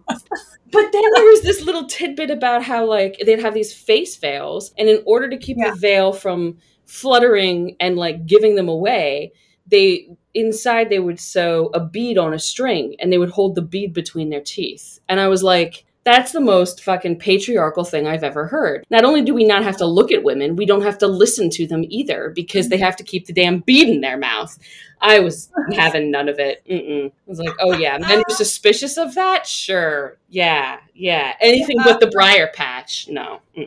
but 0.76 0.92
then 0.92 1.04
there 1.16 1.26
was 1.26 1.42
this 1.42 1.62
little 1.64 1.86
tidbit 1.88 2.30
about 2.30 2.64
how 2.64 2.86
like 2.86 3.18
they'd 3.26 3.40
have 3.40 3.54
these 3.54 3.74
face 3.74 4.16
veils, 4.18 4.74
and 4.78 4.88
in 4.90 5.02
order 5.06 5.30
to 5.30 5.38
keep 5.38 5.58
Yeah. 5.58 5.72
the 5.72 5.78
veil 5.78 6.14
from 6.14 6.58
fluttering 6.86 7.76
and 7.80 7.98
like 7.98 8.26
giving 8.26 8.56
them 8.56 8.70
away, 8.70 9.32
they 9.68 10.08
inside 10.34 10.90
they 10.90 11.00
would 11.00 11.20
sew 11.20 11.72
a 11.74 11.80
bead 11.80 12.18
on 12.18 12.34
a 12.34 12.40
string 12.40 12.96
and 13.00 13.12
they 13.12 13.18
would 13.18 13.30
hold 13.32 13.56
the 13.56 13.62
bead 13.62 13.94
between 13.94 14.30
their 14.30 14.42
teeth. 14.42 15.00
And 15.08 15.20
I 15.20 15.28
was 15.30 15.42
like, 15.44 15.85
that's 16.06 16.32
the 16.32 16.40
most 16.40 16.84
fucking 16.84 17.18
patriarchal 17.18 17.84
thing 17.84 18.08
I've 18.08 18.24
ever 18.24 18.46
heard. 18.46 18.86
Not 18.92 19.04
only 19.04 19.24
do 19.24 19.34
we 19.34 19.44
not 19.44 19.64
have 19.64 19.78
to 19.78 19.86
look 19.86 20.12
at 20.12 20.24
women, 20.24 20.56
we 20.56 20.66
don't 20.66 20.84
have 20.84 21.00
to 21.00 21.08
listen 21.08 21.50
to 21.52 21.68
them 21.68 21.84
either 21.90 22.30
because 22.30 22.70
they 22.70 22.78
have 22.78 22.96
to 22.98 23.04
keep 23.04 23.26
the 23.26 23.34
damn 23.34 23.60
bead 23.60 23.90
in 23.90 24.02
their 24.02 24.18
mouth. 24.18 24.58
I 25.02 25.20
was 25.20 25.50
having 25.74 26.12
none 26.12 26.30
of 26.30 26.40
it. 26.40 26.64
Mm-mm. 26.70 27.08
I 27.08 27.12
was 27.26 27.40
like, 27.40 27.56
oh 27.60 27.74
yeah, 27.74 27.98
men 27.98 28.20
are 28.20 28.36
suspicious 28.36 28.98
of 28.98 29.16
that? 29.16 29.48
Sure. 29.48 30.18
Yeah, 30.30 30.78
yeah. 30.94 31.34
Anything 31.42 31.78
but 31.84 32.00
the 32.00 32.08
briar 32.08 32.52
patch. 32.54 33.08
No. 33.10 33.42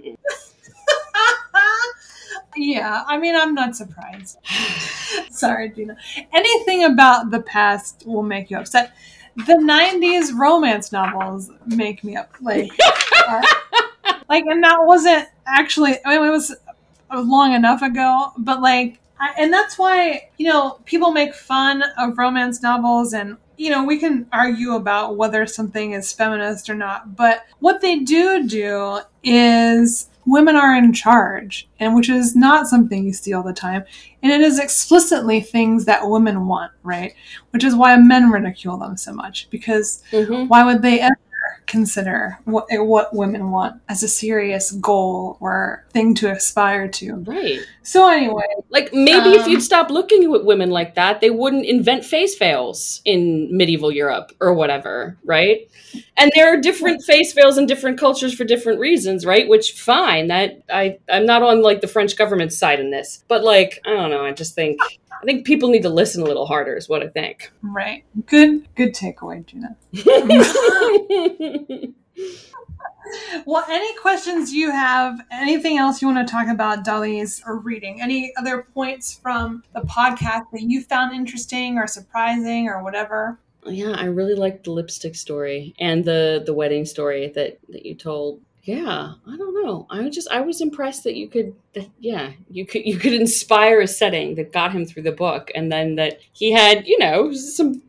Yeah, 2.56 3.04
I 3.06 3.18
mean, 3.18 3.36
I'm 3.36 3.54
not 3.54 3.76
surprised. 3.76 4.38
Sorry, 5.30 5.70
Jina. 5.70 5.96
Anything 6.32 6.84
about 6.84 7.30
the 7.30 7.40
past 7.40 8.02
will 8.04 8.24
make 8.24 8.50
you 8.50 8.56
upset. 8.58 8.92
The 9.46 9.54
'90s 9.54 10.34
romance 10.34 10.92
novels 10.92 11.50
make 11.66 12.02
me 12.04 12.16
up 12.16 12.30
like, 12.40 12.70
uh, 13.28 13.42
like, 14.28 14.44
and 14.46 14.62
that 14.62 14.78
wasn't 14.80 15.28
actually. 15.46 15.96
I 16.04 16.18
mean, 16.18 16.28
it 16.28 16.30
was 16.30 16.54
long 17.12 17.54
enough 17.54 17.82
ago, 17.82 18.32
but 18.38 18.60
like, 18.60 18.98
I, 19.20 19.34
and 19.38 19.52
that's 19.52 19.78
why 19.78 20.28
you 20.38 20.48
know 20.48 20.78
people 20.84 21.12
make 21.12 21.34
fun 21.34 21.82
of 21.98 22.18
romance 22.18 22.62
novels 22.62 23.12
and 23.12 23.36
you 23.58 23.70
know, 23.70 23.84
we 23.84 23.98
can 23.98 24.26
argue 24.32 24.74
about 24.74 25.16
whether 25.16 25.44
something 25.46 25.92
is 25.92 26.12
feminist 26.12 26.70
or 26.70 26.74
not, 26.74 27.16
but 27.16 27.44
what 27.58 27.80
they 27.80 27.98
do 27.98 28.46
do 28.46 29.00
is 29.24 30.08
women 30.28 30.56
are 30.56 30.76
in 30.76 30.92
charge, 30.92 31.68
and 31.80 31.94
which 31.94 32.08
is 32.08 32.36
not 32.36 32.66
something 32.66 33.04
you 33.04 33.12
see 33.12 33.32
all 33.32 33.42
the 33.42 33.52
time. 33.52 33.84
And 34.22 34.30
it 34.30 34.40
is 34.40 34.58
explicitly 34.58 35.40
things 35.40 35.84
that 35.86 36.08
women 36.08 36.46
want, 36.46 36.72
right? 36.82 37.14
Which 37.50 37.64
is 37.64 37.74
why 37.74 37.96
men 37.96 38.30
ridicule 38.30 38.76
them 38.76 38.96
so 38.96 39.12
much, 39.12 39.48
because 39.50 40.02
mm-hmm. 40.10 40.48
why 40.48 40.64
would 40.64 40.82
they 40.82 41.00
ever 41.00 41.16
consider 41.66 42.38
what, 42.44 42.66
what 42.70 43.14
women 43.14 43.50
want 43.50 43.80
as 43.88 44.02
a 44.02 44.08
serious 44.08 44.72
goal 44.72 45.36
or 45.40 45.84
thing 45.90 46.14
to 46.16 46.30
aspire 46.30 46.88
to. 46.88 47.14
Right. 47.16 47.60
So 47.82 48.08
anyway, 48.08 48.44
like 48.70 48.92
maybe 48.92 49.30
um, 49.30 49.34
if 49.34 49.46
you'd 49.46 49.56
um, 49.56 49.62
stop 49.62 49.90
looking 49.90 50.24
at 50.24 50.44
women 50.44 50.70
like 50.70 50.94
that, 50.94 51.20
they 51.20 51.30
wouldn't 51.30 51.64
invent 51.64 52.04
face 52.04 52.36
veils 52.36 53.00
in 53.04 53.48
medieval 53.56 53.90
Europe 53.90 54.32
or 54.40 54.52
whatever, 54.54 55.16
right? 55.24 55.68
And 56.16 56.30
there 56.34 56.52
are 56.52 56.60
different 56.60 57.02
face 57.02 57.32
veils 57.32 57.56
in 57.56 57.66
different 57.66 57.98
cultures 57.98 58.34
for 58.34 58.44
different 58.44 58.78
reasons, 58.78 59.24
right? 59.24 59.48
Which 59.48 59.72
fine. 59.72 60.28
That 60.28 60.62
I 60.68 60.98
I'm 61.08 61.26
not 61.26 61.42
on 61.42 61.62
like 61.62 61.80
the 61.80 61.88
French 61.88 62.16
government 62.16 62.52
side 62.52 62.80
in 62.80 62.90
this, 62.90 63.24
but 63.28 63.42
like 63.42 63.80
I 63.86 63.94
don't 63.94 64.10
know. 64.10 64.24
I 64.24 64.32
just 64.32 64.54
think 64.54 64.80
I 65.20 65.24
think 65.24 65.46
people 65.46 65.68
need 65.68 65.82
to 65.82 65.88
listen 65.88 66.22
a 66.22 66.26
little 66.26 66.46
harder, 66.46 66.76
is 66.76 66.88
what 66.88 67.02
I 67.02 67.08
think. 67.08 67.50
Right. 67.62 68.04
Good. 68.26 68.68
Good 68.74 68.94
takeaway, 68.94 69.44
Jina. 69.44 69.76
well, 73.46 73.64
any 73.68 73.94
questions 73.96 74.52
you 74.52 74.70
have? 74.70 75.20
Anything 75.30 75.78
else 75.78 76.00
you 76.00 76.08
want 76.08 76.26
to 76.26 76.30
talk 76.30 76.48
about, 76.48 76.84
Daly's 76.84 77.42
or 77.46 77.58
reading? 77.58 78.00
Any 78.00 78.32
other 78.36 78.66
points 78.74 79.14
from 79.14 79.62
the 79.74 79.80
podcast 79.80 80.44
that 80.52 80.62
you 80.62 80.82
found 80.82 81.14
interesting 81.14 81.78
or 81.78 81.86
surprising 81.86 82.68
or 82.68 82.82
whatever? 82.82 83.38
Yeah, 83.66 83.92
I 83.92 84.04
really 84.04 84.34
liked 84.34 84.64
the 84.64 84.70
lipstick 84.70 85.14
story 85.14 85.74
and 85.78 86.04
the 86.04 86.42
the 86.46 86.54
wedding 86.54 86.84
story 86.84 87.28
that 87.34 87.58
that 87.68 87.84
you 87.84 87.94
told 87.94 88.40
yeah 88.62 89.12
i 89.26 89.36
don't 89.36 89.64
know 89.64 89.86
i 89.90 90.08
just 90.08 90.28
i 90.30 90.40
was 90.40 90.60
impressed 90.60 91.04
that 91.04 91.16
you 91.16 91.28
could 91.28 91.54
that, 91.74 91.88
yeah 91.98 92.32
you 92.50 92.66
could 92.66 92.84
you 92.84 92.98
could 92.98 93.12
inspire 93.12 93.80
a 93.80 93.86
setting 93.86 94.34
that 94.34 94.52
got 94.52 94.72
him 94.72 94.84
through 94.84 95.02
the 95.02 95.12
book 95.12 95.50
and 95.54 95.70
then 95.70 95.94
that 95.94 96.18
he 96.32 96.52
had 96.52 96.86
you 96.86 96.98
know 96.98 97.32
some 97.32 97.80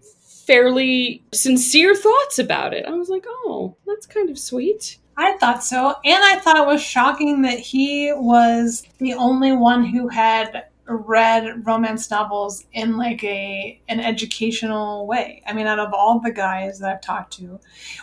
fairly 0.45 1.23
sincere 1.33 1.95
thoughts 1.95 2.39
about 2.39 2.73
it 2.73 2.85
i 2.85 2.91
was 2.91 3.09
like 3.09 3.25
oh 3.27 3.75
that's 3.85 4.05
kind 4.05 4.29
of 4.29 4.37
sweet 4.37 4.97
I 5.21 5.35
thought 5.37 5.65
so. 5.65 5.95
And 6.05 6.23
I 6.23 6.39
thought 6.39 6.55
it 6.55 6.65
was 6.65 6.81
shocking 6.81 7.41
that 7.41 7.59
he 7.59 8.13
was 8.13 8.83
the 8.99 9.15
only 9.15 9.51
one 9.51 9.83
who 9.83 10.07
had 10.07 10.67
read 10.89 11.67
romance 11.67 12.09
novels 12.09 12.65
in 12.73 12.97
like 12.97 13.23
a 13.23 13.79
an 13.87 13.99
educational 13.99 15.05
way. 15.07 15.43
I 15.45 15.53
mean, 15.53 15.67
out 15.67 15.79
of 15.79 15.93
all 15.93 16.19
the 16.19 16.31
guys 16.31 16.79
that 16.79 16.89
I've 16.89 17.01
talked 17.01 17.33
to, 17.33 17.59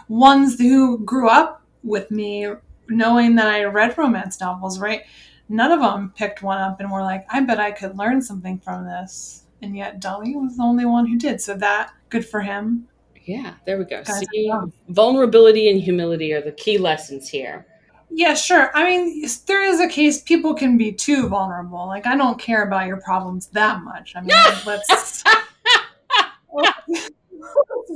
ones 0.08 0.58
who 0.58 0.98
grew 0.98 1.28
up 1.28 1.62
with 1.87 2.11
me 2.11 2.49
knowing 2.89 3.34
that 3.37 3.47
I 3.47 3.64
read 3.64 3.97
romance 3.97 4.41
novels, 4.41 4.78
right? 4.78 5.03
None 5.49 5.72
of 5.72 5.80
them 5.80 6.12
picked 6.16 6.43
one 6.43 6.61
up 6.61 6.80
and 6.80 6.91
were 6.91 7.03
like, 7.03 7.26
I 7.30 7.41
bet 7.41 7.61
I 7.61 7.70
could 7.70 7.97
learn 7.97 8.20
something 8.20 8.59
from 8.59 8.84
this. 8.84 9.45
And 9.62 9.76
yet 9.76 10.01
Daly 10.01 10.34
was 10.37 10.57
the 10.57 10.62
only 10.62 10.84
one 10.84 11.07
who 11.07 11.16
did. 11.16 11.41
So 11.41 11.55
that 11.55 11.93
good 12.09 12.26
for 12.26 12.41
him. 12.41 12.89
Yeah, 13.24 13.55
there 13.64 13.78
we 13.78 13.84
go. 13.84 14.03
See, 14.05 14.53
vulnerability 14.89 15.70
and 15.70 15.80
humility 15.80 16.32
are 16.32 16.41
the 16.41 16.53
key 16.53 16.78
lessons 16.78 17.28
here. 17.28 17.66
Yeah, 18.11 18.34
sure. 18.34 18.70
I 18.74 18.84
mean, 18.84 19.28
there 19.47 19.64
is 19.64 19.80
a 19.80 19.89
case 19.89 20.22
people 20.22 20.55
can 20.55 20.78
be 20.78 20.93
too 20.93 21.28
vulnerable. 21.28 21.87
Like, 21.87 22.07
I 22.07 22.16
don't 22.16 22.39
care 22.39 22.62
about 22.62 22.87
your 22.87 22.99
problems 22.99 23.49
that 23.49 23.82
much. 23.82 24.14
I 24.14 24.20
mean, 24.20 24.37
let's 24.66 25.24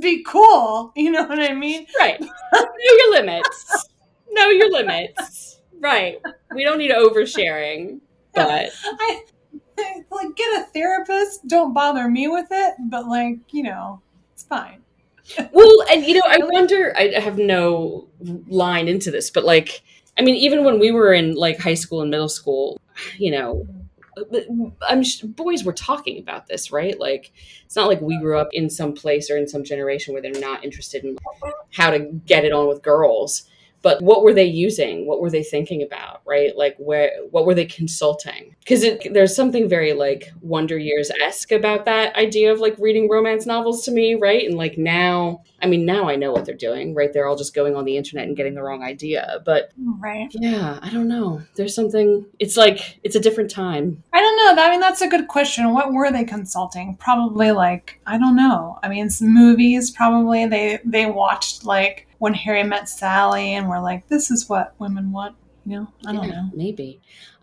be 0.01 0.22
cool. 0.24 0.92
You 0.96 1.11
know 1.11 1.24
what 1.24 1.38
I 1.38 1.55
mean? 1.55 1.86
Right. 1.98 2.20
know 2.20 2.66
your 2.74 3.11
limits 3.12 3.88
know 4.32 4.48
your 4.48 4.70
limits. 4.70 5.61
right. 5.78 6.20
We 6.55 6.64
don't 6.64 6.78
need 6.78 6.90
oversharing, 6.90 8.01
but 8.34 8.70
I, 8.84 9.22
like 10.11 10.36
get 10.36 10.61
a 10.61 10.64
therapist. 10.72 11.46
Don't 11.46 11.72
bother 11.72 12.09
me 12.09 12.28
with 12.28 12.48
it, 12.51 12.74
but 12.78 13.07
like 13.09 13.38
you 13.51 13.62
know, 13.62 14.01
it's 14.32 14.44
fine. 14.44 14.82
well, 15.53 15.84
and 15.90 16.05
you 16.05 16.14
know, 16.14 16.26
I 16.26 16.38
wonder. 16.42 16.94
I 16.96 17.18
have 17.20 17.38
no 17.38 18.09
line 18.48 18.88
into 18.88 19.11
this, 19.11 19.30
but 19.30 19.44
like, 19.44 19.82
I 20.18 20.22
mean, 20.22 20.36
even 20.36 20.64
when 20.64 20.78
we 20.78 20.90
were 20.90 21.12
in 21.12 21.34
like 21.34 21.59
high 21.59 21.74
school 21.74 22.03
and 22.03 22.11
middle 22.11 22.28
school, 22.28 22.80
you 23.18 23.30
know, 23.30 23.66
I'm 24.88 25.02
boys 25.24 25.64
were 25.64 25.72
talking 25.72 26.18
about 26.18 26.46
this, 26.46 26.72
right? 26.72 26.98
Like, 26.98 27.32
it's 27.64 27.76
not 27.76 27.88
like 27.88 28.00
we 28.00 28.18
grew 28.18 28.38
up 28.38 28.48
in 28.52 28.70
some 28.70 28.92
place 28.92 29.30
or 29.30 29.36
in 29.36 29.48
some 29.48 29.64
generation 29.64 30.12
where 30.12 30.22
they're 30.22 30.40
not 30.40 30.64
interested 30.64 31.04
in 31.04 31.16
how 31.72 31.90
to 31.90 31.98
get 32.26 32.44
it 32.44 32.52
on 32.52 32.68
with 32.68 32.82
girls 32.82 33.49
but 33.83 34.03
what 34.03 34.22
were 34.22 34.35
they 34.35 34.45
using? 34.45 35.07
What 35.07 35.20
were 35.20 35.31
they 35.31 35.43
thinking 35.43 35.83
about 35.83 36.22
right? 36.26 36.57
Like 36.57 36.76
where 36.78 37.12
what 37.31 37.47
were 37.47 37.55
they 37.55 37.64
consulting? 37.64 38.55
Because 38.61 38.85
there's 39.11 39.35
something 39.35 39.68
very 39.68 39.93
like 39.93 40.31
wonder 40.41 40.78
years 40.78 41.11
esque 41.22 41.53
about 41.53 41.85
that 41.87 42.14
idea 42.16 42.53
of 42.53 42.61
like 42.61 42.76
reading 42.78 43.09
romance 43.09 43.47
novels 43.47 43.85
to 43.85 43.91
me 43.91 44.14
right? 44.14 44.47
And 44.47 44.57
like 44.57 44.78
now 44.78 45.43
i 45.62 45.66
mean 45.66 45.85
now 45.85 46.09
i 46.09 46.16
know 46.16 46.33
what 46.33 46.45
they're 46.45 46.55
doing 46.55 46.95
right? 46.95 47.12
They're 47.12 47.26
all 47.26 47.37
just 47.37 47.55
going 47.55 47.74
on 47.76 47.85
the 47.85 47.97
internet 47.97 48.26
and 48.26 48.37
getting 48.37 48.55
the 48.55 48.62
wrong 48.62 48.83
idea 48.83 49.41
but 49.45 49.72
mm, 49.81 49.95
right. 50.01 50.28
yeah 50.33 50.78
i 50.83 50.91
don't 50.91 51.09
know. 51.09 51.43
There's 51.57 51.74
something 51.74 52.26
it's 52.39 52.57
like 52.57 53.01
it's 53.03 53.16
a 53.16 53.20
different 53.20 53.51
time. 53.51 54.03
I 54.12 54.20
don't 54.20 54.37
know. 54.57 54.62
I 54.62 54.70
mean 54.70 54.81
that's 54.81 55.03
a 55.03 55.09
good 55.09 55.28
question. 55.28 55.72
What 55.72 55.93
were 55.93 56.11
they 56.12 56.24
consulting? 56.24 56.97
Probably 56.97 57.51
like 57.53 58.01
i 58.07 58.18
don't 58.18 58.37
know. 58.37 58.78
I 58.83 58.89
mean 58.89 59.09
movies 59.20 59.91
probably. 59.91 60.47
They 60.47 60.78
they 60.85 61.07
watched 61.07 61.64
like 61.64 62.07
when 62.20 62.34
Harry 62.34 62.62
met 62.62 62.88
Sally 62.88 63.54
and 63.54 63.68
we're 63.68 63.80
like, 63.80 64.06
this 64.08 64.30
is 64.30 64.48
what 64.48 64.74
women 64.78 65.10
want. 65.10 65.34
You 65.64 65.80
know, 65.80 65.88
I 66.06 66.12
don't 66.12 66.28
yeah, 66.28 66.30
know. 66.32 66.50
Maybe. 66.54 67.00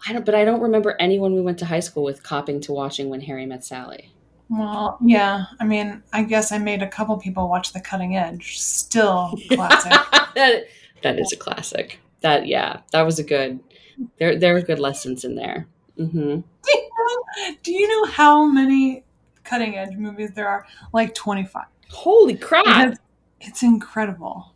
I 0.07 0.13
don't, 0.13 0.23
but 0.23 0.35
I 0.35 0.45
don't 0.45 0.61
remember 0.61 0.95
anyone 0.99 1.33
we 1.33 1.41
went 1.41 1.57
to 1.59 1.65
high 1.65 1.79
school 1.79 2.03
with 2.03 2.23
copping 2.23 2.61
to 2.61 2.71
watching 2.71 3.09
When 3.09 3.21
Harry 3.21 3.45
Met 3.45 3.65
Sally. 3.65 4.13
Well, 4.49 4.99
yeah. 5.03 5.45
I 5.59 5.65
mean, 5.65 6.03
I 6.13 6.23
guess 6.23 6.51
I 6.51 6.59
made 6.59 6.83
a 6.83 6.87
couple 6.87 7.17
people 7.17 7.49
watch 7.49 7.73
The 7.73 7.81
Cutting 7.81 8.17
Edge. 8.17 8.59
Still 8.59 9.33
classic. 9.51 9.91
that, 10.35 10.65
that 11.01 11.19
is 11.19 11.31
a 11.31 11.37
classic. 11.37 11.99
That 12.21 12.45
yeah, 12.45 12.81
that 12.91 13.01
was 13.01 13.17
a 13.19 13.23
good. 13.23 13.59
There 14.19 14.37
there 14.37 14.55
are 14.55 14.61
good 14.61 14.79
lessons 14.79 15.23
in 15.23 15.35
there. 15.35 15.67
Mm-hmm. 15.99 16.17
Do, 16.17 16.71
you 16.71 16.89
know, 16.89 17.55
do 17.63 17.71
you 17.71 17.87
know 17.87 18.11
how 18.11 18.45
many 18.45 19.03
Cutting 19.43 19.75
Edge 19.75 19.95
movies 19.95 20.31
there 20.35 20.47
are? 20.47 20.65
Like 20.93 21.13
twenty 21.13 21.45
five. 21.45 21.65
Holy 21.89 22.35
crap! 22.35 22.97
it's 23.41 23.63
incredible. 23.63 24.53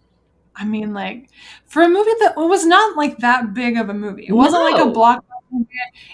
I 0.56 0.66
mean, 0.66 0.94
like 0.94 1.30
for 1.66 1.82
a 1.82 1.90
movie 1.90 2.12
that 2.20 2.34
it 2.38 2.48
was 2.48 2.66
not 2.66 2.98
like 2.98 3.18
that 3.20 3.54
big 3.54 3.78
of 3.78 3.90
a 3.90 3.94
movie. 3.94 4.26
It 4.28 4.34
wasn't 4.34 4.64
no. 4.64 4.72
like 4.72 4.82
a 4.82 4.98
blockbuster. 4.98 5.66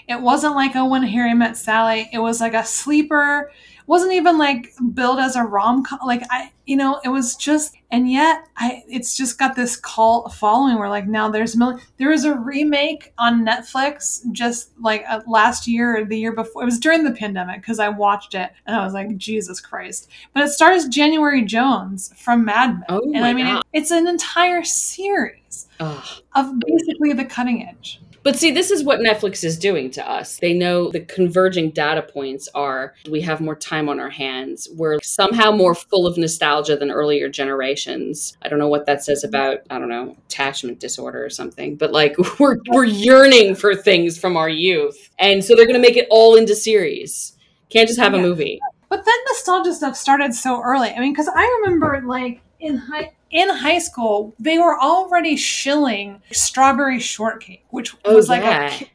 It 0.08 0.20
wasn't 0.20 0.54
like 0.54 0.74
a 0.74 0.84
When 0.84 1.02
Harry 1.02 1.34
Met 1.34 1.56
Sally. 1.56 2.08
It 2.12 2.18
was 2.18 2.40
like 2.40 2.54
a 2.54 2.64
sleeper 2.64 3.50
wasn't 3.88 4.12
even 4.12 4.36
like 4.36 4.72
billed 4.92 5.18
as 5.18 5.34
a 5.34 5.42
rom 5.42 5.82
com. 5.82 5.98
Like 6.04 6.22
I, 6.30 6.52
you 6.66 6.76
know, 6.76 7.00
it 7.04 7.08
was 7.08 7.34
just, 7.34 7.74
and 7.90 8.10
yet 8.10 8.46
I, 8.58 8.84
it's 8.86 9.16
just 9.16 9.38
got 9.38 9.56
this 9.56 9.76
cult 9.76 10.34
following 10.34 10.78
where 10.78 10.90
like 10.90 11.08
now 11.08 11.30
there's 11.30 11.56
mil- 11.56 11.80
there 11.96 12.10
was 12.10 12.24
a 12.24 12.34
remake 12.38 13.14
on 13.16 13.46
Netflix 13.46 14.20
just 14.30 14.72
like 14.78 15.04
uh, 15.08 15.22
last 15.26 15.66
year 15.66 15.96
or 15.96 16.04
the 16.04 16.18
year 16.18 16.32
before. 16.32 16.62
It 16.62 16.66
was 16.66 16.78
during 16.78 17.02
the 17.02 17.12
pandemic 17.12 17.62
because 17.62 17.78
I 17.78 17.88
watched 17.88 18.34
it 18.34 18.50
and 18.66 18.76
I 18.76 18.84
was 18.84 18.92
like, 18.92 19.16
Jesus 19.16 19.58
Christ! 19.58 20.10
But 20.34 20.44
it 20.44 20.50
stars 20.50 20.86
January 20.88 21.42
Jones 21.42 22.12
from 22.14 22.44
Mad 22.44 22.74
Men, 22.74 22.84
oh 22.90 23.00
and 23.14 23.24
I 23.24 23.32
mean, 23.32 23.46
it, 23.46 23.62
it's 23.72 23.90
an 23.90 24.06
entire 24.06 24.64
series 24.64 25.66
Ugh. 25.80 26.04
of 26.34 26.60
basically 26.60 27.14
the 27.14 27.24
cutting 27.24 27.66
edge. 27.66 28.02
But 28.22 28.36
see, 28.36 28.50
this 28.50 28.70
is 28.70 28.84
what 28.84 29.00
Netflix 29.00 29.44
is 29.44 29.58
doing 29.58 29.90
to 29.92 30.10
us. 30.10 30.38
They 30.38 30.52
know 30.52 30.90
the 30.90 31.00
converging 31.00 31.70
data 31.70 32.02
points 32.02 32.48
are 32.54 32.94
we 33.08 33.20
have 33.22 33.40
more 33.40 33.56
time 33.56 33.88
on 33.88 34.00
our 34.00 34.10
hands. 34.10 34.68
We're 34.74 34.98
somehow 35.02 35.50
more 35.50 35.74
full 35.74 36.06
of 36.06 36.18
nostalgia 36.18 36.76
than 36.76 36.90
earlier 36.90 37.28
generations. 37.28 38.36
I 38.42 38.48
don't 38.48 38.58
know 38.58 38.68
what 38.68 38.86
that 38.86 39.04
says 39.04 39.24
about, 39.24 39.58
I 39.70 39.78
don't 39.78 39.88
know, 39.88 40.16
attachment 40.26 40.80
disorder 40.80 41.24
or 41.24 41.30
something, 41.30 41.76
but 41.76 41.92
like 41.92 42.16
we're 42.38 42.58
we're 42.68 42.84
yearning 42.84 43.54
for 43.54 43.74
things 43.74 44.18
from 44.18 44.36
our 44.36 44.48
youth. 44.48 45.10
And 45.18 45.44
so 45.44 45.54
they're 45.54 45.66
going 45.66 45.80
to 45.80 45.86
make 45.86 45.96
it 45.96 46.08
all 46.10 46.36
into 46.36 46.54
series. 46.54 47.36
Can't 47.70 47.88
just 47.88 48.00
have 48.00 48.12
yeah. 48.12 48.20
a 48.20 48.22
movie. 48.22 48.60
But 48.88 49.04
then 49.04 49.14
nostalgia 49.28 49.74
stuff 49.74 49.96
started 49.96 50.34
so 50.34 50.62
early. 50.62 50.90
I 50.90 51.00
mean, 51.00 51.14
cuz 51.14 51.28
I 51.28 51.60
remember 51.60 52.02
like 52.06 52.40
in 52.60 52.76
high 52.76 53.12
in 53.30 53.48
high 53.48 53.78
school, 53.78 54.34
they 54.38 54.58
were 54.58 54.78
already 54.80 55.36
shilling 55.36 56.22
strawberry 56.32 56.98
shortcake, 56.98 57.64
which 57.70 57.94
oh, 58.04 58.14
was 58.14 58.28
like 58.28 58.42
yeah. 58.42 58.72
a, 58.72 58.86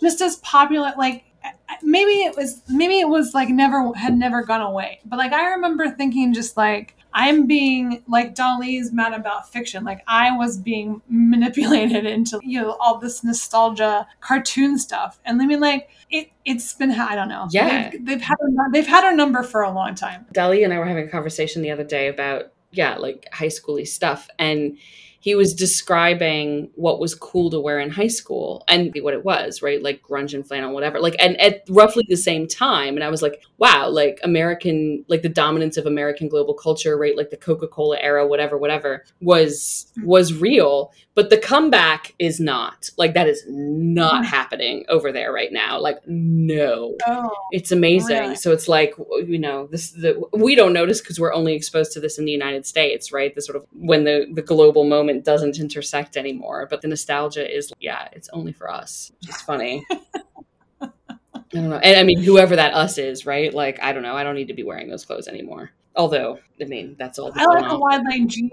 just 0.00 0.20
as 0.20 0.36
popular. 0.36 0.92
Like 0.96 1.24
maybe 1.82 2.22
it 2.22 2.36
was 2.36 2.62
maybe 2.68 3.00
it 3.00 3.08
was 3.08 3.34
like 3.34 3.48
never 3.48 3.92
had 3.94 4.16
never 4.16 4.42
gone 4.42 4.60
away, 4.60 5.00
but 5.04 5.18
like 5.18 5.32
I 5.32 5.50
remember 5.50 5.90
thinking 5.90 6.32
just 6.32 6.56
like 6.56 6.96
I'm 7.12 7.46
being 7.46 8.04
like 8.06 8.34
Daly's 8.34 8.92
mad 8.92 9.12
about 9.12 9.50
fiction. 9.50 9.84
Like 9.84 10.02
I 10.06 10.36
was 10.36 10.56
being 10.56 11.02
manipulated 11.08 12.06
into 12.06 12.40
you 12.42 12.60
know 12.60 12.76
all 12.80 12.98
this 12.98 13.24
nostalgia 13.24 14.06
cartoon 14.20 14.78
stuff, 14.78 15.20
and 15.24 15.40
I 15.42 15.46
mean 15.46 15.60
like 15.60 15.88
it 16.10 16.30
it's 16.44 16.72
been 16.74 16.92
I 16.92 17.14
don't 17.14 17.28
know 17.28 17.48
Yeah. 17.50 17.90
they've, 17.90 18.06
they've 18.06 18.20
had 18.20 18.36
a, 18.40 18.70
they've 18.72 18.86
had 18.86 19.04
our 19.04 19.14
number 19.14 19.42
for 19.42 19.62
a 19.62 19.70
long 19.70 19.94
time. 19.94 20.26
Dali 20.34 20.64
and 20.64 20.72
I 20.72 20.78
were 20.78 20.86
having 20.86 21.08
a 21.08 21.10
conversation 21.10 21.62
the 21.62 21.70
other 21.70 21.84
day 21.84 22.08
about 22.08 22.52
yeah, 22.70 22.96
like 22.96 23.26
high 23.32 23.46
schooly 23.48 23.86
stuff, 23.86 24.28
and 24.38 24.78
he 25.22 25.34
was 25.34 25.52
describing 25.52 26.70
what 26.76 26.98
was 26.98 27.14
cool 27.14 27.50
to 27.50 27.60
wear 27.60 27.78
in 27.78 27.90
high 27.90 28.08
school 28.08 28.64
and 28.68 28.90
what 29.02 29.12
it 29.12 29.22
was, 29.22 29.60
right? 29.60 29.82
Like 29.82 30.02
grunge 30.02 30.32
and 30.32 30.46
flannel, 30.46 30.72
whatever. 30.72 30.98
Like, 30.98 31.14
and 31.20 31.38
at 31.38 31.62
roughly 31.68 32.06
the 32.08 32.16
same 32.16 32.48
time, 32.48 32.94
and 32.94 33.04
I 33.04 33.10
was 33.10 33.20
like, 33.20 33.42
wow, 33.58 33.90
like 33.90 34.18
American, 34.24 35.04
like 35.08 35.20
the 35.20 35.28
dominance 35.28 35.76
of 35.76 35.84
American 35.84 36.28
global 36.28 36.54
culture, 36.54 36.96
right? 36.96 37.14
Like 37.14 37.28
the 37.28 37.36
Coca 37.36 37.68
Cola 37.68 37.98
era, 38.00 38.26
whatever, 38.26 38.56
whatever, 38.56 39.04
was 39.20 39.92
was 40.02 40.32
real, 40.32 40.90
but 41.14 41.28
the 41.28 41.36
comeback 41.36 42.14
is 42.18 42.40
not. 42.40 42.88
Like 42.96 43.12
that 43.12 43.28
is 43.28 43.44
not 43.46 44.22
mm. 44.22 44.26
happening 44.26 44.86
over 44.88 45.12
there 45.12 45.32
right 45.32 45.52
now. 45.52 45.78
Like, 45.78 45.98
no. 46.06 46.96
Oh, 47.06 47.30
It's 47.52 47.72
amazing. 47.72 48.20
Really? 48.20 48.36
So 48.36 48.52
it's 48.52 48.68
like 48.68 48.94
you 49.26 49.38
know 49.38 49.66
this 49.66 49.90
the 49.90 50.22
we 50.32 50.54
don't 50.54 50.72
notice 50.72 51.02
because 51.02 51.20
we're 51.20 51.34
only 51.34 51.54
exposed 51.54 51.92
to 51.92 52.00
this 52.00 52.18
in 52.18 52.24
the 52.24 52.32
United 52.32 52.64
States, 52.64 53.12
right? 53.12 53.34
The 53.34 53.42
sort 53.42 53.56
of 53.56 53.66
when 53.72 54.04
the 54.04 54.26
the 54.32 54.40
global 54.40 54.84
moment 54.84 55.09
doesn't 55.18 55.58
intersect 55.58 56.16
anymore, 56.16 56.66
but 56.68 56.80
the 56.80 56.88
nostalgia 56.88 57.48
is 57.52 57.72
yeah, 57.80 58.08
it's 58.12 58.28
only 58.30 58.52
for 58.52 58.70
us, 58.70 59.12
which 59.20 59.30
is 59.30 59.42
funny. 59.42 59.84
I 60.80 60.88
don't 61.52 61.70
know, 61.70 61.78
and 61.78 61.98
I 61.98 62.02
mean 62.04 62.22
whoever 62.22 62.56
that 62.56 62.74
us 62.74 62.98
is, 62.98 63.26
right? 63.26 63.52
Like 63.52 63.82
I 63.82 63.92
don't 63.92 64.02
know, 64.02 64.16
I 64.16 64.22
don't 64.22 64.36
need 64.36 64.48
to 64.48 64.54
be 64.54 64.62
wearing 64.62 64.88
those 64.88 65.04
clothes 65.04 65.28
anymore. 65.28 65.72
Although 65.96 66.38
I 66.60 66.64
mean 66.64 66.96
that's 66.98 67.18
all. 67.18 67.32
I 67.34 67.44
like 67.44 67.70
a 67.70 67.78
wide 67.78 68.04
leg 68.04 68.28
jean. 68.28 68.50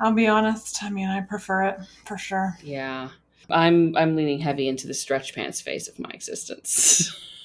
I'll 0.00 0.12
be 0.12 0.26
honest. 0.26 0.82
I 0.82 0.90
mean, 0.90 1.08
I 1.08 1.20
prefer 1.22 1.62
it 1.64 1.80
for 2.04 2.18
sure. 2.18 2.58
Yeah, 2.62 3.08
I'm 3.48 3.96
I'm 3.96 4.16
leaning 4.16 4.38
heavy 4.38 4.68
into 4.68 4.86
the 4.86 4.94
stretch 4.94 5.34
pants 5.34 5.60
phase 5.60 5.88
of 5.88 5.98
my 5.98 6.10
existence. 6.12 7.32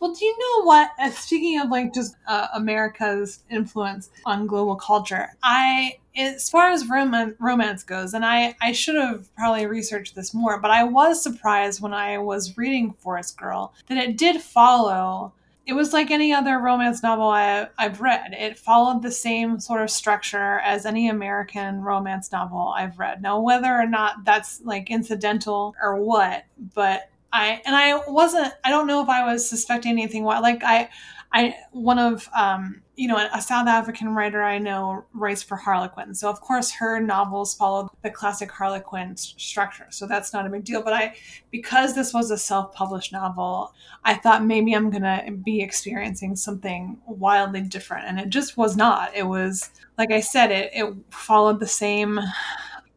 Well, 0.00 0.14
do 0.14 0.24
you 0.24 0.36
know 0.38 0.64
what? 0.64 0.90
Uh, 0.98 1.10
speaking 1.10 1.60
of 1.60 1.70
like 1.70 1.94
just 1.94 2.16
uh, 2.26 2.48
America's 2.54 3.40
influence 3.50 4.10
on 4.24 4.46
global 4.46 4.76
culture, 4.76 5.30
I, 5.42 5.98
as 6.16 6.48
far 6.50 6.70
as 6.70 6.86
rom- 6.88 7.34
romance 7.38 7.82
goes, 7.82 8.14
and 8.14 8.24
I, 8.24 8.56
I 8.60 8.72
should 8.72 8.96
have 8.96 9.34
probably 9.36 9.66
researched 9.66 10.14
this 10.14 10.34
more, 10.34 10.60
but 10.60 10.70
I 10.70 10.84
was 10.84 11.22
surprised 11.22 11.80
when 11.80 11.94
I 11.94 12.18
was 12.18 12.56
reading 12.56 12.92
Forest 12.98 13.38
Girl 13.38 13.74
that 13.88 13.98
it 13.98 14.16
did 14.18 14.40
follow. 14.40 15.32
It 15.66 15.72
was 15.72 15.92
like 15.92 16.12
any 16.12 16.32
other 16.32 16.60
romance 16.60 17.02
novel 17.02 17.28
I, 17.28 17.66
I've 17.76 18.00
read. 18.00 18.34
It 18.38 18.56
followed 18.56 19.02
the 19.02 19.10
same 19.10 19.58
sort 19.58 19.82
of 19.82 19.90
structure 19.90 20.60
as 20.60 20.86
any 20.86 21.08
American 21.08 21.80
romance 21.80 22.30
novel 22.30 22.72
I've 22.76 23.00
read. 23.00 23.20
Now, 23.20 23.40
whether 23.40 23.74
or 23.74 23.86
not 23.86 24.24
that's 24.24 24.60
like 24.62 24.92
incidental 24.92 25.74
or 25.82 25.96
what, 25.96 26.44
but 26.74 27.10
I 27.32 27.60
and 27.66 27.74
I 27.76 28.00
wasn't. 28.08 28.52
I 28.64 28.70
don't 28.70 28.86
know 28.86 29.02
if 29.02 29.08
I 29.08 29.30
was 29.30 29.48
suspecting 29.48 29.92
anything. 29.92 30.24
Like 30.24 30.62
I, 30.64 30.88
I 31.32 31.54
one 31.72 31.98
of 31.98 32.28
um, 32.36 32.82
you 32.94 33.08
know 33.08 33.16
a 33.32 33.42
South 33.42 33.68
African 33.68 34.14
writer 34.14 34.42
I 34.42 34.58
know 34.58 35.04
writes 35.12 35.42
for 35.42 35.56
Harlequin, 35.56 36.14
so 36.14 36.30
of 36.30 36.40
course 36.40 36.70
her 36.72 37.00
novels 37.00 37.54
followed 37.54 37.88
the 38.02 38.10
classic 38.10 38.50
Harlequin 38.50 39.12
s- 39.12 39.34
structure. 39.36 39.86
So 39.90 40.06
that's 40.06 40.32
not 40.32 40.46
a 40.46 40.50
big 40.50 40.64
deal. 40.64 40.82
But 40.82 40.94
I, 40.94 41.14
because 41.50 41.94
this 41.94 42.14
was 42.14 42.30
a 42.30 42.38
self-published 42.38 43.12
novel, 43.12 43.74
I 44.04 44.14
thought 44.14 44.44
maybe 44.44 44.72
I'm 44.74 44.90
gonna 44.90 45.24
be 45.44 45.60
experiencing 45.60 46.36
something 46.36 46.96
wildly 47.06 47.62
different, 47.62 48.06
and 48.06 48.18
it 48.20 48.30
just 48.30 48.56
was 48.56 48.76
not. 48.76 49.14
It 49.14 49.24
was 49.26 49.70
like 49.98 50.12
I 50.12 50.20
said, 50.20 50.50
it 50.50 50.70
it 50.74 50.94
followed 51.10 51.60
the 51.60 51.66
same. 51.66 52.20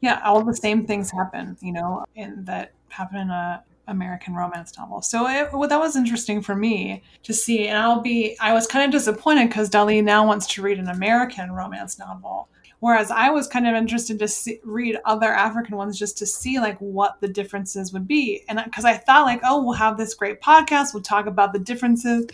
Yeah, 0.02 0.22
all 0.24 0.44
the 0.44 0.56
same 0.56 0.86
things 0.86 1.12
happen, 1.12 1.58
you 1.62 1.74
know, 1.74 2.06
in 2.16 2.46
that 2.46 2.72
happen 2.90 3.18
in 3.18 3.30
a 3.30 3.64
American 3.90 4.36
romance 4.36 4.78
novel. 4.78 5.02
So 5.02 5.28
it, 5.28 5.52
well, 5.52 5.68
that 5.68 5.80
was 5.80 5.96
interesting 5.96 6.42
for 6.42 6.56
me 6.56 7.04
to 7.24 7.34
see. 7.34 7.68
And 7.68 7.78
I'll 7.78 8.02
be, 8.02 8.38
I 8.40 8.54
was 8.54 8.68
kind 8.68 8.86
of 8.86 8.92
disappointed 8.92 9.50
because 9.50 9.70
Daly 9.70 10.02
now 10.02 10.26
wants 10.26 10.48
to 10.48 10.62
read 10.62 10.80
an 10.80 10.90
American 10.90 11.52
romance 11.52 12.00
novel. 12.00 12.50
Whereas 12.80 13.12
I 13.12 13.30
was 13.30 13.48
kind 13.48 13.68
of 13.68 13.76
interested 13.76 14.20
to 14.20 14.28
see, 14.28 14.60
read 14.64 14.98
other 15.04 15.34
African 15.34 15.76
ones 15.76 16.00
just 16.00 16.18
to 16.20 16.26
see 16.26 16.60
like 16.60 16.78
what 16.80 17.20
the 17.20 17.28
differences 17.28 17.92
would 17.92 18.08
be. 18.08 18.44
And 18.48 18.62
because 18.64 18.86
I 18.86 18.96
thought 18.96 19.26
like, 19.26 19.42
oh, 19.44 19.62
we'll 19.64 19.74
have 19.74 19.98
this 19.98 20.14
great 20.14 20.42
podcast, 20.42 20.94
we'll 20.94 21.04
talk 21.04 21.26
about 21.26 21.52
the 21.52 21.60
differences. 21.60 22.28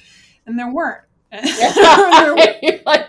And 0.45 0.57
there 0.59 0.71
weren't. 0.71 1.03
there, 1.31 2.35
were, 2.35 2.55
You're 2.61 2.79
like, 2.85 3.07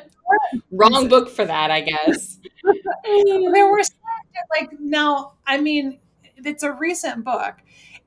wrong 0.71 1.09
book 1.09 1.29
for 1.29 1.45
that, 1.45 1.71
I 1.71 1.83
guess. 1.83 2.39
there 3.05 3.71
were 3.71 3.83
like 4.59 4.71
now, 4.81 5.33
I 5.47 5.59
mean, 5.59 5.99
it's 6.37 6.63
a 6.63 6.73
recent 6.73 7.25
book 7.25 7.55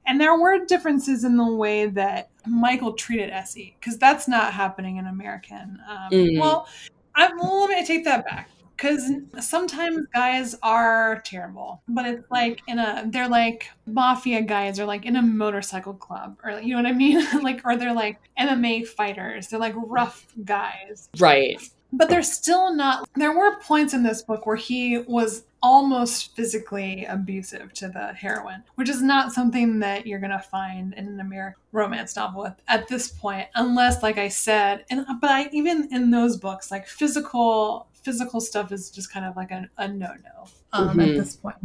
and 0.06 0.20
there 0.20 0.38
were 0.40 0.66
differences 0.66 1.24
in 1.24 1.38
the 1.38 1.54
way 1.54 1.88
that 1.88 2.30
Michael 2.46 2.94
treated 2.94 3.30
Essie 3.30 3.76
because 3.80 3.98
that's 3.98 4.28
not 4.28 4.54
happening 4.54 4.98
in 4.98 5.08
American. 5.08 5.80
Um, 5.88 6.10
Mm. 6.12 6.40
Well, 6.40 6.68
I, 7.16 7.30
well, 7.38 7.62
let 7.62 7.70
me 7.70 7.86
take 7.86 8.06
that 8.06 8.26
back 8.26 8.50
because 8.76 9.12
sometimes 9.42 10.06
guys 10.14 10.56
are 10.64 11.22
terrible, 11.26 11.82
but 11.88 12.06
it's 12.06 12.32
like 12.32 12.62
in 12.68 12.80
a 12.80 13.04
they're 13.08 13.28
like 13.28 13.70
mafia 13.86 14.42
guys 14.42 14.80
or 14.80 14.86
like 14.86 15.06
in 15.06 15.18
a 15.18 15.22
motorcycle 15.22 15.94
club 15.94 16.38
or 16.44 16.60
you 16.62 16.76
know 16.76 16.82
what 16.82 16.90
I 16.90 16.94
mean, 16.94 17.26
like 17.44 17.62
or 17.66 17.76
they're 17.76 17.94
like 17.94 18.20
MMA 18.40 18.88
fighters. 18.88 19.48
They're 19.48 19.60
like 19.60 19.76
rough 19.76 20.26
guys 20.46 21.10
Right. 21.20 21.62
But 21.92 22.10
they're 22.10 22.22
still 22.24 22.74
not 22.74 23.08
there 23.16 23.36
were 23.38 23.60
points 23.62 23.94
in 23.94 24.04
this 24.04 24.22
book 24.22 24.46
where 24.46 24.56
he 24.56 25.00
was 25.08 25.44
almost 25.62 26.36
physically 26.36 27.04
abusive 27.06 27.74
to 27.74 27.88
the 27.90 28.14
heroine 28.14 28.64
which 28.76 28.88
is 28.90 29.02
not 29.02 29.32
something 29.34 29.80
that 29.80 30.06
you're 30.08 30.20
going 30.20 30.32
to 30.32 30.40
find 30.40 30.94
in 30.94 31.08
an 31.08 31.20
american 31.20 31.60
romance 31.72 32.16
novel 32.16 32.46
at, 32.46 32.60
at 32.68 32.88
this 32.88 33.10
point 33.10 33.48
unless 33.56 34.02
like 34.04 34.18
i 34.18 34.28
said 34.28 34.86
and 34.90 35.06
but 35.20 35.30
i 35.32 35.50
even 35.52 35.88
in 35.92 36.12
those 36.12 36.38
books 36.38 36.70
like 36.72 36.88
physical 36.88 37.88
physical 37.94 38.40
stuff 38.40 38.72
is 38.72 38.90
just 38.90 39.12
kind 39.12 39.26
of 39.26 39.36
like 39.36 39.52
a, 39.52 39.68
a 39.80 39.88
no-no 39.88 40.46
um, 40.74 41.00
at 41.00 41.10
Mhm. 41.10 41.18
this 41.18 41.36
point 41.36 41.58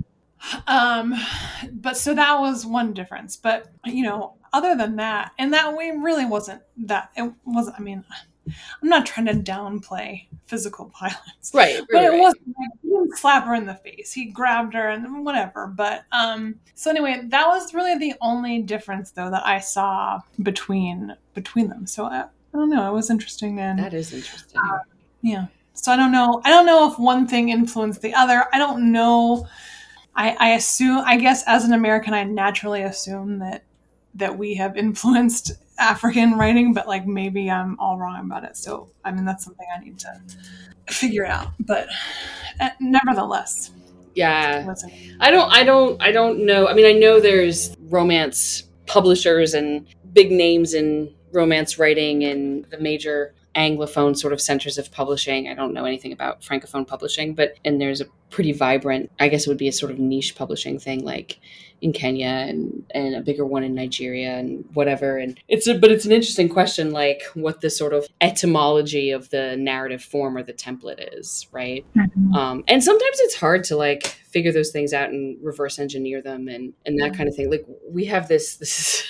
um 0.66 1.14
but 1.74 1.96
so 1.96 2.14
that 2.14 2.38
was 2.40 2.66
one 2.66 2.92
difference 2.92 3.36
but 3.36 3.68
you 3.84 4.02
know 4.02 4.34
other 4.52 4.74
than 4.76 4.96
that 4.96 5.32
and 5.38 5.52
that 5.52 5.74
way 5.76 5.90
really 5.92 6.26
wasn't 6.26 6.60
that 6.76 7.10
it 7.16 7.32
wasn't 7.44 7.74
i 7.78 7.80
mean 7.80 8.04
i'm 8.46 8.88
not 8.88 9.06
trying 9.06 9.26
to 9.26 9.34
downplay 9.34 10.26
physical 10.46 10.86
violence 11.00 11.50
Right. 11.54 11.80
but 11.90 12.02
it 12.02 12.08
right. 12.10 12.20
wasn't 12.20 12.48
like 12.48 12.70
he 12.82 12.88
didn't 12.88 13.16
slap 13.18 13.44
her 13.44 13.54
in 13.54 13.66
the 13.66 13.74
face 13.74 14.12
he 14.12 14.26
grabbed 14.26 14.74
her 14.74 14.88
and 14.90 15.24
whatever 15.24 15.66
but 15.66 16.04
um 16.12 16.54
so 16.74 16.90
anyway 16.90 17.22
that 17.28 17.46
was 17.48 17.72
really 17.74 17.96
the 17.98 18.14
only 18.20 18.62
difference 18.62 19.10
though 19.12 19.30
that 19.30 19.46
i 19.46 19.58
saw 19.58 20.20
between 20.42 21.14
between 21.34 21.68
them 21.68 21.86
so 21.86 22.04
i, 22.04 22.20
I 22.22 22.26
don't 22.52 22.70
know 22.70 22.88
it 22.90 22.94
was 22.94 23.10
interesting 23.10 23.58
and 23.60 23.78
That 23.78 23.94
is 23.94 24.12
interesting. 24.12 24.60
yeah. 25.22 25.46
So 25.76 25.90
I 25.90 25.96
don't 25.96 26.12
know. 26.12 26.40
I 26.44 26.50
don't 26.50 26.66
know 26.66 26.88
if 26.88 27.00
one 27.00 27.26
thing 27.26 27.48
influenced 27.48 28.00
the 28.00 28.14
other. 28.14 28.44
I 28.52 28.58
don't 28.58 28.92
know. 28.92 29.48
I, 30.14 30.36
I 30.38 30.48
assume. 30.50 31.02
I 31.04 31.16
guess 31.16 31.42
as 31.48 31.64
an 31.64 31.72
American, 31.72 32.14
I 32.14 32.22
naturally 32.22 32.82
assume 32.82 33.40
that 33.40 33.64
that 34.14 34.36
we 34.36 34.54
have 34.54 34.76
influenced 34.76 35.52
African 35.78 36.34
writing, 36.34 36.72
but 36.72 36.86
like 36.86 37.06
maybe 37.06 37.50
I'm 37.50 37.78
all 37.80 37.98
wrong 37.98 38.24
about 38.24 38.44
it. 38.44 38.56
So 38.56 38.88
I 39.04 39.12
mean, 39.12 39.24
that's 39.24 39.44
something 39.44 39.66
I 39.74 39.80
need 39.80 39.98
to 40.00 40.20
figure 40.88 41.26
out. 41.26 41.48
But 41.60 41.88
uh, 42.60 42.70
nevertheless, 42.80 43.70
yeah. 44.14 44.72
I 45.20 45.30
don't 45.30 45.52
I 45.52 45.64
don't 45.64 46.00
I 46.02 46.12
don't 46.12 46.46
know. 46.46 46.68
I 46.68 46.74
mean, 46.74 46.86
I 46.86 46.92
know 46.92 47.20
there's 47.20 47.76
romance 47.88 48.64
publishers 48.86 49.54
and 49.54 49.86
big 50.12 50.30
names 50.30 50.74
in 50.74 51.12
romance 51.32 51.78
writing 51.78 52.22
and 52.24 52.64
the 52.70 52.78
major 52.78 53.34
anglophone 53.54 54.16
sort 54.16 54.32
of 54.32 54.40
centers 54.40 54.78
of 54.78 54.90
publishing. 54.90 55.48
I 55.48 55.54
don't 55.54 55.72
know 55.72 55.84
anything 55.84 56.12
about 56.12 56.42
francophone 56.42 56.86
publishing, 56.86 57.34
but 57.34 57.54
and 57.64 57.80
there's 57.80 58.00
a 58.00 58.06
pretty 58.30 58.52
vibrant, 58.52 59.10
I 59.20 59.28
guess 59.28 59.46
it 59.46 59.48
would 59.48 59.58
be 59.58 59.68
a 59.68 59.72
sort 59.72 59.92
of 59.92 59.98
niche 59.98 60.34
publishing 60.34 60.78
thing 60.78 61.04
like 61.04 61.38
in 61.80 61.92
Kenya 61.92 62.46
and 62.48 62.84
and 62.92 63.14
a 63.14 63.20
bigger 63.20 63.44
one 63.44 63.62
in 63.62 63.74
Nigeria 63.74 64.36
and 64.36 64.64
whatever. 64.74 65.18
And 65.18 65.38
it's 65.48 65.66
a 65.66 65.78
but 65.78 65.92
it's 65.92 66.04
an 66.04 66.12
interesting 66.12 66.48
question 66.48 66.90
like 66.90 67.22
what 67.34 67.60
the 67.60 67.70
sort 67.70 67.92
of 67.92 68.06
etymology 68.20 69.10
of 69.10 69.30
the 69.30 69.56
narrative 69.56 70.02
form 70.02 70.36
or 70.36 70.42
the 70.42 70.52
template 70.52 71.16
is, 71.16 71.46
right? 71.52 71.84
um, 72.34 72.64
and 72.66 72.82
sometimes 72.82 73.20
it's 73.20 73.36
hard 73.36 73.64
to 73.64 73.76
like 73.76 74.06
figure 74.06 74.50
those 74.50 74.70
things 74.70 74.92
out 74.92 75.10
and 75.10 75.38
reverse 75.44 75.78
engineer 75.78 76.20
them 76.20 76.48
and 76.48 76.72
and 76.86 76.98
that 76.98 77.16
kind 77.16 77.28
of 77.28 77.36
thing 77.36 77.50
like 77.50 77.64
we 77.88 78.06
have 78.06 78.26
this 78.26 78.56
this 78.64 78.80
is 78.80 79.04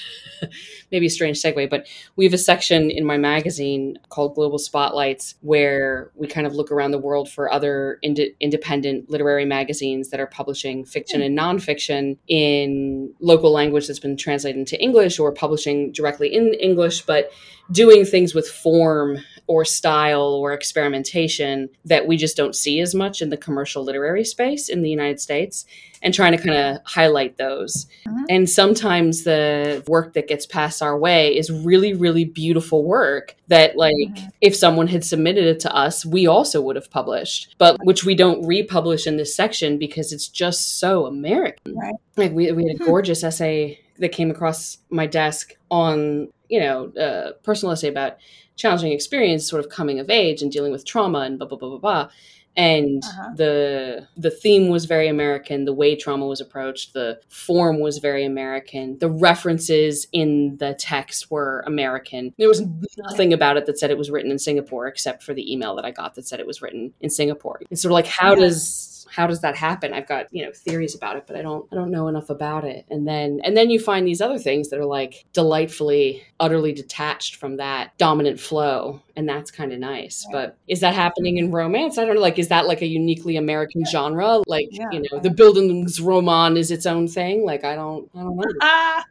maybe 0.91 1.07
a 1.07 1.11
strange 1.11 1.41
segue 1.41 1.69
but 1.71 1.87
we 2.17 2.25
have 2.25 2.35
a 2.35 2.39
section 2.39 2.91
in 2.91 3.05
my 3.05 3.17
magazine 3.17 3.99
called 4.09 4.35
global 4.35 4.59
spotlights 4.59 5.35
where 5.41 6.11
we 6.15 6.27
kind 6.27 6.47
of 6.47 6.55
look 6.55 6.71
around 6.71 6.91
the 6.91 6.99
world 6.99 7.29
for 7.29 7.53
other 7.53 7.99
ind- 8.03 8.21
independent 8.41 9.11
literary 9.11 9.45
magazines 9.45 10.11
that 10.11 10.21
are 10.21 10.27
publishing 10.27 10.85
fiction 10.85 11.23
and 11.23 11.37
nonfiction 11.37 12.17
in 12.29 13.13
local 13.21 13.53
language 13.53 13.87
that's 13.87 13.99
been 13.99 14.17
translated 14.17 14.59
into 14.59 14.81
english 14.81 15.19
or 15.19 15.33
publishing 15.33 15.93
directly 15.93 16.33
in 16.33 16.55
english 16.55 17.03
but 17.03 17.31
doing 17.71 18.05
things 18.05 18.35
with 18.35 18.47
form 18.47 19.19
or 19.47 19.65
style 19.65 20.35
or 20.35 20.53
experimentation 20.53 21.69
that 21.85 22.07
we 22.07 22.17
just 22.17 22.37
don't 22.37 22.55
see 22.55 22.81
as 22.81 22.95
much 22.95 23.21
in 23.21 23.29
the 23.29 23.37
commercial 23.37 23.85
literary 23.85 24.25
space 24.25 24.69
in 24.69 24.83
the 24.83 24.91
United 24.91 25.21
States 25.21 25.67
and 26.03 26.13
trying 26.13 26.37
to 26.37 26.39
kind 26.39 26.57
of 26.57 26.79
highlight 26.85 27.39
those. 27.39 27.87
Mm-hmm. 28.07 28.25
And 28.29 28.51
sometimes 28.51 29.25
the 29.25 29.83
work 29.89 30.13
that 30.13 30.29
gets 30.29 30.47
passed 30.47 30.83
our 30.83 30.99
way 30.99 31.37
is 31.37 31.51
really, 31.51 31.95
really 31.95 32.25
beautiful 32.25 32.85
work 32.85 33.35
that, 33.49 33.77
like, 33.77 33.95
mm-hmm. 33.95 34.27
if 34.41 34.55
someone 34.55 34.87
had 34.87 35.05
submitted 35.05 35.45
it 35.45 35.61
to 35.61 35.75
us, 35.75 36.05
we 36.05 36.27
also 36.27 36.61
would 36.61 36.77
have 36.77 36.91
published, 36.91 37.55
but 37.59 37.79
which 37.85 38.05
we 38.05 38.15
don't 38.15 38.47
republish 38.47 39.07
in 39.07 39.17
this 39.17 39.35
section 39.35 39.79
because 39.79 40.13
it's 40.13 40.29
just 40.29 40.79
so 40.79 41.07
American. 41.07 41.75
Right. 41.75 41.95
Like, 42.17 42.33
we, 42.33 42.53
we 42.53 42.67
had 42.67 42.77
a 42.77 42.79
hmm. 42.79 42.85
gorgeous 42.85 43.25
essay 43.25 43.81
that 43.99 44.11
came 44.11 44.31
across 44.31 44.79
my 44.91 45.07
desk 45.07 45.53
on, 45.71 46.29
you 46.49 46.61
know, 46.61 46.93
a 46.99 47.33
personal 47.43 47.73
essay 47.73 47.89
about 47.89 48.19
challenging 48.57 48.93
experience, 48.93 49.49
sort 49.49 49.65
of 49.65 49.71
coming 49.71 49.99
of 49.99 50.11
age 50.11 50.43
and 50.43 50.51
dealing 50.51 50.73
with 50.73 50.85
trauma 50.85 51.21
and 51.21 51.39
blah, 51.39 51.49
blah, 51.49 51.59
blah, 51.59 51.69
blah, 51.71 51.79
blah 51.79 52.09
and 52.57 53.03
uh-huh. 53.05 53.31
the 53.35 54.07
the 54.17 54.31
theme 54.31 54.69
was 54.69 54.85
very 54.85 55.09
american 55.09 55.65
the 55.65 55.73
way 55.73 55.97
trauma 55.97 56.27
was 56.27 56.41
approached 56.41 56.93
the 56.93 57.21
form 57.29 57.81
was 57.81 57.99
very 57.99 58.25
american 58.25 58.97
the 58.99 59.11
references 59.11 60.07
in 60.13 60.57
the 60.59 60.75
text 60.75 61.31
were 61.31 61.65
american 61.67 62.33
there 62.39 62.49
was 62.49 62.63
nothing 62.97 63.33
about 63.33 63.57
it 63.57 63.67
that 63.67 63.79
said 63.79 63.91
it 63.91 63.99
was 63.99 64.11
written 64.11 64.31
in 64.31 64.39
singapore 64.39 64.87
except 64.87 65.23
for 65.23 65.35
the 65.35 65.53
email 65.53 65.75
that 65.75 65.85
i 65.85 65.91
got 65.91 66.15
that 66.15 66.27
said 66.27 66.39
it 66.39 66.47
was 66.47 66.63
written 66.63 66.93
in 67.01 67.11
singapore 67.11 67.61
it's 67.71 67.83
sort 67.83 67.91
of 67.91 67.95
like 67.95 68.07
how 68.07 68.31
yeah. 68.31 68.41
does 68.41 68.94
how 69.15 69.27
does 69.27 69.41
that 69.41 69.57
happen 69.57 69.93
i've 69.93 70.09
got 70.09 70.27
you 70.33 70.45
know 70.45 70.51
theories 70.53 70.95
about 70.95 71.17
it 71.17 71.25
but 71.27 71.37
i 71.37 71.43
don't 71.43 71.67
i 71.71 71.75
don't 71.75 71.91
know 71.91 72.09
enough 72.09 72.31
about 72.31 72.65
it 72.65 72.85
and 72.91 73.07
then 73.07 73.41
and 73.45 73.57
then 73.57 73.71
you 73.71 73.79
find 73.79 74.07
these 74.07 74.21
other 74.21 74.39
things 74.39 74.71
that 74.71 74.79
are 74.79 74.85
like 74.85 75.25
delightfully 75.33 76.23
utterly 76.41 76.73
detached 76.73 77.37
from 77.37 77.57
that 77.57 77.97
dominant 77.97 78.41
flow 78.41 79.01
and 79.17 79.29
that's 79.29 79.51
kind 79.51 79.73
of 79.73 79.79
nice 79.79 80.27
but 80.33 80.57
is 80.67 80.81
that 80.81 80.95
happening 80.95 81.39
in 81.39 81.51
romance 81.53 81.97
i 81.97 82.05
don't 82.05 82.17
know 82.17 82.21
like 82.21 82.39
is 82.39 82.49
that 82.49 82.67
like 82.67 82.83
a 82.83 82.87
uniquely 82.87 83.37
american 83.37 83.83
yeah. 83.83 83.91
genre 83.91 84.41
like 84.47 84.67
yeah. 84.71 84.87
you 84.91 85.01
know 85.01 85.21
the 85.21 85.29
bildungsroman 85.29 86.59
is 86.59 86.71
its 86.71 86.87
own 86.87 87.07
thing 87.07 87.45
like 87.45 87.65
i 87.65 87.75
don't 87.75 88.11
i 88.15 88.19
don't 88.19 88.37
know 88.37 88.45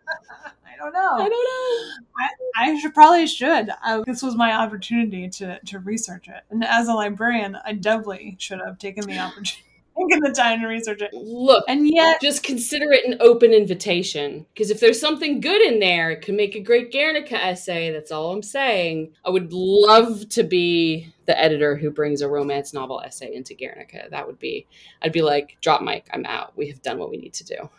I 0.74 0.86
don't 0.86 0.94
know. 0.94 1.14
I 1.14 1.30
don't 1.30 1.32
know. 1.32 2.04
I, 2.20 2.74
I 2.74 2.80
should 2.80 2.94
probably 2.94 3.26
should. 3.26 3.70
I, 3.82 4.04
this 4.06 4.22
was 4.22 4.36
my 4.36 4.52
opportunity 4.52 5.30
to 5.30 5.58
to 5.68 5.80
research 5.80 6.28
it, 6.28 6.44
and 6.50 6.62
as 6.62 6.90
a 6.90 6.94
librarian, 6.94 7.58
I 7.64 7.72
doubly 7.72 8.36
should 8.38 8.60
have 8.60 8.80
taken 8.80 9.06
the 9.08 9.18
opportunity 9.18 9.64
taking 10.10 10.24
the 10.24 10.32
time 10.32 10.62
to 10.62 10.68
research 10.68 11.02
it. 11.02 11.14
Look, 11.14 11.66
and 11.68 11.88
yet 11.88 12.22
just 12.22 12.44
consider 12.44 12.92
it 12.92 13.06
an 13.06 13.18
open 13.20 13.52
invitation. 13.52 14.46
Because 14.54 14.72
if 14.72 14.80
there's 14.80 15.00
something 15.00 15.42
good 15.42 15.62
in 15.62 15.80
there, 15.80 16.12
it 16.12 16.22
could 16.22 16.36
make 16.36 16.56
a 16.56 16.60
great 16.60 16.92
Guernica 16.92 17.36
essay. 17.36 17.92
That's 17.92 18.12
all 18.12 18.32
I'm 18.32 18.44
saying. 18.44 19.14
I 19.26 19.30
would 19.30 19.52
love 19.52 20.30
to 20.30 20.44
be 20.44 21.14
the 21.26 21.40
editor 21.40 21.76
who 21.76 21.90
brings 21.90 22.22
a 22.22 22.28
romance 22.28 22.74
novel 22.74 23.02
essay 23.02 23.34
into 23.34 23.54
Guernica. 23.54 24.08
That 24.10 24.28
would 24.28 24.40
be, 24.40 24.68
I'd 25.02 25.14
be 25.14 25.22
like, 25.22 25.58
drop 25.62 25.82
mic, 25.82 26.08
I'm 26.12 26.26
out. 26.26 26.58
We 26.58 26.68
have 26.70 26.82
done 26.82 27.00
what 27.00 27.10
we 27.10 27.18
need 27.18 27.34
to 27.36 27.44
do. 27.46 27.70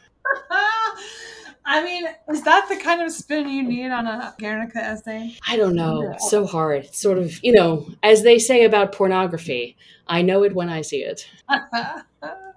I 1.66 1.82
mean, 1.82 2.04
is 2.28 2.42
that 2.42 2.68
the 2.68 2.76
kind 2.76 3.00
of 3.00 3.10
spin 3.10 3.48
you 3.48 3.62
need 3.62 3.90
on 3.90 4.06
a 4.06 4.34
Guernica 4.38 4.78
essay? 4.78 5.36
I 5.48 5.56
don't 5.56 5.74
know. 5.74 6.14
So 6.18 6.46
hard. 6.46 6.84
It's 6.84 7.00
sort 7.00 7.18
of, 7.18 7.42
you 7.42 7.52
know, 7.52 7.88
as 8.02 8.22
they 8.22 8.38
say 8.38 8.64
about 8.64 8.92
pornography, 8.92 9.76
I 10.06 10.22
know 10.22 10.42
it 10.44 10.54
when 10.54 10.68
I 10.68 10.82
see 10.82 11.02
it. 11.02 11.26
All 11.48 11.62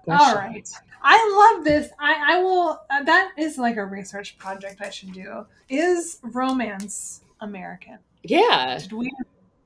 right. 0.06 0.68
I 1.02 1.54
love 1.56 1.64
this. 1.64 1.90
I, 1.98 2.34
I 2.34 2.42
will, 2.42 2.80
uh, 2.90 3.02
that 3.04 3.32
is 3.38 3.56
like 3.56 3.76
a 3.76 3.84
research 3.84 4.36
project 4.36 4.82
I 4.82 4.90
should 4.90 5.12
do. 5.12 5.46
Is 5.70 6.18
romance 6.22 7.22
American? 7.40 7.98
Yeah. 8.24 8.78
Did 8.78 8.92
we, 8.92 9.12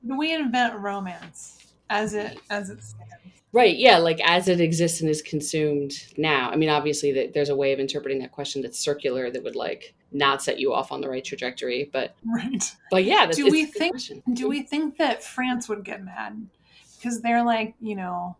did 0.07 0.17
we 0.17 0.33
invent 0.33 0.75
romance 0.75 1.73
as 1.89 2.13
it, 2.13 2.39
as 2.49 2.69
it 2.69 2.81
stands? 2.81 3.13
Right. 3.53 3.77
Yeah. 3.77 3.99
Like 3.99 4.19
as 4.23 4.47
it 4.47 4.59
exists 4.59 4.99
and 5.01 5.09
is 5.09 5.21
consumed 5.21 5.93
now. 6.17 6.49
I 6.49 6.55
mean, 6.55 6.69
obviously, 6.69 7.29
there's 7.33 7.49
a 7.49 7.55
way 7.55 7.71
of 7.71 7.79
interpreting 7.79 8.19
that 8.19 8.31
question 8.31 8.63
that's 8.63 8.79
circular 8.79 9.29
that 9.29 9.43
would 9.43 9.55
like 9.55 9.93
not 10.11 10.41
set 10.41 10.59
you 10.59 10.73
off 10.73 10.91
on 10.91 11.01
the 11.01 11.09
right 11.09 11.23
trajectory. 11.23 11.89
But 11.93 12.15
right. 12.25 12.75
But 12.89 13.05
yeah. 13.05 13.27
do 13.27 13.47
we 13.49 13.65
think? 13.65 13.95
Do 14.33 14.49
we 14.49 14.63
think 14.63 14.97
that 14.97 15.23
France 15.23 15.69
would 15.69 15.83
get 15.83 16.03
mad 16.03 16.47
because 16.97 17.21
they're 17.21 17.45
like 17.45 17.75
you 17.79 17.95
know, 17.95 18.35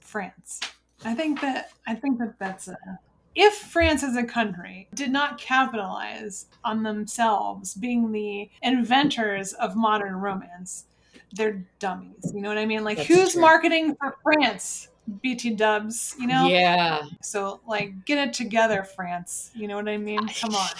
France? 0.00 0.60
I 1.04 1.14
think 1.14 1.40
that 1.42 1.72
I 1.86 1.94
think 1.94 2.18
that 2.18 2.38
that's 2.38 2.68
a. 2.68 2.76
If 3.34 3.54
France 3.54 4.02
as 4.02 4.16
a 4.16 4.24
country 4.24 4.88
did 4.94 5.10
not 5.10 5.38
capitalize 5.38 6.46
on 6.64 6.82
themselves 6.82 7.74
being 7.74 8.12
the 8.12 8.50
inventors 8.62 9.54
of 9.54 9.74
modern 9.74 10.16
romance, 10.16 10.84
they're 11.34 11.64
dummies. 11.78 12.32
You 12.34 12.40
know 12.40 12.48
what 12.48 12.58
I 12.58 12.66
mean? 12.66 12.84
Like, 12.84 12.98
That's 12.98 13.08
who's 13.08 13.32
true. 13.32 13.40
marketing 13.40 13.96
for 13.96 14.16
France? 14.22 14.88
BT 15.20 15.50
dubs, 15.50 16.14
you 16.18 16.26
know? 16.26 16.46
Yeah. 16.46 17.02
So, 17.22 17.60
like, 17.66 18.04
get 18.04 18.28
it 18.28 18.32
together, 18.32 18.84
France. 18.84 19.50
You 19.54 19.68
know 19.68 19.76
what 19.76 19.88
I 19.88 19.96
mean? 19.96 20.26
Come 20.28 20.54
on. 20.54 20.68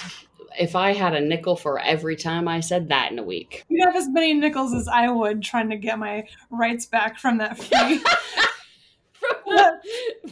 If 0.61 0.76
I 0.76 0.92
had 0.92 1.14
a 1.14 1.20
nickel 1.20 1.57
for 1.57 1.78
every 1.78 2.14
time 2.14 2.46
I 2.46 2.61
said 2.61 2.90
that 2.90 3.11
in 3.11 3.18
a 3.18 3.22
week, 3.22 3.64
you'd 3.70 3.86
have 3.86 3.96
as 3.96 4.07
many 4.11 4.34
nickels 4.34 4.74
as 4.74 4.86
I 4.86 5.09
would 5.09 5.42
trying 5.42 5.70
to 5.70 5.78
get 5.78 5.98
my 5.98 6.28
rights 6.50 6.84
back 6.84 7.18
from 7.18 7.38
that 7.38 7.57
free. 7.57 7.98
from 9.18 9.36
the, 9.46 9.80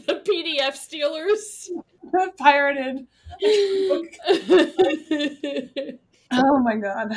the 0.07 0.15
PDF 0.17 0.75
stealers. 0.75 1.71
The 2.13 2.33
pirated. 2.37 3.07
oh 6.33 6.59
my 6.59 6.77
god. 6.77 7.17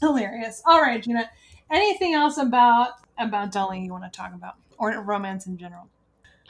Hilarious. 0.00 0.62
All 0.66 0.80
right, 0.80 1.02
Jina 1.02 1.28
anything 1.70 2.14
else 2.14 2.36
about 2.38 2.92
about 3.18 3.52
Daly 3.52 3.80
you 3.80 3.92
want 3.92 4.04
to 4.04 4.10
talk 4.10 4.34
about, 4.34 4.54
or 4.78 5.00
romance 5.02 5.46
in 5.46 5.56
general? 5.56 5.88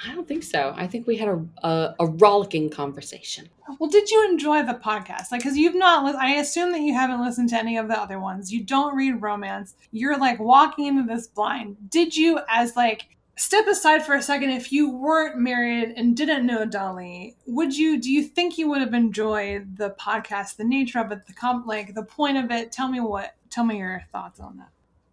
I 0.07 0.15
don't 0.15 0.27
think 0.27 0.43
so. 0.43 0.73
I 0.77 0.87
think 0.87 1.07
we 1.07 1.17
had 1.17 1.29
a 1.29 1.45
a, 1.63 1.95
a 2.01 2.07
rollicking 2.07 2.71
conversation. 2.71 3.49
Well, 3.79 3.91
did 3.91 4.11
you 4.11 4.29
enjoy 4.31 4.63
the 4.63 4.75
podcast? 4.75 5.31
Like, 5.31 5.43
because 5.43 5.57
you've 5.57 5.75
not, 5.75 6.15
I 6.17 6.37
assume 6.37 6.73
that 6.73 6.81
you 6.81 6.93
haven't 6.93 7.21
listened 7.21 7.51
to 7.51 7.57
any 7.57 7.77
of 7.77 7.87
the 7.87 7.99
other 7.99 8.19
ones. 8.19 8.53
You 8.53 8.65
don't 8.65 8.97
read 8.97 9.23
romance. 9.23 9.75
You're 9.93 10.19
like 10.19 10.41
walking 10.41 10.87
into 10.87 11.03
this 11.03 11.29
blind. 11.29 11.77
Did 11.89 12.17
you, 12.17 12.41
as 12.49 12.75
like, 12.75 13.07
step 13.37 13.67
aside 13.69 14.05
for 14.05 14.15
a 14.15 14.23
second? 14.23 14.51
If 14.51 14.73
you 14.73 14.91
weren't 14.91 15.39
married 15.39 15.95
and 15.97 16.17
didn't 16.17 16.47
know 16.47 16.65
Daly, 16.65 17.37
would 17.47 17.77
you? 17.77 18.01
Do 18.01 18.11
you 18.11 18.25
think 18.25 18.59
you 18.59 18.69
would 18.71 18.81
have 18.81 18.95
enjoyed 18.95 19.77
the 19.77 19.91
podcast, 19.91 20.57
the 20.57 20.65
nature 20.65 20.99
of 20.99 21.13
it, 21.13 21.27
the 21.27 21.33
comp, 21.33 21.67
like 21.67 21.95
the 21.95 22.05
point 22.05 22.37
of 22.37 22.51
it? 22.51 22.73
Tell 22.73 22.89
me 22.89 23.01
what. 23.01 23.35
Tell 23.51 23.65
me 23.65 23.79
your 23.79 24.03
thoughts 24.13 24.41
on 24.41 24.57
that. 24.57 24.71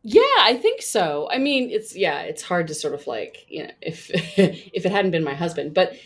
Yeah, 0.10 0.22
I 0.40 0.56
think 0.56 0.82
so. 0.82 1.28
I 1.30 1.38
mean, 1.38 1.70
it's 1.70 1.94
yeah, 1.94 2.22
it's 2.22 2.42
hard 2.42 2.68
to 2.68 2.74
sort 2.74 2.94
of 2.94 3.06
like, 3.08 3.46
you 3.50 3.64
know, 3.64 3.72
if 3.82 4.10
if 4.40 4.86
it 4.86 4.92
hadn't 4.92 5.12
been 5.12 5.26
my 5.26 5.34
husband, 5.34 5.74
but 5.74 5.98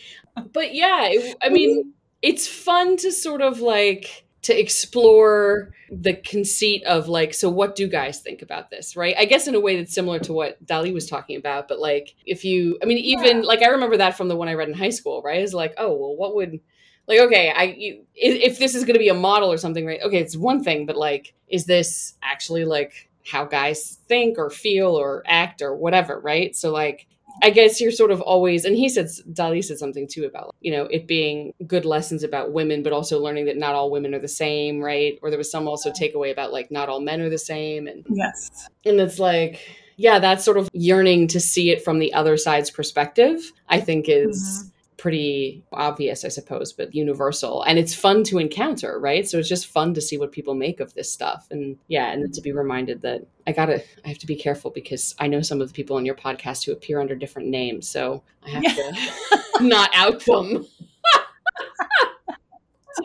but 0.51 0.73
yeah, 0.73 1.01
it, 1.03 1.37
I 1.39 1.49
mean, 1.49 1.93
it's 2.23 2.47
fun 2.47 2.97
to 2.97 3.11
sort 3.11 3.43
of 3.43 3.59
like 3.59 4.25
to 4.41 4.59
explore 4.59 5.71
the 5.91 6.15
conceit 6.15 6.83
of 6.85 7.09
like 7.09 7.31
so 7.31 7.47
what 7.47 7.75
do 7.75 7.87
guys 7.87 8.21
think 8.21 8.41
about 8.41 8.71
this 8.71 8.95
right 8.95 9.13
i 9.19 9.25
guess 9.25 9.47
in 9.47 9.53
a 9.53 9.59
way 9.59 9.77
that's 9.77 9.93
similar 9.93 10.17
to 10.17 10.33
what 10.33 10.65
Daly 10.65 10.91
was 10.91 11.05
talking 11.05 11.37
about 11.37 11.67
but 11.67 11.79
like 11.79 12.15
if 12.25 12.43
you 12.43 12.79
i 12.81 12.85
mean 12.85 12.97
even 12.97 13.37
yeah. 13.37 13.43
like 13.43 13.61
i 13.61 13.67
remember 13.67 13.97
that 13.97 14.17
from 14.17 14.29
the 14.29 14.35
one 14.35 14.47
i 14.47 14.53
read 14.53 14.69
in 14.69 14.73
high 14.73 14.89
school 14.89 15.21
right 15.21 15.41
it's 15.41 15.53
like 15.53 15.75
oh 15.77 15.93
well 15.93 16.15
what 16.15 16.33
would 16.33 16.59
like 17.07 17.19
okay 17.19 17.51
i 17.51 17.63
you, 17.63 18.03
if 18.15 18.57
this 18.57 18.73
is 18.73 18.83
going 18.83 18.95
to 18.95 18.99
be 18.99 19.09
a 19.09 19.13
model 19.13 19.51
or 19.51 19.57
something 19.57 19.85
right 19.85 20.01
okay 20.01 20.19
it's 20.19 20.37
one 20.37 20.63
thing 20.63 20.87
but 20.87 20.95
like 20.95 21.35
is 21.49 21.65
this 21.65 22.15
actually 22.23 22.65
like 22.65 23.10
how 23.25 23.45
guys 23.45 23.99
think 24.07 24.37
or 24.37 24.49
feel 24.49 24.89
or 24.89 25.23
act 25.25 25.61
or 25.61 25.75
whatever, 25.75 26.19
right? 26.19 26.55
So 26.55 26.71
like 26.71 27.07
I 27.41 27.49
guess 27.49 27.79
you're 27.81 27.91
sort 27.91 28.11
of 28.11 28.21
always, 28.21 28.65
and 28.65 28.75
he 28.75 28.89
said, 28.89 29.07
Daly 29.31 29.61
said 29.61 29.77
something 29.77 30.07
too 30.07 30.25
about, 30.25 30.55
you 30.59 30.71
know, 30.71 30.83
it 30.85 31.07
being 31.07 31.53
good 31.65 31.85
lessons 31.85 32.23
about 32.23 32.51
women, 32.51 32.83
but 32.83 32.93
also 32.93 33.19
learning 33.19 33.45
that 33.45 33.57
not 33.57 33.73
all 33.73 33.89
women 33.89 34.13
are 34.13 34.19
the 34.19 34.27
same, 34.27 34.81
right? 34.81 35.17
Or 35.21 35.29
there 35.29 35.37
was 35.37 35.49
some 35.49 35.67
also 35.67 35.91
takeaway 35.91 36.31
about 36.31 36.51
like 36.51 36.71
not 36.71 36.89
all 36.89 36.99
men 36.99 37.21
are 37.21 37.29
the 37.29 37.37
same. 37.37 37.87
And 37.87 38.05
yes. 38.09 38.67
And 38.85 38.99
it's 38.99 39.17
like, 39.17 39.59
yeah, 39.97 40.19
that 40.19 40.41
sort 40.41 40.57
of 40.57 40.69
yearning 40.73 41.27
to 41.29 41.39
see 41.39 41.71
it 41.71 41.83
from 41.83 41.99
the 41.99 42.13
other 42.13 42.37
side's 42.37 42.69
perspective, 42.69 43.51
I 43.67 43.79
think 43.79 44.07
is. 44.07 44.37
Mm-hmm 44.41 44.67
pretty 45.01 45.63
obvious, 45.71 46.23
I 46.23 46.27
suppose, 46.27 46.73
but 46.73 46.93
universal. 46.93 47.63
And 47.63 47.79
it's 47.79 47.95
fun 47.95 48.23
to 48.25 48.37
encounter, 48.37 48.99
right? 48.99 49.27
So 49.27 49.39
it's 49.39 49.49
just 49.49 49.65
fun 49.65 49.95
to 49.95 50.01
see 50.01 50.15
what 50.15 50.31
people 50.31 50.53
make 50.53 50.79
of 50.79 50.93
this 50.93 51.11
stuff. 51.11 51.47
And 51.49 51.75
yeah, 51.87 52.11
and 52.11 52.31
to 52.31 52.39
be 52.39 52.51
reminded 52.51 53.01
that 53.01 53.25
I 53.47 53.51
gotta, 53.51 53.83
I 54.05 54.09
have 54.09 54.19
to 54.19 54.27
be 54.27 54.35
careful 54.35 54.69
because 54.69 55.15
I 55.17 55.25
know 55.25 55.41
some 55.41 55.59
of 55.59 55.67
the 55.67 55.73
people 55.73 55.97
on 55.97 56.05
your 56.05 56.13
podcast 56.13 56.65
who 56.65 56.71
appear 56.71 57.01
under 57.01 57.15
different 57.15 57.47
names. 57.47 57.87
So 57.87 58.21
I 58.45 58.51
have 58.51 58.63
yeah. 58.63 58.73
to 58.73 59.41
not 59.61 59.89
out 59.95 60.23
them. 60.23 60.67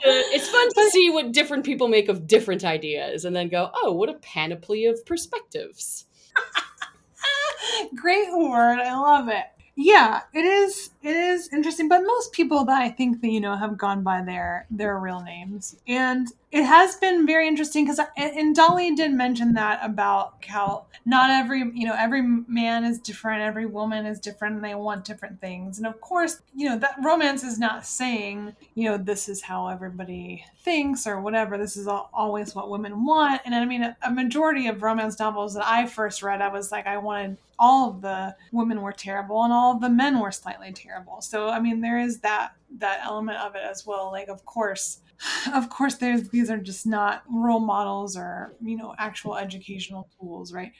it's 0.02 0.48
fun 0.50 0.68
to 0.68 0.90
see 0.90 1.08
what 1.08 1.32
different 1.32 1.64
people 1.64 1.88
make 1.88 2.10
of 2.10 2.26
different 2.26 2.62
ideas 2.62 3.24
and 3.24 3.34
then 3.34 3.48
go, 3.48 3.70
oh, 3.72 3.92
what 3.92 4.10
a 4.10 4.14
panoply 4.14 4.84
of 4.84 5.02
perspectives. 5.06 6.04
Great 7.96 8.30
word. 8.32 8.80
I 8.80 8.94
love 8.94 9.28
it. 9.28 9.46
Yeah, 9.78 10.22
it 10.32 10.46
is 10.46 10.88
it 11.02 11.14
is 11.14 11.52
interesting, 11.52 11.86
but 11.86 12.00
most 12.00 12.32
people 12.32 12.64
that 12.64 12.80
I 12.80 12.88
think 12.88 13.20
that 13.20 13.28
you 13.28 13.40
know 13.42 13.56
have 13.56 13.76
gone 13.76 14.02
by 14.02 14.22
their 14.22 14.64
their 14.70 14.98
real 14.98 15.20
names, 15.20 15.76
and 15.86 16.28
it 16.50 16.62
has 16.62 16.96
been 16.96 17.26
very 17.26 17.46
interesting 17.46 17.84
because 17.84 18.00
and 18.16 18.56
Daly 18.56 18.94
did 18.94 19.12
mention 19.12 19.52
that 19.52 19.80
about 19.82 20.42
how 20.46 20.86
not 21.04 21.28
every 21.28 21.58
you 21.74 21.86
know 21.86 21.94
every 21.94 22.22
man 22.22 22.84
is 22.84 22.98
different, 22.98 23.42
every 23.42 23.66
woman 23.66 24.06
is 24.06 24.18
different, 24.18 24.54
and 24.56 24.64
they 24.64 24.74
want 24.74 25.04
different 25.04 25.42
things, 25.42 25.76
and 25.76 25.86
of 25.86 26.00
course 26.00 26.40
you 26.54 26.66
know 26.70 26.78
that 26.78 26.96
romance 27.04 27.44
is 27.44 27.58
not 27.58 27.84
saying 27.84 28.56
you 28.74 28.88
know 28.88 28.96
this 28.96 29.28
is 29.28 29.42
how 29.42 29.68
everybody 29.68 30.42
thinks 30.60 31.06
or 31.06 31.20
whatever. 31.20 31.58
This 31.58 31.76
is 31.76 31.86
always 31.86 32.54
what 32.54 32.70
women 32.70 33.04
want, 33.04 33.42
and 33.44 33.54
I 33.54 33.66
mean 33.66 33.82
a, 33.82 33.94
a 34.02 34.10
majority 34.10 34.68
of 34.68 34.82
romance 34.82 35.18
novels 35.18 35.52
that 35.52 35.66
I 35.66 35.84
first 35.84 36.22
read, 36.22 36.40
I 36.40 36.48
was 36.48 36.72
like 36.72 36.86
I 36.86 36.96
wanted 36.96 37.36
all 37.58 37.90
of 37.90 38.02
the 38.02 38.34
women 38.52 38.82
were 38.82 38.92
terrible 38.92 39.42
and 39.42 39.52
all 39.52 39.74
of 39.74 39.80
the 39.80 39.90
men 39.90 40.20
were 40.20 40.32
slightly 40.32 40.72
terrible. 40.72 41.20
So 41.20 41.48
I 41.48 41.60
mean 41.60 41.80
there 41.80 41.98
is 41.98 42.20
that 42.20 42.52
that 42.78 43.00
element 43.04 43.38
of 43.38 43.54
it 43.54 43.62
as 43.62 43.86
well. 43.86 44.10
Like 44.10 44.28
of 44.28 44.44
course 44.44 45.00
of 45.54 45.68
course 45.70 45.96
there's 45.96 46.28
these 46.30 46.50
are 46.50 46.58
just 46.58 46.86
not 46.86 47.22
role 47.30 47.60
models 47.60 48.16
or 48.16 48.54
you 48.60 48.76
know 48.76 48.94
actual 48.98 49.36
educational 49.36 50.08
tools 50.18 50.52
right 50.52 50.72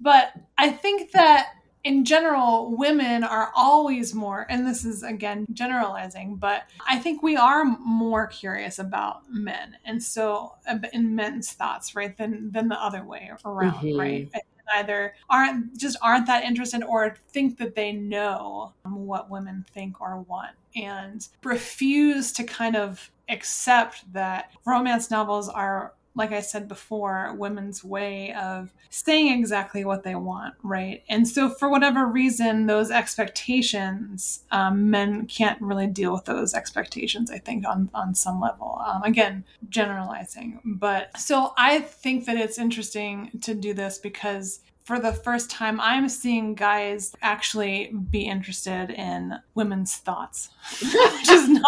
but 0.00 0.32
i 0.56 0.70
think 0.70 1.10
that 1.12 1.48
in 1.84 2.04
general 2.04 2.76
women 2.76 3.22
are 3.22 3.50
always 3.56 4.14
more 4.14 4.46
and 4.50 4.66
this 4.66 4.84
is 4.84 5.02
again 5.02 5.46
generalizing 5.52 6.36
but 6.36 6.64
i 6.88 6.98
think 6.98 7.22
we 7.22 7.36
are 7.36 7.64
more 7.64 8.26
curious 8.26 8.78
about 8.78 9.22
men 9.30 9.76
and 9.84 10.02
so 10.02 10.52
in 10.92 11.14
men's 11.14 11.52
thoughts 11.52 11.94
right 11.94 12.16
than 12.16 12.50
than 12.52 12.68
the 12.68 12.82
other 12.82 13.04
way 13.04 13.30
around 13.44 13.72
mm-hmm. 13.74 13.98
right 13.98 14.30
either 14.74 15.14
aren't 15.28 15.76
just 15.76 15.96
aren't 16.02 16.26
that 16.26 16.44
interested 16.44 16.82
or 16.82 17.16
think 17.30 17.58
that 17.58 17.74
they 17.74 17.92
know 17.92 18.72
what 18.84 19.30
women 19.30 19.64
think 19.72 20.00
or 20.00 20.20
want 20.22 20.54
and 20.76 21.28
refuse 21.44 22.32
to 22.32 22.44
kind 22.44 22.76
of 22.76 23.10
accept 23.28 24.10
that 24.12 24.50
romance 24.64 25.10
novels 25.10 25.48
are 25.48 25.92
like 26.18 26.32
I 26.32 26.40
said 26.40 26.68
before, 26.68 27.32
women's 27.38 27.84
way 27.84 28.34
of 28.34 28.74
saying 28.90 29.38
exactly 29.38 29.84
what 29.84 30.02
they 30.02 30.16
want, 30.16 30.54
right? 30.62 31.04
And 31.08 31.26
so, 31.26 31.48
for 31.48 31.70
whatever 31.70 32.06
reason, 32.06 32.66
those 32.66 32.90
expectations, 32.90 34.40
um, 34.50 34.90
men 34.90 35.26
can't 35.26 35.60
really 35.62 35.86
deal 35.86 36.12
with 36.12 36.24
those 36.24 36.54
expectations, 36.54 37.30
I 37.30 37.38
think, 37.38 37.66
on, 37.66 37.88
on 37.94 38.14
some 38.14 38.40
level. 38.40 38.82
Um, 38.84 39.04
again, 39.04 39.44
generalizing. 39.68 40.60
But 40.64 41.16
so 41.18 41.54
I 41.56 41.80
think 41.80 42.26
that 42.26 42.36
it's 42.36 42.58
interesting 42.58 43.30
to 43.42 43.54
do 43.54 43.72
this 43.72 43.98
because 43.98 44.60
for 44.84 44.98
the 44.98 45.12
first 45.12 45.50
time, 45.50 45.78
I'm 45.80 46.08
seeing 46.08 46.54
guys 46.54 47.14
actually 47.20 47.92
be 48.10 48.22
interested 48.22 48.90
in 48.90 49.34
women's 49.54 49.96
thoughts, 49.96 50.48
which 50.80 51.28
is 51.28 51.48
not 51.48 51.62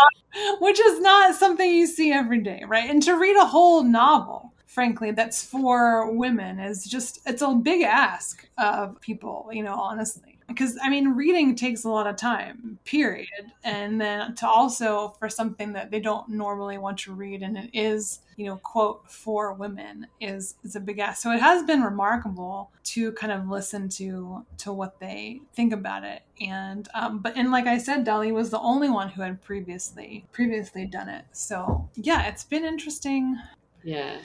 which 0.61 0.81
is 0.81 1.01
not 1.01 1.35
something 1.35 1.69
you 1.69 1.87
see 1.87 2.13
every 2.13 2.41
day, 2.41 2.65
right? 2.67 2.89
And 2.89 3.03
to 3.05 3.19
read 3.19 3.37
a 3.37 3.47
whole 3.47 3.83
novel, 3.83 4.53
frankly, 4.67 5.11
that's 5.11 5.45
for 5.45 6.11
women 6.13 6.59
is 6.59 6.85
just 6.85 7.21
it's 7.27 7.43
a 7.43 7.55
big 7.55 7.83
ask 7.83 8.49
of 8.59 9.01
people, 9.01 9.49
you 9.53 9.63
know, 9.63 9.75
honestly 9.75 10.31
because 10.51 10.77
I 10.83 10.91
mean, 10.91 11.11
reading 11.11 11.55
takes 11.55 11.85
a 11.85 11.89
lot 11.89 12.07
of 12.07 12.17
time, 12.17 12.79
period. 12.85 13.29
And 13.65 14.01
then 14.01 14.35
to 14.37 14.49
also 14.49 15.15
for 15.19 15.29
something 15.29 15.73
that 15.73 15.91
they 15.91 16.01
don't 16.01 16.29
normally 16.29 16.77
want 16.77 16.99
to 17.01 17.15
read, 17.15 17.43
and 17.43 17.57
it 17.57 17.71
is, 17.73 18.21
you 18.41 18.47
know, 18.47 18.57
quote 18.57 19.03
for 19.11 19.53
women 19.53 20.07
is 20.19 20.55
is 20.65 20.75
a 20.75 20.81
big 20.81 20.99
ask. 20.99 21.21
So 21.21 21.31
it 21.31 21.41
has 21.41 21.63
been 21.65 21.83
remarkable 21.83 22.71
to 22.85 23.13
kind 23.13 23.31
of 23.31 23.49
listen 23.49 23.91
to 23.91 24.47
to 24.59 24.73
what 24.73 24.99
they 24.99 25.43
think 25.53 25.75
about 25.75 26.05
it. 26.05 26.23
And 26.41 26.89
um, 26.95 27.19
but 27.19 27.37
and 27.37 27.53
like 27.53 27.67
I 27.67 27.77
said, 27.77 28.05
Daly 28.05 28.33
was 28.33 28.49
the 28.49 28.59
only 28.61 28.89
one 28.89 29.11
who 29.11 29.21
had 29.21 29.43
previously 29.43 30.25
previously 30.33 30.87
done 30.87 31.11
it. 31.11 31.27
So 31.33 31.91
yeah, 31.97 32.29
it's 32.29 32.45
been 32.45 32.65
interesting. 32.65 33.37
Yeah 33.85 34.17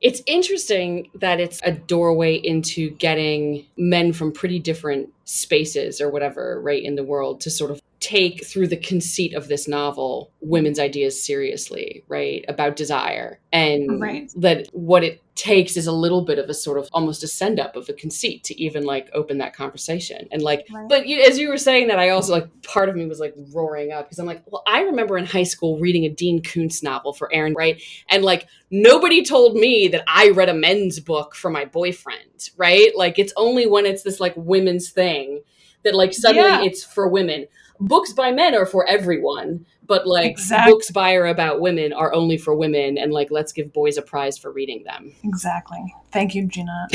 it's 0.00 0.20
interesting 0.26 1.08
that 1.14 1.40
it's 1.40 1.62
a 1.64 1.72
doorway 1.72 2.34
into 2.34 2.90
getting 2.90 3.64
men 3.78 4.12
from 4.12 4.32
pretty 4.32 4.58
different 4.58 5.08
spaces 5.24 5.98
or 5.98 6.10
whatever, 6.10 6.60
right, 6.60 6.82
in 6.82 6.94
the 6.94 7.02
world 7.02 7.40
to 7.40 7.50
sort 7.50 7.70
of 7.70 7.80
take 8.04 8.44
through 8.44 8.68
the 8.68 8.76
conceit 8.76 9.32
of 9.32 9.48
this 9.48 9.66
novel 9.66 10.30
women's 10.42 10.78
ideas 10.78 11.24
seriously, 11.24 12.04
right? 12.06 12.44
About 12.48 12.76
desire. 12.76 13.40
And 13.50 13.98
right. 13.98 14.30
that 14.36 14.68
what 14.72 15.02
it 15.02 15.22
takes 15.36 15.74
is 15.78 15.86
a 15.86 15.92
little 15.92 16.20
bit 16.20 16.38
of 16.38 16.50
a 16.50 16.54
sort 16.54 16.76
of 16.76 16.86
almost 16.92 17.22
a 17.22 17.26
send 17.26 17.58
up 17.58 17.76
of 17.76 17.88
a 17.88 17.94
conceit 17.94 18.44
to 18.44 18.62
even 18.62 18.84
like 18.84 19.08
open 19.14 19.38
that 19.38 19.56
conversation. 19.56 20.28
And 20.30 20.42
like, 20.42 20.66
right. 20.70 20.86
but 20.86 21.06
you, 21.06 21.22
as 21.22 21.38
you 21.38 21.48
were 21.48 21.56
saying 21.56 21.88
that, 21.88 21.98
I 21.98 22.10
also 22.10 22.34
like 22.34 22.62
part 22.62 22.90
of 22.90 22.94
me 22.94 23.06
was 23.06 23.20
like 23.20 23.34
roaring 23.54 23.90
up 23.90 24.04
because 24.04 24.18
I'm 24.18 24.26
like, 24.26 24.42
well, 24.48 24.62
I 24.66 24.82
remember 24.82 25.16
in 25.16 25.24
high 25.24 25.44
school 25.44 25.78
reading 25.78 26.04
a 26.04 26.10
Dean 26.10 26.42
Koontz 26.42 26.82
novel 26.82 27.14
for 27.14 27.32
Aaron, 27.32 27.54
right? 27.54 27.80
And 28.10 28.22
like, 28.22 28.46
nobody 28.70 29.24
told 29.24 29.56
me 29.56 29.88
that 29.88 30.04
I 30.06 30.28
read 30.28 30.50
a 30.50 30.54
men's 30.54 31.00
book 31.00 31.34
for 31.34 31.50
my 31.50 31.64
boyfriend, 31.64 32.50
right? 32.58 32.94
Like, 32.94 33.18
it's 33.18 33.32
only 33.38 33.66
when 33.66 33.86
it's 33.86 34.02
this 34.02 34.20
like 34.20 34.34
women's 34.36 34.90
thing 34.90 35.40
that 35.84 35.94
like 35.94 36.12
suddenly 36.12 36.48
yeah. 36.48 36.62
it's 36.62 36.84
for 36.84 37.08
women 37.08 37.46
books 37.80 38.12
by 38.12 38.30
men 38.30 38.54
are 38.54 38.66
for 38.66 38.86
everyone 38.86 39.64
but 39.86 40.06
like 40.06 40.30
exactly. 40.30 40.72
books 40.72 40.90
by 40.90 41.14
or 41.14 41.26
about 41.26 41.60
women 41.60 41.92
are 41.92 42.12
only 42.14 42.38
for 42.38 42.54
women 42.54 42.96
and 42.98 43.12
like 43.12 43.30
let's 43.30 43.52
give 43.52 43.72
boys 43.72 43.96
a 43.96 44.02
prize 44.02 44.38
for 44.38 44.50
reading 44.50 44.82
them. 44.84 45.12
Exactly. 45.22 45.94
Thank 46.12 46.34
you 46.34 46.46
Jina. 46.46 46.88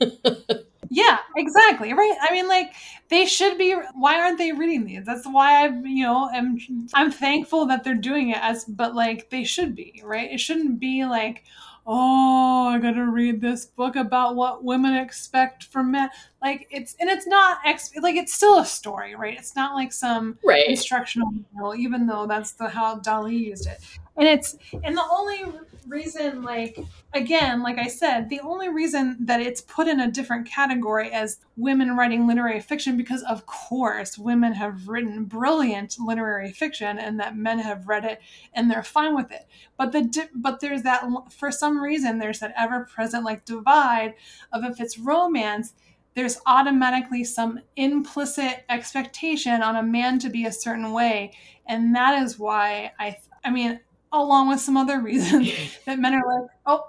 Yeah 0.88 1.18
exactly 1.36 1.92
right? 1.94 2.16
I 2.20 2.32
mean 2.32 2.46
like 2.46 2.72
they 3.08 3.26
should 3.26 3.58
be 3.58 3.74
why 3.94 4.20
aren't 4.20 4.38
they 4.38 4.52
reading 4.52 4.84
these? 4.84 5.04
That's 5.04 5.26
why 5.26 5.64
i 5.64 5.66
you 5.66 6.04
know 6.04 6.30
am 6.32 6.58
i'm 6.94 7.10
thankful 7.10 7.66
that 7.66 7.82
they're 7.82 7.94
doing 7.94 8.30
it 8.30 8.38
as 8.40 8.64
but 8.64 8.94
like 8.94 9.28
they 9.30 9.42
should 9.42 9.74
be 9.74 10.00
right? 10.04 10.30
It 10.30 10.38
shouldn't 10.38 10.78
be 10.78 11.04
like 11.04 11.42
oh, 11.86 12.68
I 12.68 12.78
gotta 12.78 13.04
read 13.04 13.40
this 13.40 13.64
book 13.64 13.96
about 13.96 14.34
what 14.34 14.64
women 14.64 14.94
expect 14.94 15.64
from 15.64 15.92
men. 15.92 16.10
Like 16.42 16.66
it's 16.70 16.94
and 17.00 17.08
it's 17.08 17.26
not 17.26 17.58
ex- 17.64 17.92
like 17.96 18.16
it's 18.16 18.34
still 18.34 18.58
a 18.58 18.66
story, 18.66 19.14
right? 19.14 19.38
It's 19.38 19.56
not 19.56 19.74
like 19.74 19.92
some 19.92 20.38
right. 20.44 20.68
instructional 20.68 21.30
manual, 21.30 21.74
even 21.74 22.06
though 22.06 22.26
that's 22.26 22.52
the 22.52 22.68
how 22.68 22.96
Daly 22.96 23.36
used 23.36 23.66
it. 23.66 23.78
And 24.16 24.28
it's 24.28 24.56
and 24.84 24.96
the 24.96 25.04
only 25.10 25.44
reason, 25.88 26.42
like 26.42 26.78
again, 27.14 27.62
like 27.62 27.78
I 27.78 27.86
said, 27.86 28.28
the 28.28 28.40
only 28.40 28.68
reason 28.68 29.16
that 29.20 29.40
it's 29.40 29.60
put 29.62 29.88
in 29.88 30.00
a 30.00 30.10
different 30.10 30.46
category 30.46 31.10
as 31.10 31.40
women 31.56 31.96
writing 31.96 32.26
literary 32.26 32.60
fiction, 32.60 32.96
because 32.96 33.22
of 33.22 33.46
course 33.46 34.18
women 34.18 34.52
have 34.52 34.88
written 34.88 35.24
brilliant 35.24 35.96
literary 35.98 36.52
fiction, 36.52 36.98
and 36.98 37.18
that 37.18 37.36
men 37.36 37.58
have 37.60 37.88
read 37.88 38.04
it 38.04 38.20
and 38.52 38.70
they're 38.70 38.82
fine 38.82 39.14
with 39.14 39.32
it. 39.32 39.46
But 39.76 39.92
the 39.92 40.28
but 40.34 40.60
there's 40.60 40.82
that 40.82 41.04
for 41.30 41.50
some 41.50 41.80
reason 41.80 42.18
there's 42.18 42.40
that 42.40 42.54
ever 42.58 42.84
present 42.84 43.24
like 43.24 43.44
divide 43.44 44.14
of 44.52 44.64
if 44.64 44.80
it's 44.80 44.98
romance 44.98 45.72
there's 46.16 46.40
automatically 46.46 47.22
some 47.22 47.60
implicit 47.76 48.64
expectation 48.68 49.62
on 49.62 49.76
a 49.76 49.82
man 49.82 50.18
to 50.18 50.28
be 50.28 50.46
a 50.46 50.52
certain 50.52 50.92
way 50.92 51.32
and 51.66 51.94
that 51.94 52.20
is 52.20 52.38
why 52.38 52.90
i 52.98 53.16
i 53.44 53.50
mean 53.50 53.78
along 54.12 54.48
with 54.48 54.60
some 54.60 54.76
other 54.76 55.00
reasons 55.02 55.50
that 55.84 55.98
men 55.98 56.14
are 56.14 56.40
like, 56.40 56.50
oh, 56.66 56.88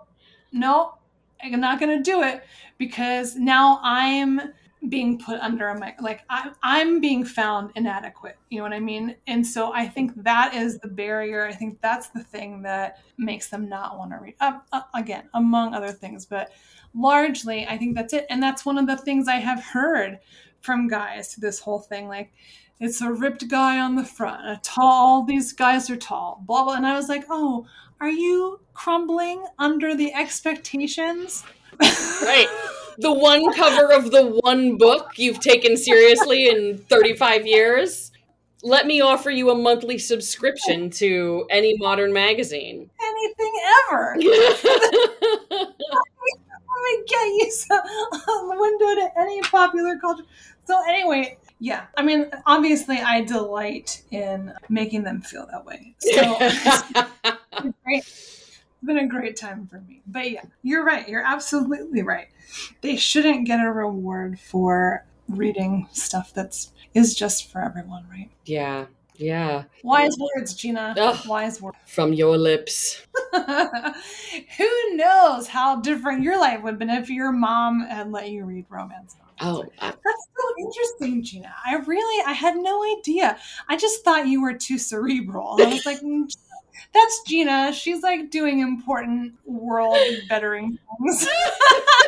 no, 0.51 0.95
I'm 1.41 1.59
not 1.59 1.79
going 1.79 1.95
to 1.95 2.03
do 2.03 2.23
it 2.23 2.43
because 2.77 3.35
now 3.35 3.79
I'm 3.83 4.41
being 4.89 5.19
put 5.19 5.39
under 5.39 5.69
a 5.69 5.79
mic. 5.79 5.95
Like 6.01 6.21
I, 6.29 6.51
I'm 6.63 6.99
being 6.99 7.25
found 7.25 7.71
inadequate. 7.75 8.37
You 8.49 8.57
know 8.59 8.63
what 8.63 8.73
I 8.73 8.79
mean? 8.79 9.15
And 9.25 9.45
so 9.45 9.73
I 9.73 9.87
think 9.87 10.23
that 10.23 10.53
is 10.53 10.79
the 10.79 10.87
barrier. 10.87 11.45
I 11.45 11.53
think 11.53 11.81
that's 11.81 12.09
the 12.09 12.23
thing 12.23 12.61
that 12.61 12.99
makes 13.17 13.49
them 13.49 13.67
not 13.67 13.97
want 13.97 14.11
to 14.11 14.17
read. 14.17 14.35
Uh, 14.39 14.59
uh, 14.71 14.81
again, 14.93 15.29
among 15.33 15.73
other 15.73 15.91
things, 15.91 16.25
but 16.25 16.51
largely, 16.97 17.67
I 17.67 17.77
think 17.77 17.95
that's 17.95 18.13
it. 18.13 18.25
And 18.29 18.41
that's 18.41 18.65
one 18.65 18.77
of 18.77 18.87
the 18.87 18.97
things 18.97 19.27
I 19.27 19.35
have 19.35 19.63
heard 19.63 20.19
from 20.61 20.87
guys 20.87 21.35
this 21.35 21.59
whole 21.59 21.79
thing. 21.79 22.07
Like, 22.07 22.31
it's 22.79 23.01
a 23.01 23.11
ripped 23.11 23.47
guy 23.47 23.79
on 23.79 23.95
the 23.95 24.05
front, 24.05 24.45
a 24.45 24.59
tall, 24.61 25.23
these 25.23 25.51
guys 25.51 25.89
are 25.89 25.97
tall, 25.97 26.43
blah, 26.45 26.63
blah. 26.63 26.75
And 26.75 26.85
I 26.85 26.95
was 26.95 27.09
like, 27.09 27.25
oh, 27.29 27.65
are 27.99 28.09
you 28.09 28.59
crumbling 28.73 29.43
under 29.57 29.95
the 29.95 30.13
expectations? 30.13 31.43
right. 31.81 32.47
The 32.99 33.13
one 33.13 33.51
cover 33.53 33.91
of 33.91 34.11
the 34.11 34.39
one 34.41 34.77
book 34.77 35.13
you've 35.17 35.39
taken 35.39 35.77
seriously 35.77 36.49
in 36.49 36.77
35 36.77 37.47
years. 37.47 38.11
Let 38.63 38.87
me 38.87 39.01
offer 39.01 39.29
you 39.29 39.51
a 39.51 39.55
monthly 39.55 39.97
subscription 39.99 40.89
to 40.91 41.45
any 41.49 41.75
modern 41.77 42.11
magazine. 42.11 42.89
Anything 42.99 43.53
ever. 43.89 44.17
Me 46.83 47.03
get 47.07 47.25
you 47.25 47.51
some 47.51 48.59
window 48.59 48.95
to 48.95 49.09
any 49.17 49.41
popular 49.41 49.97
culture. 49.97 50.23
So 50.65 50.81
anyway, 50.87 51.37
yeah. 51.59 51.85
I 51.95 52.03
mean, 52.03 52.29
obviously, 52.45 52.97
I 52.97 53.23
delight 53.23 54.03
in 54.11 54.53
making 54.69 55.03
them 55.03 55.21
feel 55.21 55.47
that 55.51 55.65
way. 55.65 55.95
So 55.99 56.37
it's, 56.39 57.77
great. 57.83 58.03
it's 58.03 58.61
been 58.83 58.99
a 58.99 59.07
great 59.07 59.37
time 59.37 59.67
for 59.67 59.79
me. 59.81 60.01
But 60.07 60.31
yeah, 60.31 60.43
you're 60.63 60.85
right. 60.85 61.07
You're 61.07 61.25
absolutely 61.25 62.03
right. 62.03 62.27
They 62.81 62.95
shouldn't 62.95 63.47
get 63.47 63.59
a 63.59 63.71
reward 63.71 64.39
for 64.39 65.05
reading 65.27 65.87
stuff 65.91 66.33
that's 66.33 66.71
is 66.93 67.15
just 67.15 67.51
for 67.51 67.61
everyone, 67.61 68.05
right? 68.09 68.29
Yeah. 68.45 68.85
Yeah. 69.17 69.63
Wise 69.83 70.15
words, 70.17 70.53
Jina. 70.53 70.95
Ugh. 70.97 71.27
Wise 71.27 71.61
words. 71.61 71.77
From 71.85 72.13
your 72.13 72.37
lips. 72.37 73.05
Who 74.57 74.95
knows 74.95 75.47
how 75.47 75.81
different 75.81 76.23
your 76.23 76.39
life 76.39 76.61
would 76.63 76.71
have 76.71 76.79
been 76.79 76.89
if 76.89 77.09
your 77.09 77.31
mom 77.31 77.81
had 77.81 78.11
let 78.11 78.29
you 78.29 78.45
read 78.45 78.65
romance 78.69 79.15
novels? 79.19 79.27
Oh, 79.39 79.71
I, 79.79 79.87
That's 79.89 80.27
so 80.37 80.53
interesting, 80.59 81.23
Jina. 81.23 81.53
I 81.65 81.75
really, 81.75 82.23
I 82.25 82.33
had 82.33 82.55
no 82.57 82.83
idea. 82.97 83.37
I 83.67 83.77
just 83.77 84.03
thought 84.03 84.27
you 84.27 84.41
were 84.41 84.53
too 84.53 84.77
cerebral. 84.77 85.57
I 85.61 85.65
was 85.65 85.85
like, 85.85 85.99
"Mm, 86.01 86.35
that's 86.93 87.21
Jina. 87.27 87.73
She's 87.73 88.01
like 88.01 88.31
doing 88.31 88.59
important 88.59 89.33
world 89.45 89.97
bettering 90.29 90.77
things. 90.99 91.27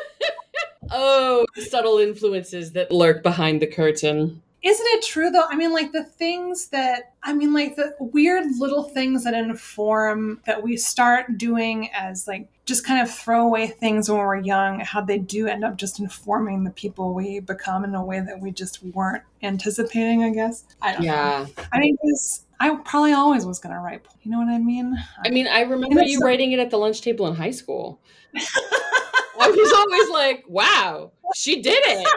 oh, 0.92 1.46
subtle 1.56 2.00
influences 2.00 2.72
that 2.74 2.92
lurk 2.92 3.22
behind 3.24 3.62
the 3.62 3.68
curtain. 3.68 4.42
Isn't 4.62 4.86
it 4.90 5.04
true 5.06 5.30
though? 5.30 5.46
I 5.50 5.56
mean, 5.56 5.72
like 5.72 5.94
the 5.94 6.04
things 6.04 6.68
that, 6.68 7.14
I 7.24 7.32
mean, 7.34 7.54
like 7.54 7.76
the 7.78 7.96
weird 8.00 8.46
little 8.58 8.84
things 8.84 9.24
that 9.24 9.34
inform 9.34 10.42
that 10.46 10.62
we 10.62 10.76
start 10.76 11.38
doing 11.38 11.90
as 11.94 12.28
like 12.28 12.50
just 12.66 12.86
kind 12.86 13.02
of 13.02 13.10
throwaway 13.10 13.68
things 13.68 14.10
when 14.10 14.20
we're 14.20 14.36
young, 14.42 14.82
how 14.82 15.00
they 15.02 15.18
do 15.18 15.48
end 15.48 15.64
up 15.64 15.78
just 15.78 16.00
informing 16.00 16.64
the 16.66 16.72
people 16.72 17.14
we 17.14 17.40
become 17.40 17.86
in 17.86 17.96
a 17.96 18.04
way 18.04 18.20
that 18.20 18.42
we 18.42 18.52
just 18.52 18.84
weren't 18.84 19.24
anticipating, 19.44 20.24
I 20.24 20.32
guess. 20.32 20.66
I 20.82 20.92
don't 20.92 21.02
know. 21.02 21.06
Yeah. 21.06 21.46
I 21.72 21.80
mean, 21.80 21.96
'cause 21.98 22.46
I 22.60 22.76
probably 22.84 23.14
always 23.14 23.46
was 23.46 23.60
going 23.60 23.74
to 23.74 23.80
write. 23.80 24.02
You 24.24 24.32
know 24.32 24.40
what 24.40 24.50
I 24.50 24.58
mean? 24.58 24.94
I 25.26 25.30
mean, 25.30 25.48
I 25.48 25.62
remember 25.62 26.02
you 26.04 26.20
so- 26.20 26.26
writing 26.26 26.52
it 26.52 26.60
at 26.60 26.70
the 26.70 26.78
lunch 26.78 27.00
table 27.02 27.26
in 27.28 27.36
high 27.36 27.52
school. 27.52 28.02
I 28.36 29.50
was 29.50 29.72
always 29.72 30.10
like, 30.10 30.44
wow, 30.50 31.12
she 31.34 31.62
did 31.62 31.82
it. 31.88 32.08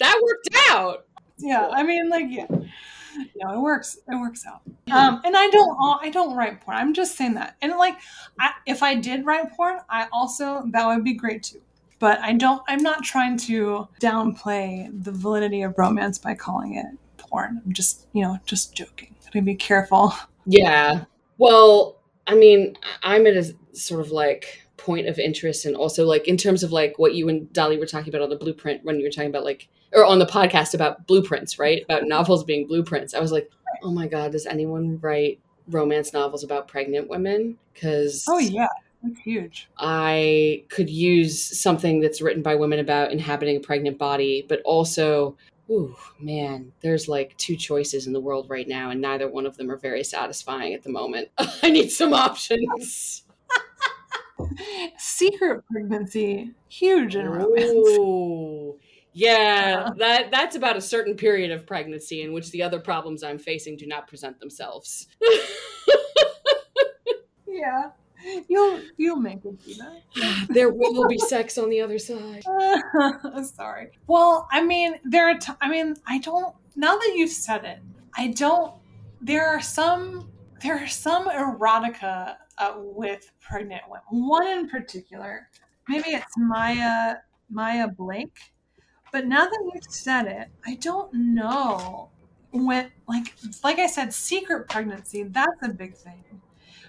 That 0.00 0.20
worked 0.22 0.48
out. 0.70 1.05
Yeah. 1.38 1.68
I 1.72 1.82
mean, 1.82 2.08
like, 2.08 2.26
yeah. 2.28 2.46
No, 3.36 3.54
it 3.54 3.60
works. 3.60 3.98
It 4.08 4.16
works 4.16 4.44
out. 4.46 4.60
Um, 4.90 5.22
and 5.24 5.36
I 5.36 5.48
don't. 5.48 5.76
I 6.02 6.10
don't 6.10 6.36
write 6.36 6.60
porn. 6.60 6.76
I'm 6.76 6.92
just 6.92 7.16
saying 7.16 7.34
that. 7.34 7.56
And 7.62 7.72
like, 7.72 7.96
I, 8.38 8.52
if 8.66 8.82
I 8.82 8.94
did 8.94 9.24
write 9.24 9.52
porn, 9.52 9.78
I 9.88 10.06
also 10.12 10.64
that 10.72 10.86
would 10.86 11.02
be 11.02 11.14
great 11.14 11.42
too. 11.42 11.62
But 11.98 12.18
I 12.20 12.34
don't. 12.34 12.62
I'm 12.68 12.82
not 12.82 13.02
trying 13.02 13.38
to 13.38 13.88
downplay 14.00 14.90
the 15.02 15.12
validity 15.12 15.62
of 15.62 15.78
romance 15.78 16.18
by 16.18 16.34
calling 16.34 16.74
it 16.74 16.86
porn. 17.16 17.62
I'm 17.64 17.72
just, 17.72 18.06
you 18.12 18.22
know, 18.22 18.38
just 18.44 18.74
joking. 18.74 19.14
Gotta 19.24 19.42
be 19.42 19.54
careful. 19.54 20.14
Yeah. 20.44 21.04
Well, 21.38 22.00
I 22.26 22.34
mean, 22.34 22.76
I'm 23.02 23.26
at 23.26 23.34
a 23.34 23.54
sort 23.72 24.00
of 24.00 24.10
like 24.10 24.62
point 24.76 25.08
of 25.08 25.18
interest 25.18 25.64
and 25.64 25.74
also 25.74 26.04
like 26.04 26.28
in 26.28 26.36
terms 26.36 26.62
of 26.62 26.70
like 26.70 26.98
what 26.98 27.14
you 27.14 27.28
and 27.28 27.52
Daly 27.52 27.78
were 27.78 27.86
talking 27.86 28.10
about 28.10 28.22
on 28.22 28.30
the 28.30 28.36
blueprint 28.36 28.84
when 28.84 28.98
you 28.98 29.04
were 29.04 29.10
talking 29.10 29.30
about 29.30 29.44
like 29.44 29.68
or 29.92 30.04
on 30.04 30.18
the 30.18 30.26
podcast 30.26 30.74
about 30.74 31.06
blueprints, 31.06 31.58
right? 31.58 31.82
About 31.82 32.04
novels 32.04 32.44
being 32.44 32.66
blueprints. 32.66 33.14
I 33.14 33.20
was 33.20 33.32
like, 33.32 33.50
"Oh 33.82 33.90
my 33.90 34.06
god, 34.06 34.32
does 34.32 34.46
anyone 34.46 34.98
write 35.00 35.40
romance 35.68 36.12
novels 36.12 36.44
about 36.44 36.68
pregnant 36.68 37.08
women?" 37.08 37.58
Cuz 37.74 38.24
Oh 38.28 38.38
yeah, 38.38 38.68
that's 39.02 39.18
huge. 39.20 39.68
I 39.78 40.64
could 40.68 40.90
use 40.90 41.40
something 41.58 42.00
that's 42.00 42.20
written 42.20 42.42
by 42.42 42.54
women 42.54 42.78
about 42.78 43.12
inhabiting 43.12 43.56
a 43.56 43.60
pregnant 43.60 43.98
body, 43.98 44.44
but 44.48 44.60
also, 44.64 45.36
ooh, 45.70 45.94
man, 46.20 46.72
there's 46.80 47.08
like 47.08 47.36
two 47.36 47.56
choices 47.56 48.06
in 48.06 48.12
the 48.12 48.20
world 48.20 48.48
right 48.50 48.68
now, 48.68 48.90
and 48.90 49.00
neither 49.00 49.28
one 49.28 49.46
of 49.46 49.56
them 49.56 49.70
are 49.70 49.76
very 49.76 50.04
satisfying 50.04 50.74
at 50.74 50.82
the 50.82 50.90
moment. 50.90 51.28
I 51.62 51.70
need 51.70 51.90
some 51.90 52.12
options. 52.14 53.24
Secret 54.98 55.62
pregnancy, 55.70 56.52
huge 56.68 57.16
in 57.16 57.28
romance. 57.28 57.70
Ooh. 57.72 58.78
Yeah, 59.18 59.90
that 59.98 60.30
that's 60.30 60.56
about 60.56 60.76
a 60.76 60.80
certain 60.80 61.16
period 61.16 61.50
of 61.50 61.66
pregnancy 61.66 62.20
in 62.20 62.34
which 62.34 62.50
the 62.50 62.62
other 62.62 62.78
problems 62.78 63.22
I'm 63.22 63.38
facing 63.38 63.78
do 63.78 63.86
not 63.86 64.06
present 64.08 64.38
themselves. 64.40 65.06
Yeah, 67.56 67.90
you'll 68.48 68.80
you'll 68.96 69.16
make 69.16 69.44
it, 69.44 69.58
Jina. 69.64 70.02
there 70.50 70.70
will 70.70 71.08
be 71.08 71.18
sex 71.18 71.56
on 71.56 71.70
the 71.70 71.80
other 71.80 71.98
side. 71.98 72.44
Sorry. 73.44 73.88
Well, 74.06 74.46
I 74.52 74.62
mean, 74.62 74.96
there 75.04 75.30
are. 75.30 75.38
T- 75.38 75.52
I 75.60 75.70
mean, 75.70 75.96
I 76.06 76.18
don't. 76.18 76.54
Now 76.76 76.96
that 76.96 77.12
you've 77.16 77.30
said 77.30 77.64
it, 77.64 77.78
I 78.14 78.28
don't. 78.28 78.74
There 79.22 79.46
are 79.46 79.60
some. 79.60 80.30
There 80.62 80.78
are 80.78 80.88
some 80.88 81.28
erotica 81.28 82.36
uh, 82.58 82.74
with 82.76 83.30
pregnant 83.40 83.82
women. 83.88 84.28
One 84.28 84.46
in 84.46 84.68
particular. 84.68 85.48
Maybe 85.88 86.10
it's 86.10 86.34
Maya 86.36 87.16
Maya 87.48 87.88
Blake. 87.88 88.36
But 89.12 89.26
now 89.26 89.44
that 89.44 89.70
you've 89.74 89.84
said 89.84 90.26
it, 90.26 90.48
I 90.66 90.74
don't 90.76 91.12
know 91.12 92.10
when. 92.52 92.90
Like 93.08 93.34
like 93.62 93.78
I 93.78 93.86
said, 93.86 94.12
secret 94.12 94.68
pregnancy. 94.68 95.22
That's 95.22 95.62
a 95.62 95.68
big 95.68 95.94
thing. 95.94 96.24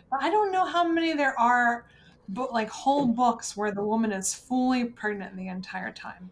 But 0.09 0.23
I 0.23 0.29
don't 0.29 0.51
know 0.51 0.65
how 0.65 0.87
many 0.87 1.13
there 1.13 1.39
are 1.39 1.85
but 2.29 2.51
like 2.51 2.69
whole 2.69 3.05
books 3.07 3.55
where 3.55 3.71
the 3.71 3.83
woman 3.83 4.11
is 4.11 4.33
fully 4.33 4.85
pregnant 4.85 5.35
the 5.37 5.47
entire 5.47 5.91
time. 5.91 6.29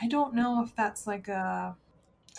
I 0.00 0.08
don't 0.08 0.34
know 0.34 0.62
if 0.62 0.74
that's 0.74 1.06
like 1.06 1.28
a 1.28 1.76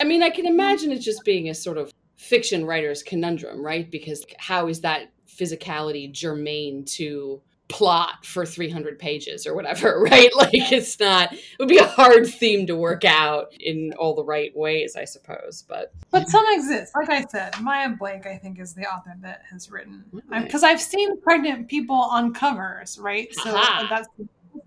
I 0.00 0.04
mean, 0.04 0.22
I 0.22 0.30
can 0.30 0.46
imagine 0.46 0.92
it 0.92 0.98
just 0.98 1.24
being 1.24 1.48
a 1.48 1.54
sort 1.54 1.78
of 1.78 1.90
fiction 2.16 2.66
writer's 2.66 3.02
conundrum, 3.02 3.64
right? 3.64 3.90
Because 3.90 4.26
how 4.38 4.68
is 4.68 4.80
that 4.82 5.12
physicality 5.26 6.10
germane 6.10 6.84
to 6.84 7.40
plot 7.68 8.24
for 8.24 8.46
300 8.46 8.98
pages 8.98 9.46
or 9.46 9.54
whatever, 9.54 10.00
right? 10.10 10.34
Like, 10.36 10.50
it's 10.72 10.98
not, 11.00 11.32
it 11.32 11.40
would 11.58 11.68
be 11.68 11.78
a 11.78 11.84
hard 11.84 12.26
theme 12.26 12.66
to 12.68 12.76
work 12.76 13.04
out 13.04 13.52
in 13.58 13.92
all 13.98 14.14
the 14.14 14.24
right 14.24 14.56
ways, 14.56 14.96
I 14.96 15.04
suppose. 15.04 15.64
But 15.68 15.92
but 16.10 16.28
some 16.28 16.44
exist. 16.50 16.92
Like 16.94 17.10
I 17.10 17.24
said, 17.30 17.60
Maya 17.60 17.90
Blake 17.98 18.26
I 18.26 18.36
think 18.38 18.60
is 18.60 18.74
the 18.74 18.82
author 18.86 19.14
that 19.22 19.42
has 19.50 19.70
written 19.70 20.04
Right. 20.28 20.44
because 20.44 20.62
I've 20.62 20.80
seen 20.80 21.20
pregnant 21.20 21.68
people 21.68 21.96
on 21.96 22.32
covers, 22.32 22.98
right? 22.98 23.28
So 23.34 23.54
Aha. 23.56 23.86
that's 23.90 24.08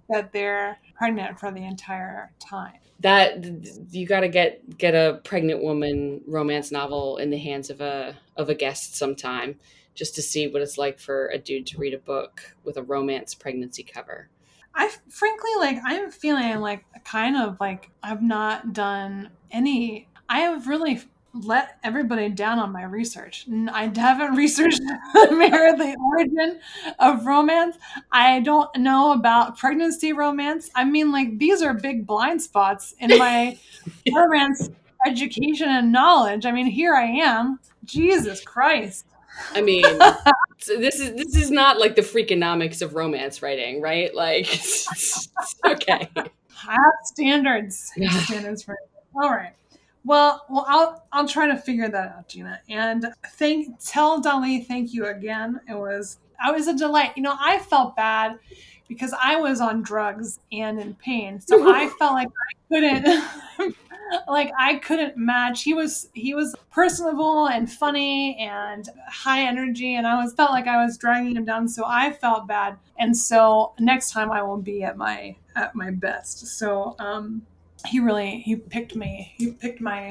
that 0.10 0.32
they're 0.34 0.78
pregnant 0.96 1.40
for 1.40 1.52
the 1.52 1.64
entire 1.64 2.32
time. 2.40 2.74
that 3.00 3.44
you 3.92 4.06
got 4.06 4.20
to 4.22 4.28
get 4.28 4.78
get 4.78 4.94
a 4.94 5.22
pregnant 5.24 5.64
woman 5.64 6.22
romance 6.28 6.72
novel 6.72 7.18
in 7.18 7.30
the 7.30 7.38
hands 7.38 7.70
of 7.70 7.80
a 7.82 8.16
of 8.36 8.50
a 8.50 8.56
guest 8.56 8.96
sometime 8.98 9.56
just 10.00 10.16
to 10.16 10.22
see 10.22 10.48
what 10.48 10.62
it's 10.62 10.78
like 10.78 10.98
for 10.98 11.28
a 11.28 11.38
dude 11.38 11.68
to 11.68 11.78
read 11.78 11.94
a 11.94 11.98
book 11.98 12.56
with 12.64 12.78
a 12.78 12.82
romance 12.82 13.36
pregnancy 13.36 13.84
cover. 13.84 14.30
I 14.74 14.90
frankly 15.10 15.52
like 15.60 15.78
I'm 15.84 16.10
feeling 16.10 16.62
like 16.62 16.86
kind 17.04 17.36
of 17.36 17.58
like 17.60 17.92
I've 18.02 18.22
not 18.22 18.72
done 18.72 19.30
any 19.52 20.08
I 20.30 20.40
have 20.40 20.68
really 20.68 21.02
let 21.34 21.80
everybody 21.84 22.30
down 22.30 22.60
on 22.60 22.72
my 22.72 22.84
research. 22.84 23.46
I 23.74 23.92
haven't 23.94 24.36
researched 24.38 24.80
the 24.80 25.76
the 25.78 25.98
origin 26.02 26.62
of 27.00 27.26
romance. 27.26 27.76
I 28.10 28.40
don't 28.40 28.74
know 28.78 29.12
about 29.12 29.58
pregnancy 29.58 30.14
romance. 30.14 30.70
I 30.76 30.86
mean, 30.86 31.12
like 31.12 31.40
these 31.40 31.62
are 31.62 31.74
big 31.74 32.08
blind 32.08 32.42
spots 32.42 32.96
in 33.00 33.18
my 33.18 33.60
romance 34.16 34.70
education 35.06 35.68
and 35.68 35.92
knowledge. 35.92 36.46
I 36.46 36.54
mean, 36.54 36.68
here 36.68 36.96
I 36.96 37.06
am. 37.06 37.60
Jesus 37.84 38.42
Christ. 38.42 39.06
I 39.54 39.62
mean, 39.62 39.84
this 40.68 41.00
is 41.00 41.16
this 41.16 41.36
is 41.36 41.52
not 41.52 41.80
like 41.80 41.96
the 41.96 42.02
freakonomics 42.02 42.82
of 42.82 42.96
romance 42.96 43.42
writing, 43.42 43.82
right? 43.82 44.14
Like, 44.14 44.48
okay, 45.66 46.10
have 46.16 46.94
standards. 47.06 47.92
Standards 48.26 48.64
for 48.64 48.78
all 49.16 49.30
right. 49.30 49.54
Well, 50.06 50.46
well, 50.50 50.66
I'll 50.68 51.06
I'll 51.12 51.28
try 51.28 51.48
to 51.48 51.58
figure 51.58 51.90
that 51.90 52.16
out, 52.18 52.30
Jina. 52.30 52.62
And 52.70 53.08
thank 53.32 53.76
tell 53.84 54.20
Daly 54.22 54.62
thank 54.62 54.94
you 54.94 55.06
again. 55.06 55.60
It 55.70 55.76
was 55.76 56.18
I 56.44 56.52
was 56.52 56.68
a 56.68 56.76
delight. 56.76 57.12
You 57.16 57.24
know, 57.24 57.36
I 57.40 57.60
felt 57.60 57.96
bad 57.96 58.40
because 58.88 59.14
I 59.22 59.36
was 59.36 59.62
on 59.62 59.84
drugs 59.84 60.40
and 60.52 60.80
in 60.80 60.96
pain, 60.96 61.40
so 61.40 61.70
I 61.74 61.90
felt 62.00 62.14
like 62.14 62.30
I 62.30 62.74
couldn't 62.74 63.76
like 64.28 64.52
I 64.58 64.76
couldn't 64.76 65.18
match. 65.18 65.64
He 65.64 65.74
was 65.74 66.10
he 66.14 66.34
was 66.34 66.56
personable 66.72 67.48
and 67.48 67.72
funny 67.72 68.38
and 68.40 68.88
high 69.08 69.44
energy, 69.44 69.96
and 69.96 70.08
I 70.08 70.22
was 70.22 70.34
felt 70.34 70.52
like 70.52 70.68
I 70.68 70.84
was 70.84 70.98
dragging 70.98 71.36
him 71.36 71.46
down. 71.46 71.68
So 71.68 71.84
I 71.86 72.12
felt 72.12 72.48
bad, 72.48 72.78
and 72.98 73.16
so 73.16 73.74
next 73.80 74.12
time 74.12 74.32
I 74.32 74.42
will 74.42 74.58
be 74.58 74.84
at 74.84 74.98
my 74.98 75.36
at 75.56 75.76
my 75.76 75.92
best. 75.92 76.48
So 76.58 76.96
um, 77.00 77.42
he 77.86 78.00
really 78.00 78.40
he 78.42 78.56
picked 78.56 78.96
me. 78.96 79.34
He 79.38 79.52
picked 79.52 79.82
my. 79.82 80.10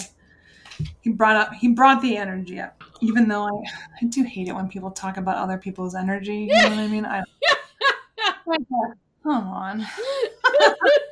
He 1.00 1.10
brought 1.10 1.36
up. 1.36 1.52
He 1.54 1.68
brought 1.68 2.02
the 2.02 2.16
energy 2.16 2.60
up. 2.60 2.82
Even 3.00 3.28
though 3.28 3.44
I, 3.44 3.62
I 4.02 4.06
do 4.06 4.22
hate 4.22 4.48
it 4.48 4.54
when 4.54 4.68
people 4.68 4.90
talk 4.90 5.16
about 5.16 5.36
other 5.36 5.58
people's 5.58 5.94
energy. 5.94 6.48
You 6.50 6.54
know 6.54 6.70
what 6.70 6.78
I 6.78 6.88
mean? 6.88 7.04
I. 7.04 7.22
Come 9.24 9.46
on. 9.48 9.86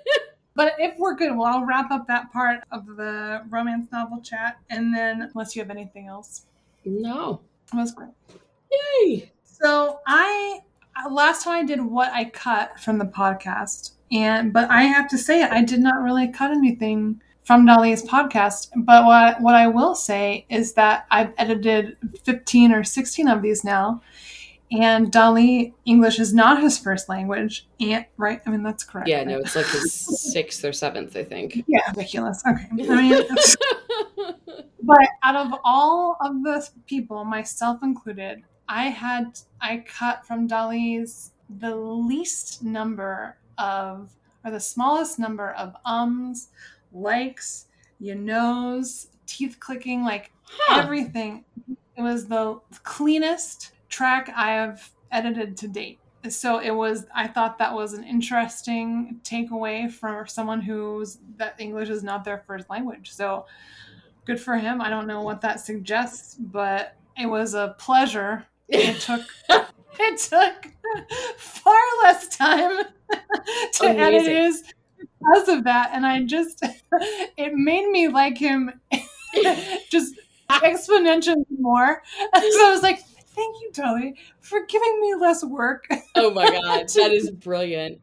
But 0.57 0.73
if 0.79 0.99
we're 0.99 1.15
good, 1.15 1.37
well, 1.37 1.47
I'll 1.47 1.65
wrap 1.67 1.91
up 1.91 2.07
that 2.09 2.33
part 2.33 2.61
of 2.73 2.87
the 2.97 3.43
romance 3.51 3.93
novel 3.93 4.21
chat, 4.21 4.59
and 4.71 4.93
then 4.93 5.23
unless 5.23 5.55
you 5.55 5.63
have 5.63 5.71
anything 5.71 6.07
else, 6.09 6.47
no, 6.85 7.41
That 7.73 7.79
was 7.81 7.93
great. 7.93 8.11
yay! 8.73 9.31
So 9.45 10.01
I 10.07 10.61
last 11.11 11.45
time 11.45 11.63
I 11.63 11.65
did 11.65 11.81
what 11.83 12.11
I 12.13 12.25
cut 12.25 12.81
from 12.81 12.99
the 12.99 13.05
podcast, 13.05 13.93
and 14.11 14.53
but 14.53 14.71
I 14.71 14.83
have 14.85 15.09
to 15.11 15.19
say 15.19 15.43
I 15.45 15.63
did 15.63 15.81
not 15.81 16.03
really 16.03 16.29
cut 16.29 16.51
anything 16.51 17.21
from 17.45 17.65
Daly's 17.67 18.03
podcast. 18.03 18.71
But 18.77 19.05
what 19.05 19.41
what 19.41 19.55
I 19.55 19.67
will 19.67 19.95
say 19.95 20.47
is 20.49 20.73
that 20.75 21.07
I've 21.11 21.33
edited 21.39 21.97
15 22.25 22.73
or 22.73 22.83
16 22.83 23.29
of 23.29 23.43
these 23.43 23.63
now. 23.63 24.01
And 24.73 25.13
Daly 25.13 25.75
English 25.85 26.19
is 26.19 26.35
not 26.35 26.61
his 26.63 26.79
first 26.79 27.09
language. 27.09 27.69
And 27.81 28.05
right? 28.17 28.41
I 28.47 28.51
mean 28.51 28.63
that's 28.63 28.85
correct. 28.85 29.09
Yeah, 29.09 29.19
right? 29.19 29.29
no, 29.29 29.39
it's 29.39 29.55
like 29.55 29.67
his 29.67 29.93
sixth 30.33 30.65
or 30.65 30.73
seventh, 30.73 31.17
I 31.17 31.25
think. 31.25 31.65
Yeah, 31.67 31.89
ridiculous. 31.91 32.43
Okay. 32.47 32.67
I 32.91 33.03
mean 33.03 33.23
but 34.83 35.09
out 35.23 35.37
of 35.37 35.59
all 35.65 36.17
of 36.21 36.43
the 36.43 36.69
people, 36.87 37.25
myself 37.25 37.83
included, 37.83 38.43
I 38.69 38.85
had 38.87 39.39
I 39.61 39.85
cut 39.87 40.27
from 40.27 40.47
Daly's 40.47 41.33
the 41.61 41.75
least 41.75 42.63
number 42.63 43.37
of 43.59 44.11
or 44.45 44.51
the 44.51 44.61
smallest 44.61 45.19
number 45.19 45.53
of 45.53 45.75
ums, 45.85 46.49
likes, 46.93 47.67
you 48.01 48.15
knows, 48.15 49.09
teeth 49.27 49.59
clicking, 49.61 50.03
like 50.05 50.31
Huh. 50.49 50.81
everything. 50.83 51.45
It 51.97 52.03
was 52.03 52.27
the 52.27 52.61
cleanest 52.85 53.73
track 53.89 54.31
I 54.35 54.53
have 54.53 54.91
edited 55.11 55.57
to 55.59 55.69
date. 55.69 55.99
So 56.29 56.59
it 56.59 56.73
was 56.73 57.07
I 57.15 57.29
thought 57.29 57.59
that 57.59 57.73
was 57.73 57.93
an 57.93 58.03
interesting 58.05 59.21
takeaway 59.23 59.91
for 59.91 60.27
someone 60.27 60.61
who's 60.61 61.19
that 61.37 61.55
English 61.61 61.89
is 61.89 62.03
not 62.03 62.25
their 62.25 62.39
first 62.47 62.69
language. 62.69 63.13
So 63.13 63.47
good 64.25 64.41
for 64.41 64.57
him. 64.57 64.81
I 64.81 64.91
don't 64.91 65.07
know 65.07 65.23
what 65.23 65.41
that 65.43 65.61
suggests, 65.61 66.35
but 66.35 66.97
it 67.17 67.27
was 67.27 67.55
a 67.55 67.77
pleasure. 67.79 68.45
It 68.69 69.01
took 69.01 69.23
it 69.49 70.19
took 70.19 70.73
far 71.39 71.81
less 72.03 72.29
time 72.37 72.83
to 73.11 73.85
edit 73.87 74.27
Amazing. 74.27 74.37
his 74.37 74.65
because 74.99 75.49
of 75.49 75.65
that 75.65 75.91
and 75.93 76.05
I 76.07 76.23
just 76.25 76.63
it 77.37 77.55
made 77.55 77.89
me 77.89 78.09
like 78.09 78.37
him 78.37 78.81
just 79.91 80.15
exponentially 80.51 81.45
more. 81.59 82.03
So 82.35 82.67
I 82.67 82.71
was 82.71 82.83
like, 82.83 83.01
thank 83.37 83.61
you, 83.61 83.71
Daly, 83.73 84.17
for 84.41 84.65
giving 84.67 85.01
me 85.01 85.15
less 85.15 85.45
work. 85.45 85.87
oh 86.17 86.31
my 86.31 86.51
god, 86.51 86.89
that 86.89 87.13
is 87.13 87.31
brilliant. 87.43 88.01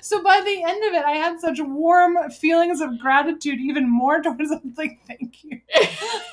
so 0.00 0.22
by 0.22 0.40
the 0.40 0.62
end 0.62 0.84
of 0.84 0.94
it, 0.94 1.04
I 1.04 1.16
had 1.16 1.40
such 1.40 1.58
warm 1.60 2.16
feelings 2.30 2.80
of 2.80 2.98
gratitude, 2.98 3.58
even 3.60 3.90
more 3.90 4.22
towards 4.22 4.50
him. 4.50 4.74
Like, 4.76 5.00
thank 5.06 5.44
you. 5.44 5.60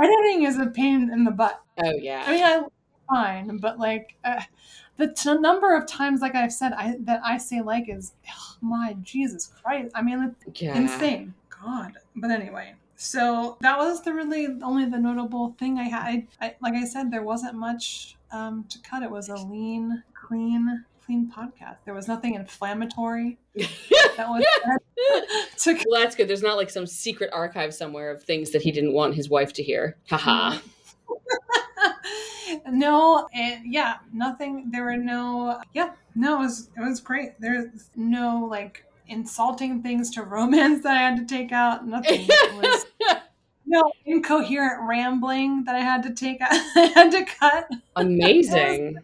Editing 0.00 0.44
is 0.44 0.58
a 0.58 0.66
pain 0.66 1.10
in 1.12 1.24
the 1.24 1.30
butt. 1.30 1.60
Oh, 1.84 1.92
yeah. 1.98 2.24
I 2.26 2.30
mean, 2.32 2.44
I 2.44 2.62
fine, 3.08 3.58
but 3.58 3.78
like 3.78 4.16
uh, 4.24 4.40
the 4.96 5.12
t- 5.12 5.34
number 5.34 5.76
of 5.76 5.86
times, 5.86 6.20
like 6.20 6.34
I've 6.34 6.52
said, 6.52 6.72
I 6.72 6.96
that 7.00 7.20
I 7.24 7.38
say 7.38 7.60
like 7.60 7.88
is 7.88 8.12
oh, 8.28 8.56
my 8.60 8.96
Jesus 9.02 9.52
Christ. 9.62 9.92
I 9.94 10.02
mean, 10.02 10.34
it's 10.46 10.62
yeah. 10.62 10.76
insane. 10.76 11.34
God. 11.48 11.92
But 12.16 12.30
anyway, 12.30 12.74
so 13.04 13.58
that 13.60 13.76
was 13.76 14.00
the 14.00 14.14
really 14.14 14.48
only 14.62 14.86
the 14.86 14.98
notable 14.98 15.54
thing 15.58 15.78
I 15.78 15.84
had. 15.84 16.06
I, 16.06 16.26
I, 16.40 16.54
like 16.62 16.72
I 16.72 16.86
said, 16.86 17.10
there 17.10 17.22
wasn't 17.22 17.54
much 17.54 18.16
um, 18.32 18.64
to 18.70 18.78
cut. 18.78 19.02
It 19.02 19.10
was 19.10 19.28
a 19.28 19.36
lean, 19.36 20.02
clean, 20.14 20.84
clean 21.04 21.30
podcast. 21.30 21.76
There 21.84 21.92
was 21.92 22.08
nothing 22.08 22.34
inflammatory 22.34 23.36
that 23.54 24.26
was 24.26 24.42
to 25.64 25.74
well, 25.86 26.00
that's 26.00 26.16
good. 26.16 26.28
There's 26.28 26.42
not 26.42 26.56
like 26.56 26.70
some 26.70 26.86
secret 26.86 27.28
archive 27.30 27.74
somewhere 27.74 28.10
of 28.10 28.24
things 28.24 28.52
that 28.52 28.62
he 28.62 28.72
didn't 28.72 28.94
want 28.94 29.14
his 29.14 29.28
wife 29.28 29.52
to 29.54 29.62
hear. 29.62 29.98
Haha. 30.08 30.60
no, 32.70 33.28
and 33.34 33.70
yeah, 33.70 33.98
nothing. 34.14 34.70
There 34.70 34.84
were 34.84 34.96
no, 34.96 35.60
yeah, 35.74 35.92
no, 36.14 36.36
it 36.36 36.44
was 36.44 36.70
it 36.74 36.80
was 36.80 37.00
great. 37.00 37.38
There's 37.38 37.90
no 37.96 38.48
like 38.50 38.86
insulting 39.08 39.82
things 39.82 40.10
to 40.12 40.22
romance 40.22 40.82
that 40.84 40.96
I 40.96 41.00
had 41.00 41.16
to 41.16 41.26
take 41.26 41.52
out. 41.52 41.86
Nothing. 41.86 42.26
It 42.28 42.54
was 42.54 42.86
no 43.74 43.92
incoherent 44.06 44.88
rambling 44.88 45.64
that 45.64 45.74
I 45.74 45.80
had 45.80 46.02
to 46.04 46.10
take. 46.14 46.38
I 46.40 46.92
had 46.94 47.10
to 47.10 47.24
cut. 47.24 47.68
Amazing. 47.96 48.98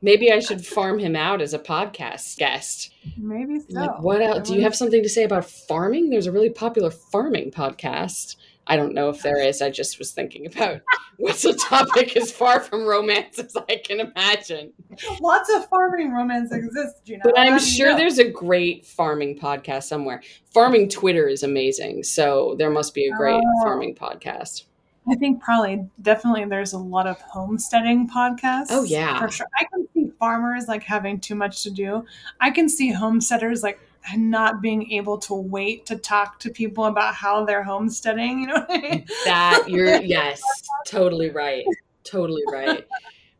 Maybe 0.00 0.30
I 0.30 0.38
should 0.38 0.64
farm 0.64 0.98
him 0.98 1.16
out 1.16 1.40
as 1.40 1.54
a 1.54 1.58
podcast 1.58 2.36
guest. 2.36 2.92
Maybe 3.16 3.60
so. 3.60 3.66
Like, 3.70 4.02
what 4.02 4.20
else? 4.20 4.48
Do 4.48 4.54
you 4.54 4.62
have 4.62 4.76
something 4.76 5.02
to 5.02 5.08
say 5.08 5.24
about 5.24 5.46
farming? 5.46 6.10
There's 6.10 6.26
a 6.26 6.32
really 6.32 6.50
popular 6.50 6.90
farming 6.90 7.52
podcast. 7.52 8.36
I 8.66 8.76
don't 8.76 8.94
know 8.94 9.08
if 9.10 9.22
there 9.22 9.40
is. 9.40 9.60
I 9.60 9.70
just 9.70 9.98
was 9.98 10.12
thinking 10.12 10.46
about 10.46 10.80
what's 11.18 11.44
a 11.44 11.54
topic 11.54 12.16
as 12.16 12.32
far 12.32 12.60
from 12.60 12.86
romance 12.86 13.38
as 13.38 13.56
I 13.68 13.80
can 13.84 14.00
imagine. 14.00 14.72
lots 15.20 15.50
of 15.52 15.68
farming 15.68 16.12
romance 16.12 16.50
exists, 16.52 17.00
Jina. 17.04 17.20
But 17.24 17.38
I'm 17.38 17.58
sure 17.58 17.90
know? 17.92 17.96
there's 17.98 18.18
a 18.18 18.30
great 18.30 18.86
farming 18.86 19.38
podcast 19.38 19.84
somewhere. 19.84 20.22
Farming 20.52 20.88
Twitter 20.88 21.28
is 21.28 21.42
amazing. 21.42 22.02
So 22.04 22.54
there 22.58 22.70
must 22.70 22.94
be 22.94 23.06
a 23.06 23.16
great 23.16 23.42
Oh. 23.44 23.62
farming 23.62 23.94
podcast. 23.94 24.64
I 25.10 25.14
think 25.16 25.42
probably 25.42 25.86
definitely 26.00 26.46
there's 26.46 26.72
a 26.72 26.78
lot 26.78 27.06
of 27.06 27.20
homesteading 27.20 28.08
podcasts. 28.08 28.68
Oh, 28.70 28.84
yeah. 28.84 29.20
for 29.20 29.30
sure. 29.30 29.46
I 29.60 29.64
can 29.64 29.86
see 29.92 30.10
farmers 30.18 30.66
like 30.66 30.82
having 30.82 31.20
too 31.20 31.34
much 31.34 31.62
to 31.64 31.70
do. 31.70 32.06
I 32.40 32.50
can 32.50 32.70
see 32.70 32.90
homesteaders 32.90 33.62
like 33.62 33.78
not 34.16 34.60
being 34.60 34.90
able 34.92 35.18
to 35.18 35.34
wait 35.34 35.86
to 35.86 35.96
talk 35.96 36.38
to 36.40 36.50
people 36.50 36.84
about 36.84 37.14
how 37.14 37.44
they're 37.44 37.62
homesteading. 37.62 38.40
You 38.40 38.46
know 38.48 38.54
what 38.54 38.70
I 38.70 38.78
mean? 38.78 39.06
That 39.24 39.64
you're 39.68 40.02
yes, 40.02 40.42
totally 40.86 41.30
right. 41.30 41.64
Totally 42.04 42.42
right. 42.50 42.86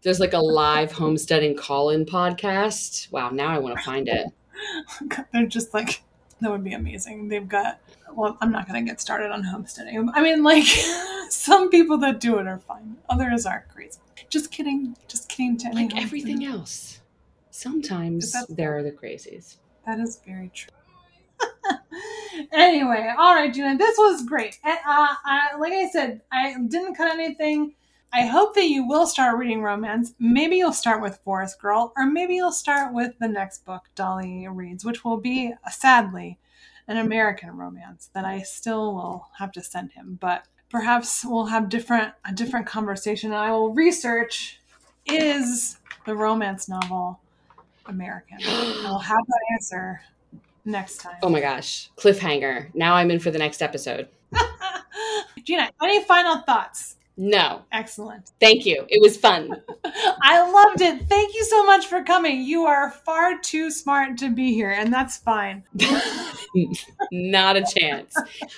There's 0.02 0.20
like 0.20 0.32
a 0.32 0.38
live 0.38 0.92
homesteading 0.92 1.56
call-in 1.56 2.06
podcast. 2.06 3.10
Wow, 3.10 3.30
now 3.30 3.48
I 3.48 3.58
want 3.58 3.76
to 3.76 3.84
find 3.84 4.08
it. 4.08 4.26
they're 5.32 5.46
just 5.46 5.74
like 5.74 6.02
that 6.40 6.50
would 6.50 6.64
be 6.64 6.74
amazing. 6.74 7.28
They've 7.28 7.48
got. 7.48 7.80
Well, 8.12 8.36
I'm 8.40 8.52
not 8.52 8.68
going 8.68 8.84
to 8.84 8.88
get 8.88 9.00
started 9.00 9.32
on 9.32 9.42
homesteading. 9.42 10.08
I 10.14 10.22
mean, 10.22 10.44
like 10.44 10.64
some 11.30 11.68
people 11.68 11.98
that 11.98 12.20
do 12.20 12.38
it 12.38 12.46
are 12.46 12.58
fine. 12.58 12.96
Others 13.08 13.44
are 13.46 13.66
crazy. 13.72 13.98
Just 14.28 14.52
kidding. 14.52 14.96
Just 15.08 15.28
kidding. 15.28 15.56
To 15.58 15.70
Like 15.70 15.96
everything 15.96 16.44
else. 16.44 17.00
Sometimes 17.50 18.34
there 18.48 18.76
are 18.76 18.82
the 18.82 18.92
crazies. 18.92 19.56
That 19.86 20.00
is 20.00 20.20
very 20.26 20.50
true. 20.54 20.70
anyway, 22.52 23.12
all 23.18 23.34
right, 23.34 23.52
Jina, 23.52 23.76
this 23.76 23.96
was 23.98 24.24
great. 24.24 24.58
Uh, 24.64 24.76
I, 24.86 25.56
like 25.58 25.72
I 25.72 25.88
said, 25.88 26.22
I 26.32 26.54
didn't 26.68 26.94
cut 26.94 27.12
anything. 27.12 27.74
I 28.12 28.26
hope 28.26 28.54
that 28.54 28.68
you 28.68 28.86
will 28.86 29.06
start 29.06 29.38
reading 29.38 29.60
romance. 29.60 30.14
Maybe 30.20 30.56
you'll 30.56 30.72
start 30.72 31.02
with 31.02 31.18
Forest 31.24 31.60
Girl, 31.60 31.92
or 31.96 32.06
maybe 32.06 32.36
you'll 32.36 32.52
start 32.52 32.94
with 32.94 33.12
the 33.18 33.28
next 33.28 33.64
book 33.64 33.82
Daly 33.96 34.46
reads, 34.46 34.84
which 34.84 35.04
will 35.04 35.16
be, 35.16 35.52
sadly, 35.70 36.38
an 36.86 36.96
American 36.96 37.56
romance 37.56 38.10
that 38.14 38.24
I 38.24 38.42
still 38.42 38.94
will 38.94 39.28
have 39.38 39.50
to 39.52 39.62
send 39.62 39.92
him. 39.92 40.16
But 40.20 40.46
perhaps 40.70 41.24
we'll 41.24 41.46
have 41.46 41.68
different 41.68 42.14
a 42.24 42.32
different 42.32 42.66
conversation, 42.66 43.32
and 43.32 43.40
I 43.40 43.50
will 43.50 43.74
research 43.74 44.60
is 45.06 45.78
the 46.06 46.14
romance 46.14 46.68
novel 46.68 47.20
American. 47.86 48.38
I'll 48.46 48.98
have 48.98 49.24
that 49.26 49.40
answer 49.52 50.00
next 50.64 50.98
time. 50.98 51.16
Oh 51.22 51.28
my 51.28 51.40
gosh. 51.40 51.90
Cliffhanger. 51.96 52.74
Now 52.74 52.94
I'm 52.94 53.10
in 53.10 53.18
for 53.20 53.30
the 53.30 53.38
next 53.38 53.62
episode. 53.62 54.08
Jina, 55.44 55.70
any 55.82 56.02
final 56.04 56.38
thoughts? 56.38 56.96
No. 57.16 57.62
Excellent. 57.70 58.32
Thank 58.40 58.66
you. 58.66 58.84
It 58.88 59.00
was 59.00 59.16
fun. 59.16 59.50
I 60.22 60.50
loved 60.50 60.80
it. 60.80 61.08
Thank 61.08 61.34
you 61.34 61.44
so 61.44 61.64
much 61.64 61.86
for 61.86 62.02
coming. 62.02 62.42
You 62.42 62.64
are 62.64 62.90
far 62.90 63.38
too 63.38 63.70
smart 63.70 64.18
to 64.18 64.30
be 64.30 64.52
here, 64.52 64.70
and 64.70 64.92
that's 64.92 65.18
fine. 65.18 65.62
Not 67.12 67.56
a 67.56 67.64
chance. 67.78 68.14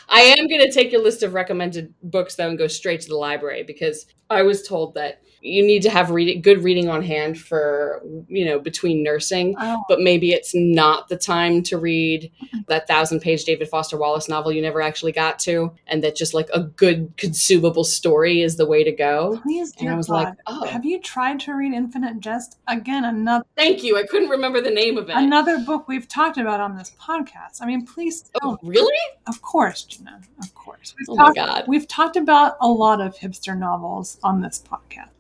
I 0.08 0.20
am 0.20 0.48
going 0.48 0.62
to 0.62 0.72
take 0.72 0.90
your 0.90 1.02
list 1.02 1.22
of 1.22 1.34
recommended 1.34 1.92
books 2.02 2.36
though 2.36 2.48
and 2.48 2.58
go 2.58 2.66
straight 2.66 3.02
to 3.02 3.08
the 3.08 3.16
library 3.16 3.62
because 3.62 4.06
I 4.30 4.42
was 4.42 4.66
told 4.66 4.94
that 4.94 5.22
you 5.40 5.64
need 5.64 5.82
to 5.82 5.90
have 5.90 6.10
reading, 6.10 6.40
good 6.42 6.64
reading 6.64 6.88
on 6.88 7.02
hand 7.02 7.38
for, 7.38 8.02
you 8.26 8.44
know, 8.44 8.58
between 8.58 9.02
nursing, 9.02 9.54
Oh, 9.58 9.84
but 9.88 10.00
maybe 10.00 10.32
it's 10.32 10.54
not 10.54 11.08
the 11.08 11.16
time 11.16 11.62
to 11.64 11.78
read 11.78 12.32
that 12.66 12.88
thousand 12.88 13.20
page 13.20 13.44
David 13.44 13.68
Foster 13.68 13.96
Wallace 13.96 14.28
novel 14.28 14.50
you 14.50 14.60
never 14.62 14.80
actually 14.80 15.12
got 15.12 15.38
to, 15.40 15.72
and 15.86 16.02
that 16.02 16.16
just 16.16 16.34
like 16.34 16.48
a 16.52 16.60
good 16.60 17.16
consumable 17.16 17.84
story 17.84 18.42
is 18.46 18.56
the 18.56 18.64
way 18.66 18.82
to 18.84 18.92
go. 18.92 19.38
please, 19.42 19.74
And 19.78 19.90
I 19.90 19.96
was 19.96 20.06
God. 20.08 20.24
like, 20.24 20.34
oh, 20.46 20.64
Have 20.66 20.84
you 20.86 21.00
tried 21.00 21.40
to 21.40 21.52
read 21.54 21.74
Infinite 21.74 22.20
Jest? 22.20 22.58
Again, 22.68 23.04
another 23.04 23.44
thank 23.56 23.82
you. 23.82 23.98
I 23.98 24.04
couldn't 24.04 24.30
remember 24.30 24.60
the 24.62 24.70
name 24.70 24.96
of 24.96 25.10
it. 25.10 25.16
another 25.16 25.58
book 25.58 25.88
we've 25.88 26.08
talked 26.08 26.38
about 26.38 26.60
on 26.60 26.76
this 26.78 26.92
podcast. 26.98 27.60
I 27.60 27.66
mean, 27.66 27.84
please 27.84 28.30
oh, 28.42 28.56
really? 28.62 28.96
Of 29.26 29.42
course, 29.42 29.82
Jina. 29.84 30.20
Of 30.42 30.54
course. 30.54 30.94
We've 30.98 31.08
Oh 31.10 31.16
my 31.16 31.32
God. 31.34 31.64
We've 31.66 31.86
talked 31.88 32.16
about 32.16 32.56
a 32.60 32.68
lot 32.68 33.00
of 33.00 33.16
hipster 33.16 33.58
novels 33.58 34.18
on 34.22 34.40
this 34.40 34.62
podcast. 34.66 35.10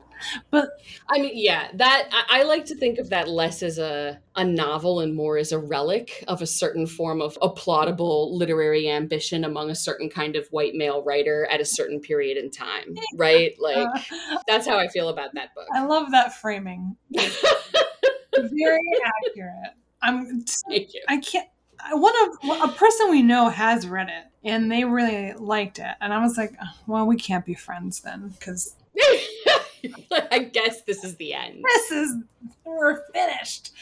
But 0.50 0.70
I 1.08 1.18
mean, 1.18 1.32
yeah, 1.34 1.68
that 1.74 2.08
I, 2.12 2.40
I 2.40 2.42
like 2.44 2.66
to 2.66 2.74
think 2.74 2.98
of 2.98 3.10
that 3.10 3.28
less 3.28 3.62
as 3.62 3.78
a 3.78 4.20
a 4.34 4.44
novel 4.44 5.00
and 5.00 5.14
more 5.14 5.38
as 5.38 5.52
a 5.52 5.58
relic 5.58 6.24
of 6.28 6.42
a 6.42 6.46
certain 6.46 6.86
form 6.86 7.22
of 7.22 7.38
applaudable 7.40 8.36
literary 8.36 8.88
ambition 8.88 9.44
among 9.44 9.70
a 9.70 9.74
certain 9.74 10.10
kind 10.10 10.36
of 10.36 10.46
white 10.48 10.74
male 10.74 11.02
writer 11.02 11.46
at 11.50 11.60
a 11.60 11.64
certain 11.64 12.00
period 12.00 12.36
in 12.36 12.50
time, 12.50 12.94
right? 13.14 13.54
Like 13.58 13.76
uh, 13.78 14.38
that's 14.46 14.66
how 14.66 14.78
I 14.78 14.88
feel 14.88 15.08
about 15.08 15.34
that 15.34 15.54
book. 15.54 15.66
I 15.74 15.84
love 15.84 16.10
that 16.12 16.34
framing. 16.34 16.96
Very 17.12 18.90
accurate. 19.04 19.74
I'm 20.02 20.44
Thank 20.68 20.94
you. 20.94 21.02
I 21.08 21.18
can't 21.18 21.48
one 21.92 22.14
of 22.22 22.70
a 22.70 22.72
person 22.72 23.10
we 23.10 23.22
know 23.22 23.48
has 23.48 23.86
read 23.86 24.08
it 24.08 24.24
and 24.44 24.70
they 24.70 24.84
really 24.84 25.32
liked 25.34 25.78
it, 25.78 25.94
and 26.00 26.12
I 26.12 26.22
was 26.22 26.36
like, 26.36 26.54
"Oh, 26.62 26.72
well, 26.86 27.06
we 27.06 27.16
can't 27.16 27.44
be 27.44 27.54
friends 27.54 28.00
then 28.00 28.28
because 28.28 28.76
I 30.30 30.40
guess 30.40 30.82
this 30.82 31.04
is 31.04 31.16
the 31.16 31.34
end. 31.34 31.62
this 31.64 31.90
is 31.90 32.16
we're 32.64 33.02
finished. 33.12 33.72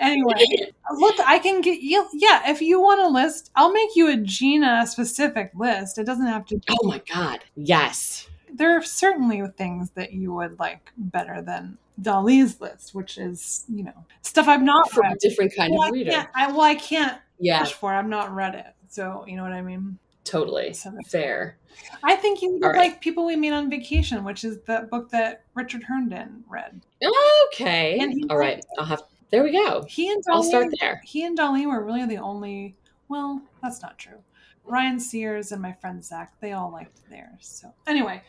Anyway, 0.00 0.44
look, 0.96 1.16
I 1.24 1.38
can 1.38 1.60
get 1.60 1.80
you. 1.80 2.06
Yeah, 2.12 2.50
if 2.50 2.60
you 2.60 2.80
want 2.80 3.00
a 3.00 3.08
list, 3.08 3.50
I'll 3.56 3.72
make 3.72 3.94
you 3.96 4.10
a 4.10 4.16
Jina 4.16 4.86
specific 4.86 5.50
list. 5.54 5.98
It 5.98 6.04
doesn't 6.04 6.26
have 6.26 6.46
to. 6.46 6.60
Oh 6.70 6.86
my 6.88 7.00
god. 7.12 7.40
Yes. 7.56 8.28
There 8.52 8.76
are 8.76 8.82
certainly 8.82 9.42
things 9.56 9.90
that 9.90 10.12
you 10.12 10.32
would 10.34 10.58
like 10.60 10.90
better 10.96 11.42
than 11.42 11.76
Daly's 12.00 12.60
list, 12.60 12.94
which 12.94 13.18
is 13.18 13.64
you 13.68 13.84
know 13.84 14.04
stuff 14.22 14.46
I've 14.48 14.62
not 14.62 14.90
From 14.90 15.06
a 15.06 15.08
read. 15.10 15.18
different 15.20 15.54
kind 15.56 15.72
Well, 15.72 15.82
of 15.82 15.88
I 15.88 15.90
reader. 15.92 16.10
can't. 16.10 16.28
I, 16.34 16.46
well, 16.52 16.60
I 16.62 16.74
can't 16.76 17.18
Yeah, 17.38 17.60
push 17.60 17.72
for. 17.72 17.92
I'm 17.92 18.08
not 18.10 18.32
read 18.34 18.54
it, 18.54 18.66
so 18.88 19.24
you 19.26 19.36
know 19.36 19.42
what 19.42 19.52
I 19.52 19.62
mean. 19.62 19.98
Totally. 20.24 20.72
So 20.72 20.92
Fair. 21.06 21.58
I 22.02 22.16
think 22.16 22.40
you 22.40 22.58
right. 22.60 22.76
like 22.76 23.00
People 23.00 23.26
We 23.26 23.36
Meet 23.36 23.52
on 23.52 23.70
Vacation, 23.70 24.24
which 24.24 24.44
is 24.44 24.58
the 24.66 24.88
book 24.90 25.10
that 25.10 25.44
Richard 25.54 25.82
Herndon 25.82 26.44
read. 26.48 26.80
Okay. 27.52 28.00
All 28.30 28.38
right. 28.38 28.64
I'll 28.78 28.84
have 28.86 29.02
there 29.30 29.42
we 29.42 29.50
go. 29.50 29.84
He 29.88 30.12
and 30.12 30.22
I'll 30.30 30.44
start 30.44 30.72
there. 30.80 31.00
he 31.04 31.24
and 31.24 31.36
Darlene 31.36 31.66
were 31.66 31.84
really 31.84 32.06
the 32.06 32.18
only. 32.18 32.76
Well, 33.08 33.42
that's 33.62 33.82
not 33.82 33.98
true. 33.98 34.18
Ryan 34.64 35.00
Sears 35.00 35.50
and 35.50 35.60
my 35.60 35.72
friend 35.72 36.04
Zach, 36.04 36.34
they 36.40 36.52
all 36.52 36.70
liked 36.70 37.00
theirs. 37.10 37.40
So 37.40 37.74
anyway, 37.86 38.22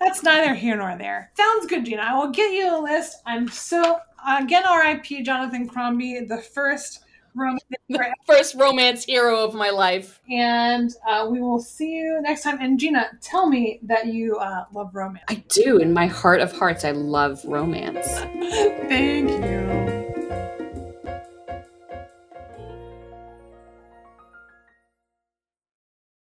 that's 0.00 0.22
neither 0.22 0.54
here 0.54 0.76
nor 0.76 0.96
there. 0.96 1.30
Sounds 1.36 1.66
good, 1.66 1.84
Jina. 1.84 2.02
I 2.02 2.18
will 2.18 2.30
get 2.30 2.52
you 2.52 2.74
a 2.74 2.80
list. 2.80 3.18
I'm 3.26 3.48
so 3.48 3.98
again, 4.26 4.64
R.I.P. 4.64 5.22
Jonathan 5.22 5.68
Crombie, 5.68 6.20
the 6.20 6.38
first 6.38 7.00
romance, 7.36 7.62
The 7.88 8.14
first 8.26 8.54
romance 8.56 9.04
hero 9.04 9.44
of 9.44 9.54
my 9.54 9.70
life. 9.70 10.20
and 10.30 10.90
uh, 11.08 11.28
we 11.30 11.40
will 11.40 11.60
see 11.60 11.92
you 11.92 12.20
next 12.22 12.42
time. 12.42 12.58
And 12.60 12.78
Jina, 12.80 13.10
tell 13.20 13.46
me 13.48 13.78
that 13.84 14.06
you 14.06 14.36
uh, 14.36 14.64
love 14.72 14.94
romance. 14.94 15.24
I 15.28 15.42
do. 15.48 15.78
In 15.78 15.92
my 15.92 16.06
heart 16.06 16.40
of 16.40 16.52
hearts, 16.52 16.84
I 16.84 16.90
love 16.92 17.44
romance. 17.44 18.06
Thank 18.88 19.30
you. 19.30 19.95